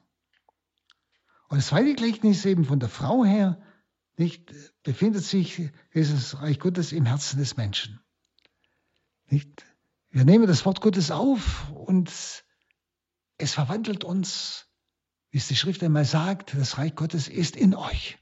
Und 1.49 1.57
das 1.57 1.67
zweite 1.67 1.95
Gleichnis 1.95 2.45
eben 2.45 2.65
von 2.65 2.79
der 2.79 2.89
Frau 2.89 3.25
her, 3.25 3.61
nicht, 4.17 4.53
befindet 4.83 5.23
sich 5.23 5.69
dieses 5.93 6.41
Reich 6.41 6.59
Gottes 6.59 6.91
im 6.91 7.05
Herzen 7.05 7.39
des 7.39 7.55
Menschen. 7.55 7.99
Nicht? 9.29 9.65
Wir 10.09 10.25
nehmen 10.25 10.47
das 10.47 10.65
Wort 10.65 10.81
Gottes 10.81 11.11
auf 11.11 11.71
und 11.71 12.11
es 13.37 13.53
verwandelt 13.53 14.03
uns, 14.03 14.65
wie 15.29 15.37
es 15.37 15.47
die 15.47 15.55
Schrift 15.55 15.83
einmal 15.83 16.05
sagt, 16.05 16.55
das 16.55 16.77
Reich 16.77 16.95
Gottes 16.95 17.27
ist 17.27 17.55
in 17.55 17.75
euch. 17.75 18.17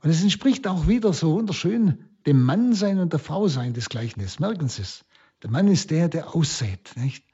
Und 0.00 0.10
es 0.10 0.22
entspricht 0.22 0.66
auch 0.66 0.86
wieder 0.86 1.12
so 1.12 1.34
wunderschön 1.34 2.08
dem 2.26 2.42
Mannsein 2.42 2.98
und 2.98 3.12
der 3.12 3.20
Frau 3.20 3.48
sein 3.48 3.74
des 3.74 3.88
Gleichnisses. 3.88 4.38
Merken 4.38 4.68
Sie 4.68 4.82
es. 4.82 5.04
Der 5.42 5.50
Mann 5.50 5.68
ist 5.68 5.90
der, 5.90 6.08
der 6.08 6.34
aussät, 6.34 6.92
nicht? 6.96 7.24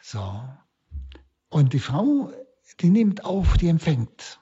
So. 0.00 0.42
Und 1.48 1.72
die 1.72 1.78
Frau, 1.78 2.32
die 2.80 2.90
nimmt 2.90 3.24
auf, 3.24 3.56
die 3.56 3.68
empfängt. 3.68 4.40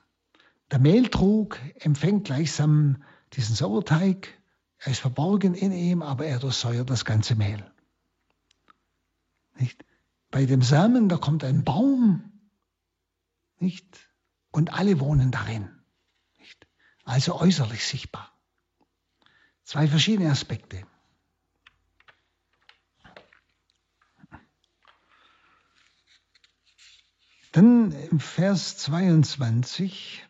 Der 0.71 0.79
Mehltrug 0.79 1.59
empfängt 1.81 2.25
gleichsam 2.25 3.03
diesen 3.33 3.55
Sauerteig. 3.55 4.39
Er 4.79 4.93
ist 4.93 5.01
verborgen 5.01 5.55
in 5.55 5.73
ihm, 5.73 6.03
aber 6.03 6.27
er 6.27 6.39
durchsäuert 6.39 6.89
das 6.89 7.05
ganze 7.05 7.35
Mehl. 7.35 7.65
Nicht? 9.57 9.85
Bei 10.31 10.47
dem 10.47 10.63
Samen, 10.63 11.09
da 11.09 11.17
kommt 11.17 11.45
ein 11.45 11.65
Baum, 11.65 12.33
nicht? 13.59 14.09
Und 14.53 14.73
alle 14.73 15.01
wohnen 15.01 15.31
darin 15.31 15.81
also 17.11 17.41
äußerlich 17.41 17.85
sichtbar. 17.85 18.33
Zwei 19.65 19.89
verschiedene 19.89 20.31
Aspekte. 20.31 20.87
Dann 27.53 27.91
im 27.91 28.21
Vers 28.21 28.77
22, 28.79 30.25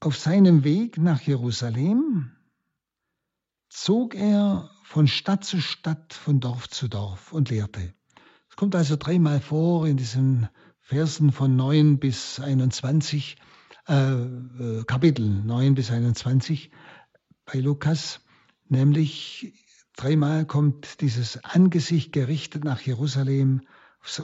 auf 0.00 0.16
seinem 0.16 0.64
Weg 0.64 0.96
nach 0.96 1.20
Jerusalem 1.20 2.32
zog 3.68 4.14
er 4.14 4.70
von 4.82 5.06
Stadt 5.06 5.44
zu 5.44 5.60
Stadt, 5.60 6.14
von 6.14 6.40
Dorf 6.40 6.68
zu 6.68 6.88
Dorf 6.88 7.32
und 7.32 7.50
lehrte. 7.50 7.94
Es 8.48 8.56
kommt 8.56 8.74
also 8.74 8.96
dreimal 8.96 9.40
vor 9.40 9.86
in 9.86 9.98
diesen 9.98 10.48
Versen 10.80 11.32
von 11.32 11.54
9 11.54 11.98
bis 11.98 12.40
21 12.40 13.36
äh, 13.88 14.12
äh, 14.12 14.84
Kapitel 14.86 15.28
9 15.28 15.74
bis 15.74 15.90
21 15.90 16.70
bei 17.44 17.58
Lukas, 17.60 18.20
nämlich 18.68 19.52
dreimal 19.96 20.46
kommt 20.46 21.02
dieses 21.02 21.44
Angesicht 21.44 22.12
gerichtet 22.12 22.64
nach 22.64 22.80
Jerusalem 22.80 23.60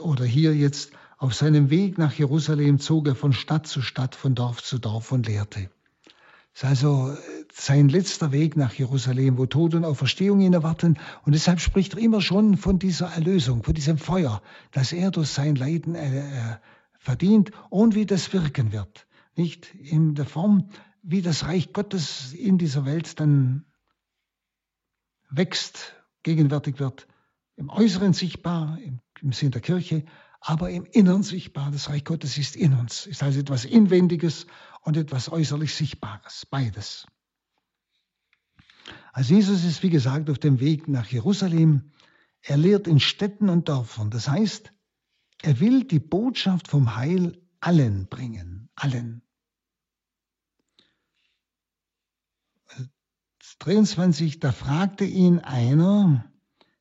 oder 0.01 0.25
hier 0.25 0.55
jetzt 0.55 0.91
auf 1.17 1.33
seinem 1.33 1.69
Weg 1.69 1.97
nach 1.97 2.13
Jerusalem 2.13 2.79
zog 2.79 3.07
er 3.07 3.15
von 3.15 3.33
Stadt 3.33 3.67
zu 3.67 3.81
Stadt, 3.81 4.15
von 4.15 4.35
Dorf 4.35 4.63
zu 4.63 4.77
Dorf 4.79 5.11
und 5.11 5.27
lehrte. 5.27 5.69
Das 6.53 6.63
ist 6.63 6.65
also 6.65 7.11
äh, 7.11 7.17
sein 7.53 7.89
letzter 7.89 8.31
Weg 8.31 8.55
nach 8.55 8.73
Jerusalem, 8.73 9.37
wo 9.37 9.45
Tod 9.45 9.75
und 9.75 9.85
Auferstehung 9.85 10.41
ihn 10.41 10.53
erwarten. 10.53 10.97
Und 11.25 11.33
deshalb 11.33 11.59
spricht 11.59 11.93
er 11.93 11.99
immer 11.99 12.21
schon 12.21 12.57
von 12.57 12.79
dieser 12.79 13.07
Erlösung, 13.07 13.63
von 13.63 13.73
diesem 13.73 13.97
Feuer, 13.97 14.41
das 14.71 14.93
er 14.93 15.11
durch 15.11 15.29
sein 15.29 15.55
Leiden 15.55 15.95
äh, 15.95 16.57
verdient 16.97 17.51
und 17.69 17.95
wie 17.95 18.05
das 18.05 18.33
wirken 18.33 18.71
wird 18.71 19.07
nicht 19.37 19.73
in 19.75 20.15
der 20.15 20.25
Form, 20.25 20.69
wie 21.03 21.21
das 21.21 21.45
Reich 21.45 21.71
Gottes 21.71 22.33
in 22.33 22.57
dieser 22.57 22.85
Welt 22.85 23.19
dann 23.19 23.65
wächst, 25.29 25.95
gegenwärtig 26.23 26.79
wird, 26.79 27.07
im 27.55 27.69
Äußeren 27.69 28.13
sichtbar, 28.13 28.77
im, 28.79 28.99
im 29.21 29.31
Sinn 29.31 29.51
der 29.51 29.61
Kirche, 29.61 30.05
aber 30.39 30.69
im 30.69 30.85
Inneren 30.85 31.23
sichtbar. 31.23 31.71
Das 31.71 31.89
Reich 31.89 32.03
Gottes 32.03 32.37
ist 32.37 32.55
in 32.55 32.73
uns, 32.73 33.05
ist 33.05 33.23
also 33.23 33.39
etwas 33.39 33.65
Inwendiges 33.65 34.47
und 34.81 34.97
etwas 34.97 35.29
äußerlich 35.31 35.73
Sichtbares, 35.73 36.45
beides. 36.49 37.05
Also 39.11 39.33
Jesus 39.33 39.63
ist, 39.63 39.83
wie 39.83 39.89
gesagt, 39.89 40.29
auf 40.29 40.39
dem 40.39 40.59
Weg 40.59 40.87
nach 40.87 41.07
Jerusalem. 41.07 41.91
Er 42.41 42.57
lehrt 42.57 42.87
in 42.87 42.99
Städten 42.99 43.49
und 43.49 43.67
Dörfern. 43.67 44.11
Das 44.11 44.27
heißt, 44.27 44.71
er 45.41 45.59
will 45.59 45.83
die 45.83 45.99
Botschaft 45.99 46.67
vom 46.67 46.95
Heil 46.95 47.41
allen 47.59 48.07
bringen, 48.07 48.69
allen. 48.75 49.21
23, 53.59 54.39
da 54.39 54.51
fragte 54.51 55.03
ihn 55.03 55.39
einer, 55.39 56.31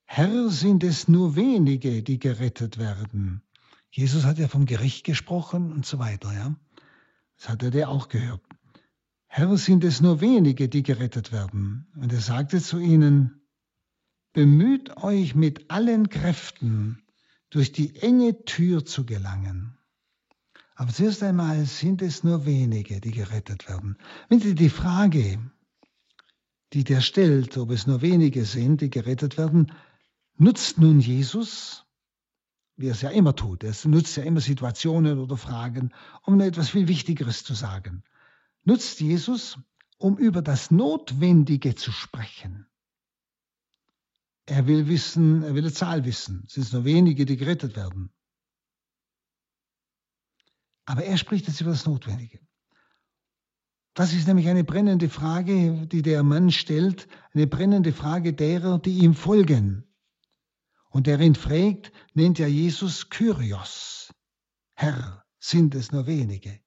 Herr, 0.04 0.50
sind 0.50 0.84
es 0.84 1.08
nur 1.08 1.36
wenige, 1.36 2.02
die 2.02 2.18
gerettet 2.18 2.78
werden? 2.78 3.42
Jesus 3.90 4.24
hat 4.24 4.38
ja 4.38 4.48
vom 4.48 4.66
Gericht 4.66 5.04
gesprochen 5.04 5.72
und 5.72 5.86
so 5.86 5.98
weiter, 5.98 6.32
ja. 6.32 6.54
Das 7.36 7.48
hat 7.48 7.62
er 7.62 7.70
der 7.70 7.88
auch 7.88 8.08
gehört. 8.08 8.42
Herr, 9.26 9.56
sind 9.58 9.84
es 9.84 10.00
nur 10.00 10.20
wenige, 10.20 10.68
die 10.68 10.82
gerettet 10.82 11.32
werden? 11.32 11.86
Und 11.96 12.12
er 12.12 12.20
sagte 12.20 12.60
zu 12.60 12.78
ihnen, 12.78 13.42
bemüht 14.32 14.96
euch 14.98 15.34
mit 15.34 15.70
allen 15.70 16.08
Kräften, 16.08 17.02
durch 17.50 17.72
die 17.72 17.96
enge 17.96 18.44
Tür 18.44 18.84
zu 18.84 19.06
gelangen. 19.06 19.78
Aber 20.74 20.92
zuerst 20.92 21.22
einmal 21.22 21.64
sind 21.64 22.02
es 22.02 22.22
nur 22.22 22.44
wenige, 22.44 23.00
die 23.00 23.12
gerettet 23.12 23.68
werden. 23.68 23.96
Wenn 24.28 24.40
Sie 24.40 24.54
die 24.54 24.68
Frage, 24.68 25.38
die 26.74 26.84
der 26.84 27.00
stellt, 27.00 27.56
ob 27.56 27.70
es 27.70 27.86
nur 27.86 28.02
wenige 28.02 28.44
sind, 28.44 28.82
die 28.82 28.90
gerettet 28.90 29.38
werden, 29.38 29.72
nutzt 30.36 30.78
nun 30.78 31.00
Jesus, 31.00 31.85
wie 32.76 32.88
er 32.88 32.92
es 32.92 33.02
ja 33.02 33.10
immer 33.10 33.34
tut, 33.34 33.64
er 33.64 33.74
nutzt 33.84 34.16
ja 34.16 34.22
immer 34.22 34.40
Situationen 34.40 35.18
oder 35.18 35.36
Fragen, 35.36 35.92
um 36.22 36.40
etwas 36.40 36.70
viel 36.70 36.88
Wichtigeres 36.88 37.42
zu 37.42 37.54
sagen, 37.54 38.04
nutzt 38.64 39.00
Jesus, 39.00 39.58
um 39.98 40.18
über 40.18 40.42
das 40.42 40.70
Notwendige 40.70 41.74
zu 41.74 41.90
sprechen. 41.90 42.66
Er 44.44 44.66
will 44.66 44.86
wissen, 44.88 45.42
er 45.42 45.54
will 45.54 45.64
eine 45.64 45.72
Zahl 45.72 46.04
wissen. 46.04 46.44
Es 46.46 46.54
sind 46.54 46.72
nur 46.72 46.84
wenige, 46.84 47.24
die 47.24 47.36
gerettet 47.36 47.74
werden. 47.74 48.10
Aber 50.84 51.04
er 51.04 51.16
spricht 51.16 51.48
jetzt 51.48 51.60
über 51.60 51.70
das 51.70 51.84
Notwendige. 51.84 52.38
Das 53.94 54.12
ist 54.12 54.28
nämlich 54.28 54.46
eine 54.48 54.62
brennende 54.62 55.08
Frage, 55.08 55.86
die 55.86 56.02
der 56.02 56.22
Mann 56.22 56.52
stellt, 56.52 57.08
eine 57.32 57.46
brennende 57.46 57.92
Frage 57.92 58.34
derer, 58.34 58.78
die 58.78 58.98
ihm 58.98 59.14
folgen. 59.14 59.85
Und 60.96 61.06
der 61.06 61.20
ihn 61.20 61.34
fragt, 61.34 61.92
nennt 62.14 62.38
ja 62.38 62.46
Jesus 62.46 63.10
Kyrios, 63.10 64.14
Herr, 64.72 65.26
sind 65.38 65.74
es 65.74 65.92
nur 65.92 66.06
wenige, 66.06 66.58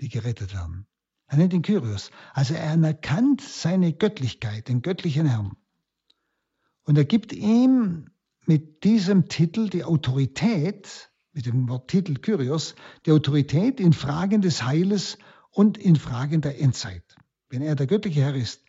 die 0.00 0.08
gerettet 0.08 0.52
werden. 0.52 0.88
Er 1.28 1.36
nennt 1.36 1.52
ihn 1.52 1.62
Kyrios. 1.62 2.10
Also 2.32 2.54
er 2.54 2.72
anerkannt 2.72 3.42
seine 3.42 3.92
Göttlichkeit, 3.92 4.66
den 4.66 4.82
göttlichen 4.82 5.26
Herrn. 5.26 5.52
Und 6.82 6.98
er 6.98 7.04
gibt 7.04 7.32
ihm 7.32 8.10
mit 8.44 8.82
diesem 8.82 9.28
Titel 9.28 9.68
die 9.68 9.84
Autorität, 9.84 11.12
mit 11.30 11.46
dem 11.46 11.68
Wort 11.68 11.86
Titel 11.86 12.14
Kyrios, 12.14 12.74
die 13.06 13.12
Autorität 13.12 13.78
in 13.78 13.92
Fragen 13.92 14.42
des 14.42 14.64
Heiles 14.64 15.16
und 15.52 15.78
in 15.78 15.94
Fragen 15.94 16.40
der 16.40 16.60
Endzeit. 16.60 17.04
Wenn 17.50 17.62
er 17.62 17.76
der 17.76 17.86
göttliche 17.86 18.22
Herr 18.22 18.34
ist, 18.34 18.64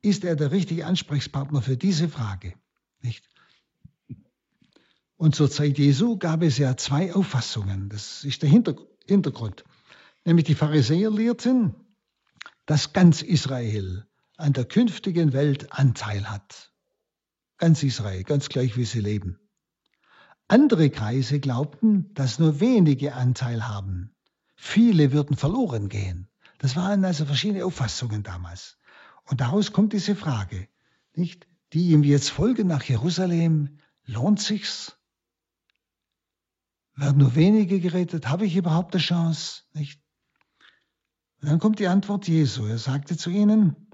ist 0.00 0.24
er 0.24 0.34
der 0.34 0.50
richtige 0.50 0.86
Ansprechpartner 0.86 1.60
für 1.60 1.76
diese 1.76 2.08
Frage. 2.08 2.54
Nicht? 3.02 3.28
Und 5.20 5.34
zur 5.34 5.50
Zeit 5.50 5.76
Jesu 5.76 6.16
gab 6.16 6.40
es 6.40 6.56
ja 6.56 6.78
zwei 6.78 7.14
Auffassungen. 7.14 7.90
Das 7.90 8.24
ist 8.24 8.40
der 8.40 8.48
Hintergrund. 8.48 9.64
Nämlich 10.24 10.46
die 10.46 10.54
Pharisäer 10.54 11.10
lehrten, 11.10 11.74
dass 12.64 12.94
ganz 12.94 13.20
Israel 13.20 14.06
an 14.38 14.54
der 14.54 14.64
künftigen 14.64 15.34
Welt 15.34 15.74
Anteil 15.74 16.30
hat. 16.30 16.72
Ganz 17.58 17.82
Israel, 17.82 18.24
ganz 18.24 18.48
gleich 18.48 18.78
wie 18.78 18.86
sie 18.86 19.02
leben. 19.02 19.38
Andere 20.48 20.88
Kreise 20.88 21.38
glaubten, 21.38 22.14
dass 22.14 22.38
nur 22.38 22.58
wenige 22.60 23.12
Anteil 23.12 23.68
haben. 23.68 24.14
Viele 24.56 25.12
würden 25.12 25.36
verloren 25.36 25.90
gehen. 25.90 26.30
Das 26.56 26.76
waren 26.76 27.04
also 27.04 27.26
verschiedene 27.26 27.66
Auffassungen 27.66 28.22
damals. 28.22 28.78
Und 29.24 29.42
daraus 29.42 29.72
kommt 29.72 29.92
diese 29.92 30.16
Frage, 30.16 30.66
nicht? 31.14 31.46
Die 31.74 31.90
ihm 31.90 32.04
jetzt 32.04 32.30
folgen 32.30 32.68
nach 32.68 32.84
Jerusalem, 32.84 33.80
lohnt 34.06 34.40
sich's? 34.40 34.96
Werden 37.00 37.16
nur 37.16 37.34
wenige 37.34 37.80
gerettet? 37.80 38.28
Habe 38.28 38.44
ich 38.44 38.56
überhaupt 38.56 38.94
eine 38.94 39.02
Chance? 39.02 39.62
Nicht? 39.72 40.02
Und 41.40 41.48
dann 41.48 41.58
kommt 41.58 41.78
die 41.78 41.86
Antwort 41.86 42.28
Jesu. 42.28 42.66
Er 42.66 42.76
sagte 42.76 43.16
zu 43.16 43.30
ihnen, 43.30 43.88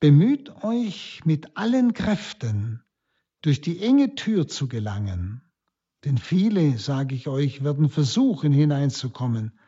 bemüht 0.00 0.64
euch 0.64 1.20
mit 1.26 1.58
allen 1.58 1.92
Kräften, 1.92 2.82
durch 3.42 3.60
die 3.60 3.80
enge 3.80 4.14
Tür 4.14 4.48
zu 4.48 4.66
gelangen. 4.66 5.42
Denn 6.06 6.16
viele, 6.16 6.78
sage 6.78 7.14
ich 7.14 7.28
euch, 7.28 7.64
werden 7.64 7.90
versuchen 7.90 8.50
hineinzukommen, 8.50 9.58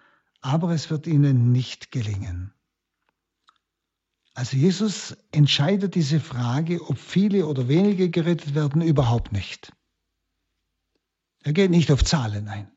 aber 0.40 0.70
es 0.70 0.88
wird 0.88 1.06
ihnen 1.06 1.52
nicht 1.52 1.90
gelingen. 1.92 2.54
Also 4.32 4.56
Jesus 4.56 5.18
entscheidet 5.32 5.96
diese 5.96 6.18
Frage, 6.18 6.80
ob 6.88 6.96
viele 6.96 7.44
oder 7.44 7.68
wenige 7.68 8.08
gerettet 8.08 8.54
werden, 8.54 8.80
überhaupt 8.80 9.32
nicht. 9.32 9.70
Er 11.42 11.52
geht 11.52 11.70
nicht 11.70 11.90
auf 11.90 12.04
Zahlen 12.04 12.48
ein. 12.48 12.70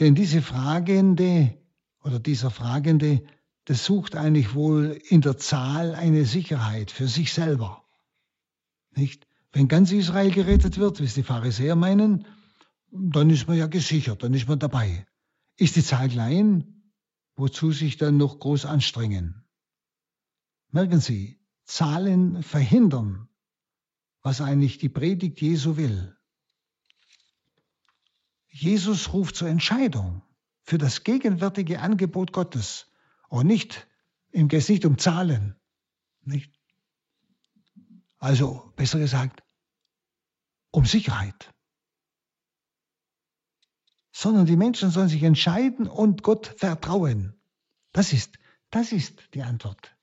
Denn 0.00 0.14
diese 0.14 0.42
Fragende 0.42 1.56
oder 2.02 2.18
dieser 2.18 2.50
Fragende, 2.50 3.22
der 3.68 3.76
sucht 3.76 4.16
eigentlich 4.16 4.54
wohl 4.54 4.98
in 5.08 5.20
der 5.20 5.36
Zahl 5.38 5.94
eine 5.94 6.24
Sicherheit 6.24 6.90
für 6.90 7.06
sich 7.06 7.32
selber. 7.32 7.84
Nicht? 8.94 9.28
Wenn 9.52 9.68
ganz 9.68 9.92
Israel 9.92 10.30
gerettet 10.30 10.78
wird, 10.78 11.00
wie 11.00 11.04
es 11.04 11.14
die 11.14 11.22
Pharisäer 11.22 11.76
meinen, 11.76 12.26
dann 12.90 13.30
ist 13.30 13.46
man 13.46 13.56
ja 13.56 13.66
gesichert, 13.66 14.22
dann 14.22 14.34
ist 14.34 14.48
man 14.48 14.58
dabei. 14.58 15.06
Ist 15.56 15.76
die 15.76 15.84
Zahl 15.84 16.08
klein, 16.08 16.82
wozu 17.36 17.70
sich 17.70 17.98
dann 17.98 18.16
noch 18.16 18.38
groß 18.38 18.64
anstrengen? 18.64 19.44
Merken 20.70 21.00
Sie, 21.00 21.38
Zahlen 21.64 22.42
verhindern, 22.42 23.28
was 24.22 24.40
eigentlich 24.40 24.78
die 24.78 24.88
Predigt 24.88 25.40
Jesu 25.40 25.76
will. 25.76 26.16
Jesus 28.52 29.14
ruft 29.14 29.34
zur 29.34 29.48
Entscheidung 29.48 30.22
für 30.62 30.76
das 30.76 31.04
gegenwärtige 31.04 31.80
Angebot 31.80 32.32
Gottes 32.32 32.86
und 33.30 33.46
nicht, 33.46 33.88
im 34.30 34.48
geht 34.48 34.68
nicht 34.68 34.84
um 34.84 34.98
Zahlen. 34.98 35.56
Nicht? 36.20 36.52
Also, 38.18 38.72
besser 38.76 38.98
gesagt, 38.98 39.42
um 40.70 40.84
Sicherheit. 40.84 41.52
Sondern 44.12 44.44
die 44.44 44.56
Menschen 44.56 44.90
sollen 44.90 45.08
sich 45.08 45.22
entscheiden 45.22 45.88
und 45.88 46.22
Gott 46.22 46.54
vertrauen. 46.58 47.40
Das 47.92 48.12
ist, 48.12 48.38
das 48.70 48.92
ist 48.92 49.34
die 49.34 49.42
Antwort, 49.42 49.96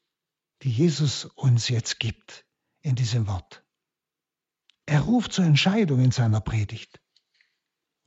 die 0.64 0.72
Jesus 0.72 1.26
uns 1.26 1.70
jetzt 1.70 2.00
gibt 2.00 2.46
in 2.82 2.96
diesem 2.96 3.28
Wort. 3.28 3.64
Er 4.88 5.02
ruft 5.02 5.34
zur 5.34 5.46
Entscheidung 5.46 6.04
in 6.04 6.12
seiner 6.12 6.42
Predigt. 6.42 7.00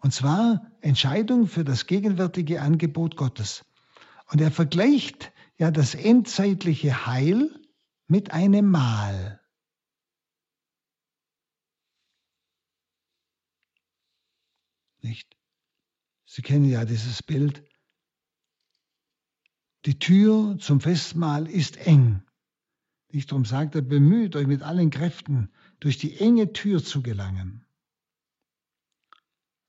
Und 0.03 0.13
zwar 0.13 0.73
Entscheidung 0.81 1.47
für 1.47 1.63
das 1.63 1.87
gegenwärtige 1.87 2.61
Angebot 2.61 3.17
Gottes. 3.17 3.65
Und 4.27 4.41
er 4.41 4.51
vergleicht 4.51 5.33
ja 5.59 5.71
das 5.71 5.95
endzeitliche 5.95 7.07
Heil 7.07 7.55
mit 8.09 8.33
einem 8.33 8.69
Mahl. 8.69 9.41
Nicht? 15.03 15.37
Sie 16.25 16.43
kennen 16.43 16.65
ja 16.65 16.85
dieses 16.85 17.23
Bild. 17.23 17.63
Die 19.85 20.01
Tür 20.01 20.59
zum 20.59 20.81
Festmahl 20.81 21.49
ist 21.49 21.77
eng. 21.77 22.23
Nicht 23.13 23.31
darum 23.31 23.45
sagt 23.45 23.77
er, 23.77 23.83
bemüht 23.83 24.35
euch 24.35 24.49
mit 24.49 24.63
allen 24.63 24.91
Kräften, 24.91 25.53
durch 25.79 25.99
die 25.99 26.19
enge 26.19 26.53
Tür 26.53 26.83
zu 26.83 27.03
gelangen. 27.03 27.62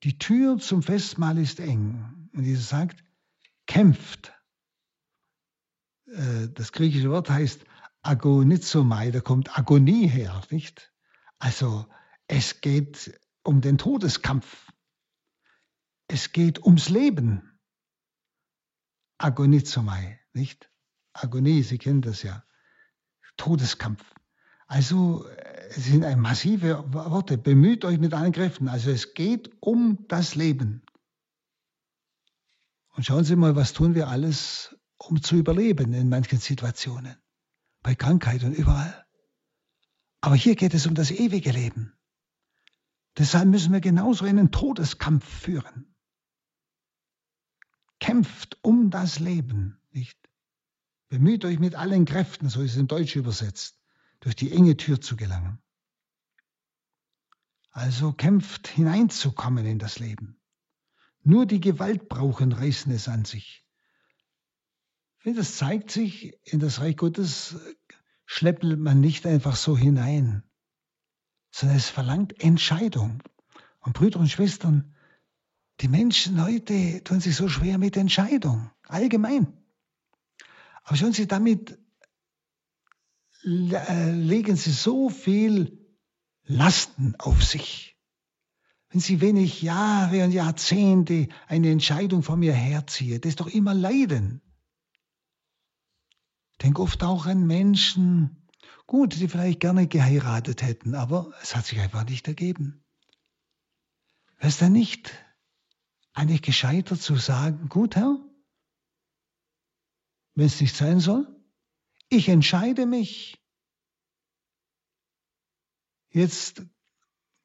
Die 0.03 0.17
Tür 0.17 0.57
zum 0.57 0.83
Festmahl 0.83 1.37
ist 1.37 1.59
eng. 1.59 2.29
Und 2.33 2.43
Jesus 2.43 2.69
sagt, 2.69 3.03
kämpft. 3.67 4.33
Äh, 6.07 6.49
das 6.49 6.73
griechische 6.73 7.09
Wort 7.09 7.29
heißt 7.29 7.63
agonizomai, 8.01 9.11
da 9.11 9.21
kommt 9.21 9.57
Agonie 9.57 10.07
her, 10.07 10.41
nicht? 10.49 10.91
Also 11.39 11.87
es 12.27 12.59
geht 12.59 13.17
um 13.43 13.61
den 13.61 13.77
Todeskampf. 13.77 14.71
Es 16.07 16.33
geht 16.33 16.63
ums 16.63 16.89
Leben. 16.89 17.59
Agonizomai, 19.17 20.19
nicht? 20.33 20.69
Agonie, 21.13 21.63
Sie 21.63 21.77
kennen 21.77 22.01
das 22.01 22.23
ja. 22.23 22.43
Todeskampf. 23.37 24.03
Also 24.67 25.25
es 25.75 25.85
sind 25.85 26.03
massive 26.17 26.83
Worte. 26.93 27.37
Bemüht 27.37 27.85
euch 27.85 27.99
mit 27.99 28.13
allen 28.13 28.31
Kräften. 28.31 28.67
Also 28.67 28.91
es 28.91 29.13
geht 29.13 29.51
um 29.59 30.05
das 30.07 30.35
Leben. 30.35 30.83
Und 32.95 33.05
schauen 33.05 33.23
Sie 33.23 33.35
mal, 33.35 33.55
was 33.55 33.73
tun 33.73 33.95
wir 33.95 34.07
alles, 34.07 34.75
um 34.97 35.21
zu 35.21 35.35
überleben 35.35 35.93
in 35.93 36.09
manchen 36.09 36.39
Situationen. 36.39 37.15
Bei 37.81 37.95
Krankheit 37.95 38.43
und 38.43 38.53
überall. 38.53 39.05
Aber 40.21 40.35
hier 40.35 40.55
geht 40.55 40.73
es 40.73 40.85
um 40.85 40.95
das 40.95 41.11
ewige 41.11 41.51
Leben. 41.51 41.93
Deshalb 43.17 43.47
müssen 43.47 43.73
wir 43.73 43.81
genauso 43.81 44.25
einen 44.25 44.51
Todeskampf 44.51 45.25
führen. 45.25 45.95
Kämpft 47.99 48.57
um 48.61 48.89
das 48.89 49.19
Leben, 49.19 49.79
nicht? 49.91 50.17
Bemüht 51.09 51.45
euch 51.45 51.59
mit 51.59 51.75
allen 51.75 52.05
Kräften, 52.05 52.49
so 52.49 52.61
ist 52.61 52.71
es 52.71 52.77
in 52.77 52.87
Deutsch 52.87 53.15
übersetzt 53.15 53.79
durch 54.19 54.35
die 54.35 54.51
enge 54.51 54.77
Tür 54.77 55.01
zu 55.01 55.15
gelangen. 55.15 55.62
Also 57.73 58.13
kämpft 58.13 58.67
hineinzukommen 58.67 59.65
in 59.65 59.79
das 59.79 59.97
Leben. 59.97 60.39
Nur 61.23 61.47
die 61.47 61.59
Gewaltbrauchen 61.59 62.51
reißen 62.51 62.91
es 62.91 63.07
an 63.07 63.25
sich. 63.25 63.65
Das 65.23 65.57
zeigt 65.57 65.89
sich, 65.89 66.37
in 66.43 66.59
das 66.59 66.81
Reich 66.81 66.97
Gottes 66.97 67.55
schleppt 68.25 68.63
man 68.63 69.01
nicht 69.01 69.25
einfach 69.25 69.55
so 69.55 69.75
hinein, 69.75 70.43
sondern 71.49 71.77
es 71.77 71.89
verlangt 71.89 72.39
Entscheidung. 72.39 73.23
Und 73.79 73.93
Brüder 73.93 74.19
und 74.19 74.29
Schwestern, 74.29 74.95
die 75.79 75.87
Menschen 75.87 76.43
heute 76.43 77.03
tun 77.03 77.21
sich 77.21 77.35
so 77.35 77.49
schwer 77.49 77.79
mit 77.79 77.97
Entscheidung, 77.97 78.69
allgemein. 78.83 79.51
Aber 80.83 80.95
schauen 80.95 81.13
Sie, 81.13 81.25
damit 81.25 81.79
äh, 83.43 84.11
legen 84.11 84.57
sie 84.57 84.71
so 84.71 85.09
viel 85.09 85.82
Lasten 86.45 87.15
auf 87.19 87.43
sich. 87.43 87.97
Wenn 88.89 88.99
sie 88.99 89.21
wenig 89.21 89.61
Jahre 89.61 90.23
und 90.23 90.31
Jahrzehnte 90.31 91.27
eine 91.47 91.71
Entscheidung 91.71 92.21
von 92.21 92.39
mir 92.39 92.53
herziehe, 92.53 93.19
das 93.19 93.29
ist 93.31 93.39
doch 93.39 93.47
immer 93.47 93.73
Leiden. 93.73 94.41
Denk 96.61 96.79
oft 96.79 97.03
auch 97.03 97.25
an 97.25 97.47
Menschen, 97.47 98.47
gut, 98.85 99.19
die 99.19 99.27
vielleicht 99.27 99.59
gerne 99.59 99.87
geheiratet 99.87 100.61
hätten, 100.61 100.95
aber 100.95 101.33
es 101.41 101.55
hat 101.55 101.65
sich 101.65 101.79
einfach 101.79 102.05
nicht 102.05 102.27
ergeben. 102.27 102.85
Wäre 104.37 104.49
es 104.49 104.57
dann 104.57 104.73
nicht 104.73 105.11
eigentlich 106.13 106.41
gescheiter 106.41 106.99
zu 106.99 107.15
sagen, 107.15 107.69
gut, 107.69 107.95
Herr, 107.95 108.19
wenn 110.35 110.45
es 110.45 110.61
nicht 110.61 110.75
sein 110.75 110.99
soll, 110.99 111.27
ich 112.09 112.29
entscheide 112.29 112.85
mich 112.85 113.42
jetzt 116.13 116.63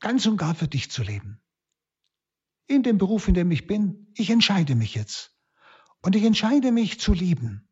ganz 0.00 0.26
und 0.26 0.36
gar 0.36 0.54
für 0.54 0.68
dich 0.68 0.90
zu 0.90 1.02
leben. 1.02 1.40
in 2.68 2.82
dem 2.82 2.98
Beruf, 2.98 3.28
in 3.28 3.34
dem 3.34 3.50
ich 3.50 3.66
bin. 3.66 4.06
Ich 4.14 4.30
entscheide 4.30 4.74
mich 4.74 4.94
jetzt. 4.94 5.34
Und 6.02 6.14
ich 6.14 6.24
entscheide 6.24 6.70
mich 6.70 7.00
zu 7.00 7.12
lieben. 7.12 7.68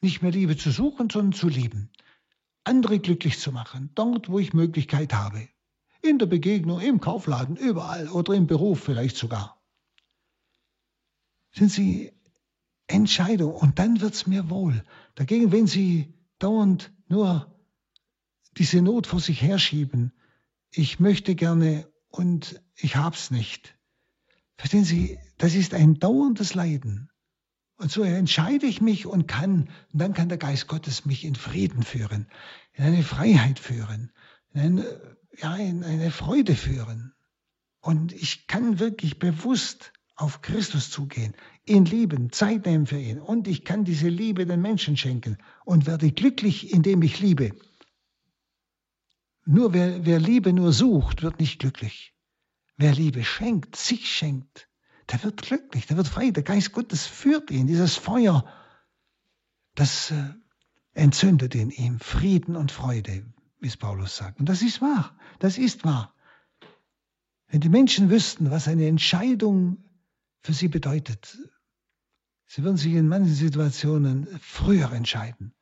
Nicht 0.00 0.22
mehr 0.22 0.30
Liebe 0.30 0.56
zu 0.56 0.70
suchen, 0.70 1.10
sondern 1.10 1.32
zu 1.32 1.48
lieben. 1.48 1.90
Andere 2.64 3.00
glücklich 3.00 3.40
zu 3.40 3.50
machen, 3.50 3.90
dort, 3.94 4.28
wo 4.28 4.38
ich 4.38 4.52
Möglichkeit 4.52 5.14
habe. 5.14 5.48
In 6.02 6.18
der 6.18 6.26
Begegnung, 6.26 6.80
im 6.80 7.00
Kaufladen, 7.00 7.56
überall 7.56 8.08
oder 8.08 8.34
im 8.34 8.46
Beruf 8.46 8.80
vielleicht 8.84 9.16
sogar. 9.16 9.60
Sind 11.52 11.70
Sie 11.70 12.12
Entscheidung 12.86 13.54
und 13.54 13.78
dann 13.78 14.00
wird's 14.00 14.26
mir 14.26 14.50
wohl. 14.50 14.84
Dagegen, 15.14 15.52
wenn 15.52 15.66
Sie 15.66 16.14
dauernd 16.38 16.92
nur 17.08 17.51
diese 18.58 18.82
Not 18.82 19.06
vor 19.06 19.20
sich 19.20 19.42
herschieben, 19.42 20.12
ich 20.70 21.00
möchte 21.00 21.34
gerne 21.34 21.86
und 22.08 22.60
ich 22.76 22.96
hab's 22.96 23.30
nicht. 23.30 23.76
Verstehen 24.56 24.84
Sie, 24.84 25.18
das 25.38 25.54
ist 25.54 25.74
ein 25.74 25.98
dauerndes 25.98 26.54
Leiden. 26.54 27.10
Und 27.76 27.90
so 27.90 28.02
entscheide 28.02 28.66
ich 28.66 28.80
mich 28.80 29.06
und 29.06 29.26
kann, 29.26 29.68
und 29.92 29.98
dann 30.00 30.14
kann 30.14 30.28
der 30.28 30.38
Geist 30.38 30.68
Gottes 30.68 31.04
mich 31.04 31.24
in 31.24 31.34
Frieden 31.34 31.82
führen, 31.82 32.28
in 32.74 32.84
eine 32.84 33.02
Freiheit 33.02 33.58
führen, 33.58 34.12
in 34.52 34.60
eine, 34.60 35.16
ja, 35.36 35.56
in 35.56 35.82
eine 35.82 36.10
Freude 36.10 36.54
führen. 36.54 37.12
Und 37.80 38.12
ich 38.12 38.46
kann 38.46 38.78
wirklich 38.78 39.18
bewusst 39.18 39.92
auf 40.14 40.42
Christus 40.42 40.90
zugehen, 40.90 41.34
ihn 41.66 41.84
lieben, 41.84 42.30
Zeit 42.30 42.66
nehmen 42.66 42.86
für 42.86 43.00
ihn. 43.00 43.18
Und 43.18 43.48
ich 43.48 43.64
kann 43.64 43.84
diese 43.84 44.08
Liebe 44.08 44.46
den 44.46 44.62
Menschen 44.62 44.96
schenken 44.96 45.38
und 45.64 45.86
werde 45.86 46.12
glücklich, 46.12 46.72
indem 46.72 47.02
ich 47.02 47.18
liebe. 47.18 47.50
Nur 49.44 49.72
wer, 49.72 50.06
wer 50.06 50.20
Liebe 50.20 50.52
nur 50.52 50.72
sucht, 50.72 51.22
wird 51.22 51.40
nicht 51.40 51.58
glücklich. 51.58 52.14
Wer 52.76 52.92
Liebe 52.92 53.24
schenkt, 53.24 53.76
sich 53.76 54.10
schenkt, 54.10 54.68
der 55.10 55.22
wird 55.24 55.42
glücklich, 55.42 55.86
der 55.86 55.96
wird 55.96 56.08
frei. 56.08 56.30
Der 56.30 56.42
Geist 56.42 56.72
Gottes 56.72 57.06
führt 57.06 57.50
ihn, 57.50 57.66
dieses 57.66 57.96
Feuer, 57.96 58.44
das 59.74 60.10
äh, 60.10 60.34
entzündet 60.94 61.54
in 61.54 61.70
ihm 61.70 61.98
Frieden 61.98 62.56
und 62.56 62.72
Freude, 62.72 63.24
wie 63.58 63.66
es 63.66 63.76
Paulus 63.76 64.16
sagt. 64.16 64.38
Und 64.38 64.48
das 64.48 64.62
ist 64.62 64.80
wahr, 64.80 65.16
das 65.38 65.58
ist 65.58 65.84
wahr. 65.84 66.14
Wenn 67.48 67.60
die 67.60 67.68
Menschen 67.68 68.10
wüssten, 68.10 68.50
was 68.50 68.68
eine 68.68 68.86
Entscheidung 68.86 69.84
für 70.40 70.54
sie 70.54 70.68
bedeutet, 70.68 71.36
sie 72.46 72.62
würden 72.62 72.76
sich 72.76 72.94
in 72.94 73.08
manchen 73.08 73.34
Situationen 73.34 74.26
früher 74.40 74.92
entscheiden. 74.92 75.54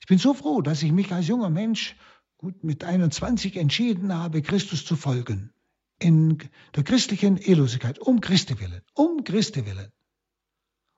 Ich 0.00 0.06
bin 0.06 0.18
so 0.18 0.34
froh, 0.34 0.60
dass 0.60 0.82
ich 0.82 0.92
mich 0.92 1.12
als 1.12 1.26
junger 1.26 1.50
Mensch 1.50 1.96
gut 2.44 2.62
mit 2.62 2.84
21 2.84 3.56
entschieden 3.56 4.12
habe, 4.12 4.42
Christus 4.42 4.84
zu 4.84 4.96
folgen 4.96 5.50
in 5.98 6.36
der 6.76 6.84
christlichen 6.84 7.38
Ehelosigkeit, 7.38 7.98
um 7.98 8.20
Christi 8.20 8.60
willen, 8.60 8.82
um 8.92 9.24
Christi 9.24 9.64
willen. 9.64 9.90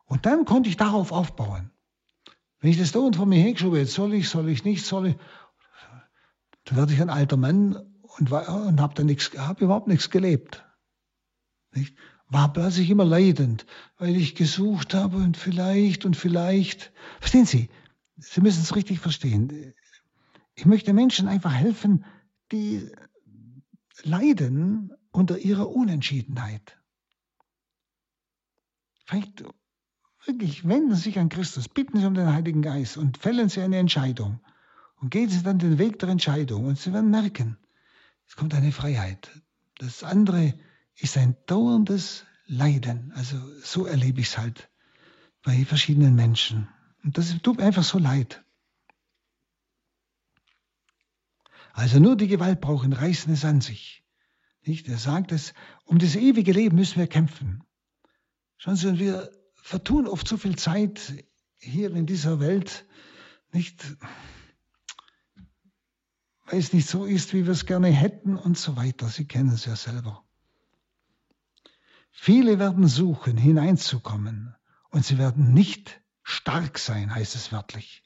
Und 0.07 0.27
dann 0.27 0.45
konnte 0.45 0.69
ich 0.69 0.77
darauf 0.77 1.13
aufbauen. 1.13 1.71
Wenn 2.59 2.71
ich 2.73 2.79
das 2.79 2.91
da 2.91 2.99
unten 2.99 3.15
vor 3.15 3.27
mir 3.27 3.41
hergeschoben 3.41 3.79
jetzt 3.79 3.93
soll 3.93 4.15
ich, 4.15 4.29
soll 4.29 4.49
ich 4.49 4.65
nicht, 4.65 4.85
soll 4.85 5.07
ich, 5.09 5.17
dann 6.65 6.79
werde 6.79 6.93
ich 6.93 7.01
ein 7.01 7.11
alter 7.11 7.37
Mann 7.37 7.77
und, 7.77 8.33
und 8.33 8.81
habe 8.81 8.95
dann 8.95 9.07
nichts, 9.07 9.31
habe 9.39 9.67
überhaupt 9.67 9.87
nichts 9.87 10.11
gelebt. 10.11 10.65
Nicht? 11.73 11.97
War 12.29 12.53
plötzlich 12.53 12.91
immer 12.91 13.05
leidend, 13.05 13.67
weil 13.99 14.17
ich 14.17 14.35
gesucht 14.35 14.95
habe 14.95 15.19
und 15.19 15.37
vielleicht 15.37 16.05
und 16.07 16.17
vielleicht. 16.17 16.93
Verstehen 17.21 17.47
Sie? 17.47 17.69
Sie 18.17 18.41
müssen 18.41 18.63
es 18.63 18.75
richtig 18.75 18.99
verstehen. 18.99 19.75
Ich 20.57 20.65
möchte 20.65 20.95
Menschen 20.95 21.29
einfach 21.29 21.53
helfen, 21.53 22.05
die 22.51 22.91
leiden 24.03 24.91
unter 25.13 25.39
ihrer 25.39 25.69
Unentschiedenheit. 25.69 26.79
Vielleicht 29.05 29.45
wirklich 30.25 30.67
wenden 30.67 30.95
Sie 30.95 31.03
sich 31.03 31.19
an 31.19 31.29
Christus, 31.29 31.69
bitten 31.69 32.01
Sie 32.01 32.07
um 32.07 32.15
den 32.15 32.33
Heiligen 32.33 32.63
Geist 32.63 32.97
und 32.97 33.19
fällen 33.19 33.51
Sie 33.51 33.61
eine 33.61 33.77
Entscheidung. 33.77 34.41
Und 34.99 35.11
gehen 35.11 35.29
Sie 35.29 35.43
dann 35.43 35.59
den 35.59 35.79
Weg 35.79 35.99
der 35.99 36.09
Entscheidung 36.09 36.65
und 36.65 36.79
Sie 36.79 36.93
werden 36.93 37.11
merken, 37.11 37.59
es 38.27 38.35
kommt 38.35 38.55
eine 38.55 38.73
Freiheit. 38.73 39.31
Das 39.79 40.03
andere 40.03 40.55
ist 40.97 41.19
ein 41.19 41.37
dauerndes 41.45 42.25
Leiden. 42.47 43.13
Also 43.15 43.37
so 43.61 43.85
erlebe 43.85 44.21
ich 44.21 44.29
es 44.29 44.39
halt 44.39 44.71
bei 45.43 45.67
verschiedenen 45.67 46.15
Menschen. 46.15 46.67
Und 47.05 47.19
das 47.19 47.37
tut 47.43 47.59
mir 47.59 47.65
einfach 47.65 47.85
so 47.85 47.99
leid. 47.99 48.43
Also 51.77 51.99
nur 51.99 52.17
die 52.17 52.27
Gewalt 52.27 52.63
brauchen, 52.63 52.95
reißen 52.95 53.31
es 53.35 53.45
an 53.45 53.61
sich. 53.61 54.03
Nicht? 54.63 54.89
Er 54.89 54.97
sagt 54.97 55.31
es, 55.31 55.53
um 55.85 55.99
das 55.99 56.17
ewige 56.17 56.53
Leben 56.53 56.75
müssen 56.75 56.99
wir 56.99 57.07
kämpfen. 57.07 57.65
Schauen 58.57 58.77
Sie, 58.77 58.99
wir 58.99 59.31
vertun 59.57 60.09
oft 60.09 60.27
so 60.27 60.39
viel 60.39 60.57
Zeit 60.57 61.13
hier 61.59 61.95
in 61.95 62.07
dieser 62.07 62.41
Welt, 62.41 62.87
nicht, 63.53 63.85
weil 66.47 66.61
es 66.61 66.73
nicht 66.73 66.89
so 66.89 67.05
ist, 67.05 67.35
wie 67.35 67.45
wir 67.45 67.53
es 67.53 67.67
gerne 67.67 67.89
hätten 67.89 68.39
und 68.39 68.57
so 68.57 68.77
weiter. 68.77 69.09
Sie 69.09 69.27
kennen 69.27 69.51
es 69.51 69.67
ja 69.67 69.77
selber. 69.77 70.25
Viele 72.11 72.59
werden 72.59 72.89
suchen, 72.89 73.37
hineinzukommen, 73.37 74.57
und 74.89 75.05
sie 75.05 75.19
werden 75.19 75.53
nicht 75.53 76.01
stark 76.23 76.79
sein, 76.79 77.15
heißt 77.15 77.35
es 77.35 77.53
wörtlich. 77.53 78.06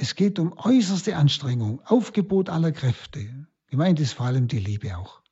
Es 0.00 0.14
geht 0.14 0.38
um 0.38 0.52
äußerste 0.56 1.16
Anstrengung, 1.16 1.80
Aufgebot 1.84 2.48
aller 2.48 2.70
Kräfte. 2.70 3.46
Gemeint 3.66 3.98
ist 3.98 4.12
vor 4.12 4.26
allem 4.26 4.46
die 4.46 4.60
Liebe 4.60 4.96
auch 4.96 5.22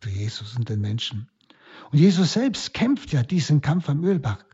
für 0.00 0.10
Jesus 0.10 0.56
und 0.56 0.68
den 0.68 0.80
Menschen. 0.80 1.30
Und 1.92 1.98
Jesus 1.98 2.32
selbst 2.32 2.74
kämpft 2.74 3.12
ja 3.12 3.22
diesen 3.22 3.60
Kampf 3.60 3.88
am 3.88 4.02
Ölberg. 4.02 4.44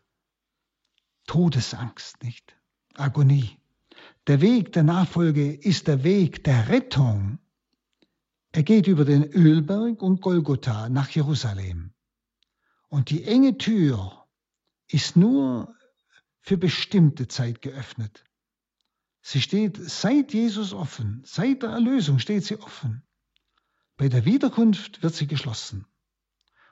Todesangst, 1.26 2.22
nicht? 2.22 2.54
Agonie. 2.94 3.58
Der 4.26 4.42
Weg 4.42 4.72
der 4.72 4.82
Nachfolge 4.82 5.54
ist 5.54 5.88
der 5.88 6.04
Weg 6.04 6.44
der 6.44 6.68
Rettung. 6.68 7.38
Er 8.52 8.64
geht 8.64 8.86
über 8.86 9.06
den 9.06 9.24
Ölberg 9.24 10.02
und 10.02 10.20
Golgotha 10.20 10.90
nach 10.90 11.08
Jerusalem. 11.08 11.94
Und 12.88 13.08
die 13.08 13.24
enge 13.24 13.56
Tür 13.56 14.26
ist 14.88 15.16
nur 15.16 15.74
für 16.42 16.58
bestimmte 16.58 17.26
Zeit 17.26 17.62
geöffnet. 17.62 18.22
Sie 19.22 19.40
steht 19.40 19.78
seit 19.78 20.34
Jesus 20.34 20.72
offen, 20.72 21.22
seit 21.24 21.62
der 21.62 21.70
Erlösung 21.70 22.18
steht 22.18 22.44
sie 22.44 22.58
offen. 22.58 23.04
Bei 23.96 24.08
der 24.08 24.24
Wiederkunft 24.24 25.02
wird 25.02 25.14
sie 25.14 25.28
geschlossen. 25.28 25.86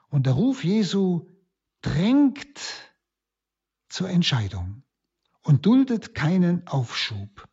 Und 0.09 0.25
der 0.25 0.33
Ruf 0.33 0.65
Jesu 0.65 1.29
drängt 1.81 2.59
zur 3.87 4.09
Entscheidung 4.09 4.83
und 5.43 5.65
duldet 5.65 6.13
keinen 6.13 6.67
Aufschub. 6.67 7.47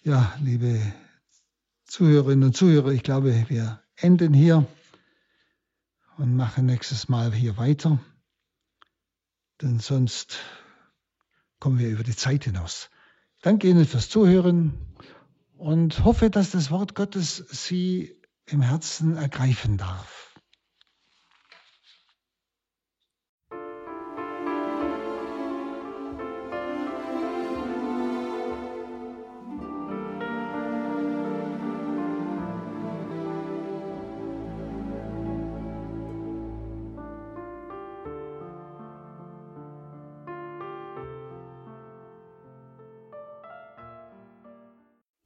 Ja, 0.00 0.34
liebe 0.40 0.80
Zuhörerinnen 1.84 2.44
und 2.44 2.56
Zuhörer, 2.56 2.92
ich 2.92 3.02
glaube, 3.02 3.44
wir 3.48 3.84
enden 3.94 4.32
hier 4.32 4.66
und 6.16 6.34
machen 6.34 6.64
nächstes 6.64 7.08
Mal 7.10 7.32
hier 7.32 7.58
weiter 7.58 8.00
denn 9.62 9.78
sonst 9.78 10.38
kommen 11.60 11.78
wir 11.78 11.88
über 11.88 12.02
die 12.02 12.16
Zeit 12.16 12.44
hinaus. 12.44 12.90
Danke 13.40 13.68
Ihnen 13.68 13.86
fürs 13.86 14.08
Zuhören 14.08 14.74
und 15.56 16.04
hoffe, 16.04 16.30
dass 16.30 16.50
das 16.50 16.70
Wort 16.70 16.94
Gottes 16.94 17.36
Sie 17.36 18.20
im 18.46 18.60
Herzen 18.60 19.16
ergreifen 19.16 19.78
darf. 19.78 20.31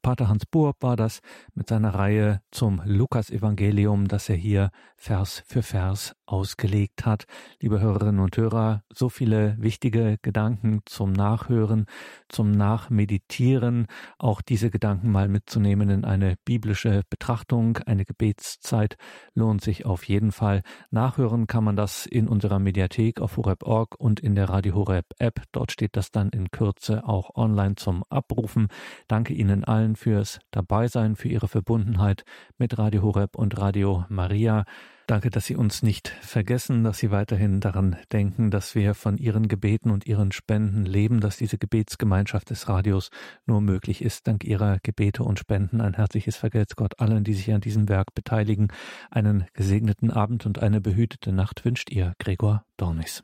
Pater 0.06 0.28
Hans 0.28 0.46
Burb 0.46 0.84
war 0.84 0.94
das 0.94 1.18
mit 1.54 1.68
seiner 1.68 1.92
Reihe 1.92 2.40
zum 2.52 2.80
Lukas-Evangelium, 2.84 4.06
das 4.06 4.28
er 4.28 4.36
hier 4.36 4.70
Vers 4.96 5.42
für 5.48 5.64
Vers 5.64 6.14
ausgelegt 6.26 7.06
hat. 7.06 7.26
Liebe 7.60 7.80
Hörerinnen 7.80 8.20
und 8.20 8.36
Hörer, 8.36 8.82
so 8.92 9.08
viele 9.08 9.56
wichtige 9.58 10.18
Gedanken 10.22 10.80
zum 10.84 11.12
Nachhören, 11.12 11.86
zum 12.28 12.50
Nachmeditieren, 12.50 13.86
auch 14.18 14.42
diese 14.42 14.70
Gedanken 14.70 15.10
mal 15.10 15.28
mitzunehmen 15.28 15.90
in 15.90 16.04
eine 16.04 16.36
biblische 16.44 17.02
Betrachtung, 17.08 17.78
eine 17.86 18.04
Gebetszeit 18.04 18.96
lohnt 19.34 19.62
sich 19.62 19.86
auf 19.86 20.04
jeden 20.04 20.32
Fall. 20.32 20.62
Nachhören 20.90 21.46
kann 21.46 21.64
man 21.64 21.76
das 21.76 22.06
in 22.06 22.28
unserer 22.28 22.58
Mediathek 22.58 23.20
auf 23.20 23.36
horeb.org 23.36 23.94
und 23.98 24.20
in 24.20 24.34
der 24.34 24.48
Radio 24.48 24.74
Horeb 24.74 25.06
App. 25.18 25.42
Dort 25.52 25.72
steht 25.72 25.96
das 25.96 26.10
dann 26.10 26.30
in 26.30 26.50
Kürze 26.50 27.06
auch 27.06 27.34
online 27.34 27.76
zum 27.76 28.02
Abrufen. 28.08 28.68
Danke 29.08 29.32
Ihnen 29.34 29.64
allen 29.64 29.96
fürs 29.96 30.40
Dabeisein, 30.50 31.16
für 31.16 31.28
Ihre 31.28 31.48
Verbundenheit 31.48 32.24
mit 32.58 32.78
Radio 32.78 33.02
Horeb 33.02 33.36
und 33.36 33.58
Radio 33.58 34.04
Maria. 34.08 34.64
Danke, 35.06 35.30
dass 35.30 35.46
Sie 35.46 35.54
uns 35.54 35.84
nicht 35.84 36.08
vergessen, 36.08 36.82
dass 36.82 36.98
Sie 36.98 37.12
weiterhin 37.12 37.60
daran 37.60 37.96
denken, 38.10 38.50
dass 38.50 38.74
wir 38.74 38.92
von 38.92 39.18
Ihren 39.18 39.46
Gebeten 39.46 39.92
und 39.92 40.04
Ihren 40.04 40.32
Spenden 40.32 40.84
leben, 40.84 41.20
dass 41.20 41.36
diese 41.36 41.58
Gebetsgemeinschaft 41.58 42.50
des 42.50 42.68
Radios 42.68 43.10
nur 43.46 43.60
möglich 43.60 44.02
ist, 44.02 44.26
dank 44.26 44.42
Ihrer 44.42 44.78
Gebete 44.82 45.22
und 45.22 45.38
Spenden. 45.38 45.80
Ein 45.80 45.94
herzliches 45.94 46.34
Vergelt's 46.36 46.74
Gott 46.74 46.98
allen, 46.98 47.22
die 47.22 47.34
sich 47.34 47.52
an 47.54 47.60
diesem 47.60 47.88
Werk 47.88 48.16
beteiligen. 48.16 48.72
Einen 49.08 49.44
gesegneten 49.54 50.10
Abend 50.10 50.44
und 50.44 50.58
eine 50.58 50.80
behütete 50.80 51.30
Nacht 51.30 51.64
wünscht 51.64 51.88
Ihr 51.90 52.14
Gregor 52.18 52.64
Dornis. 52.76 53.22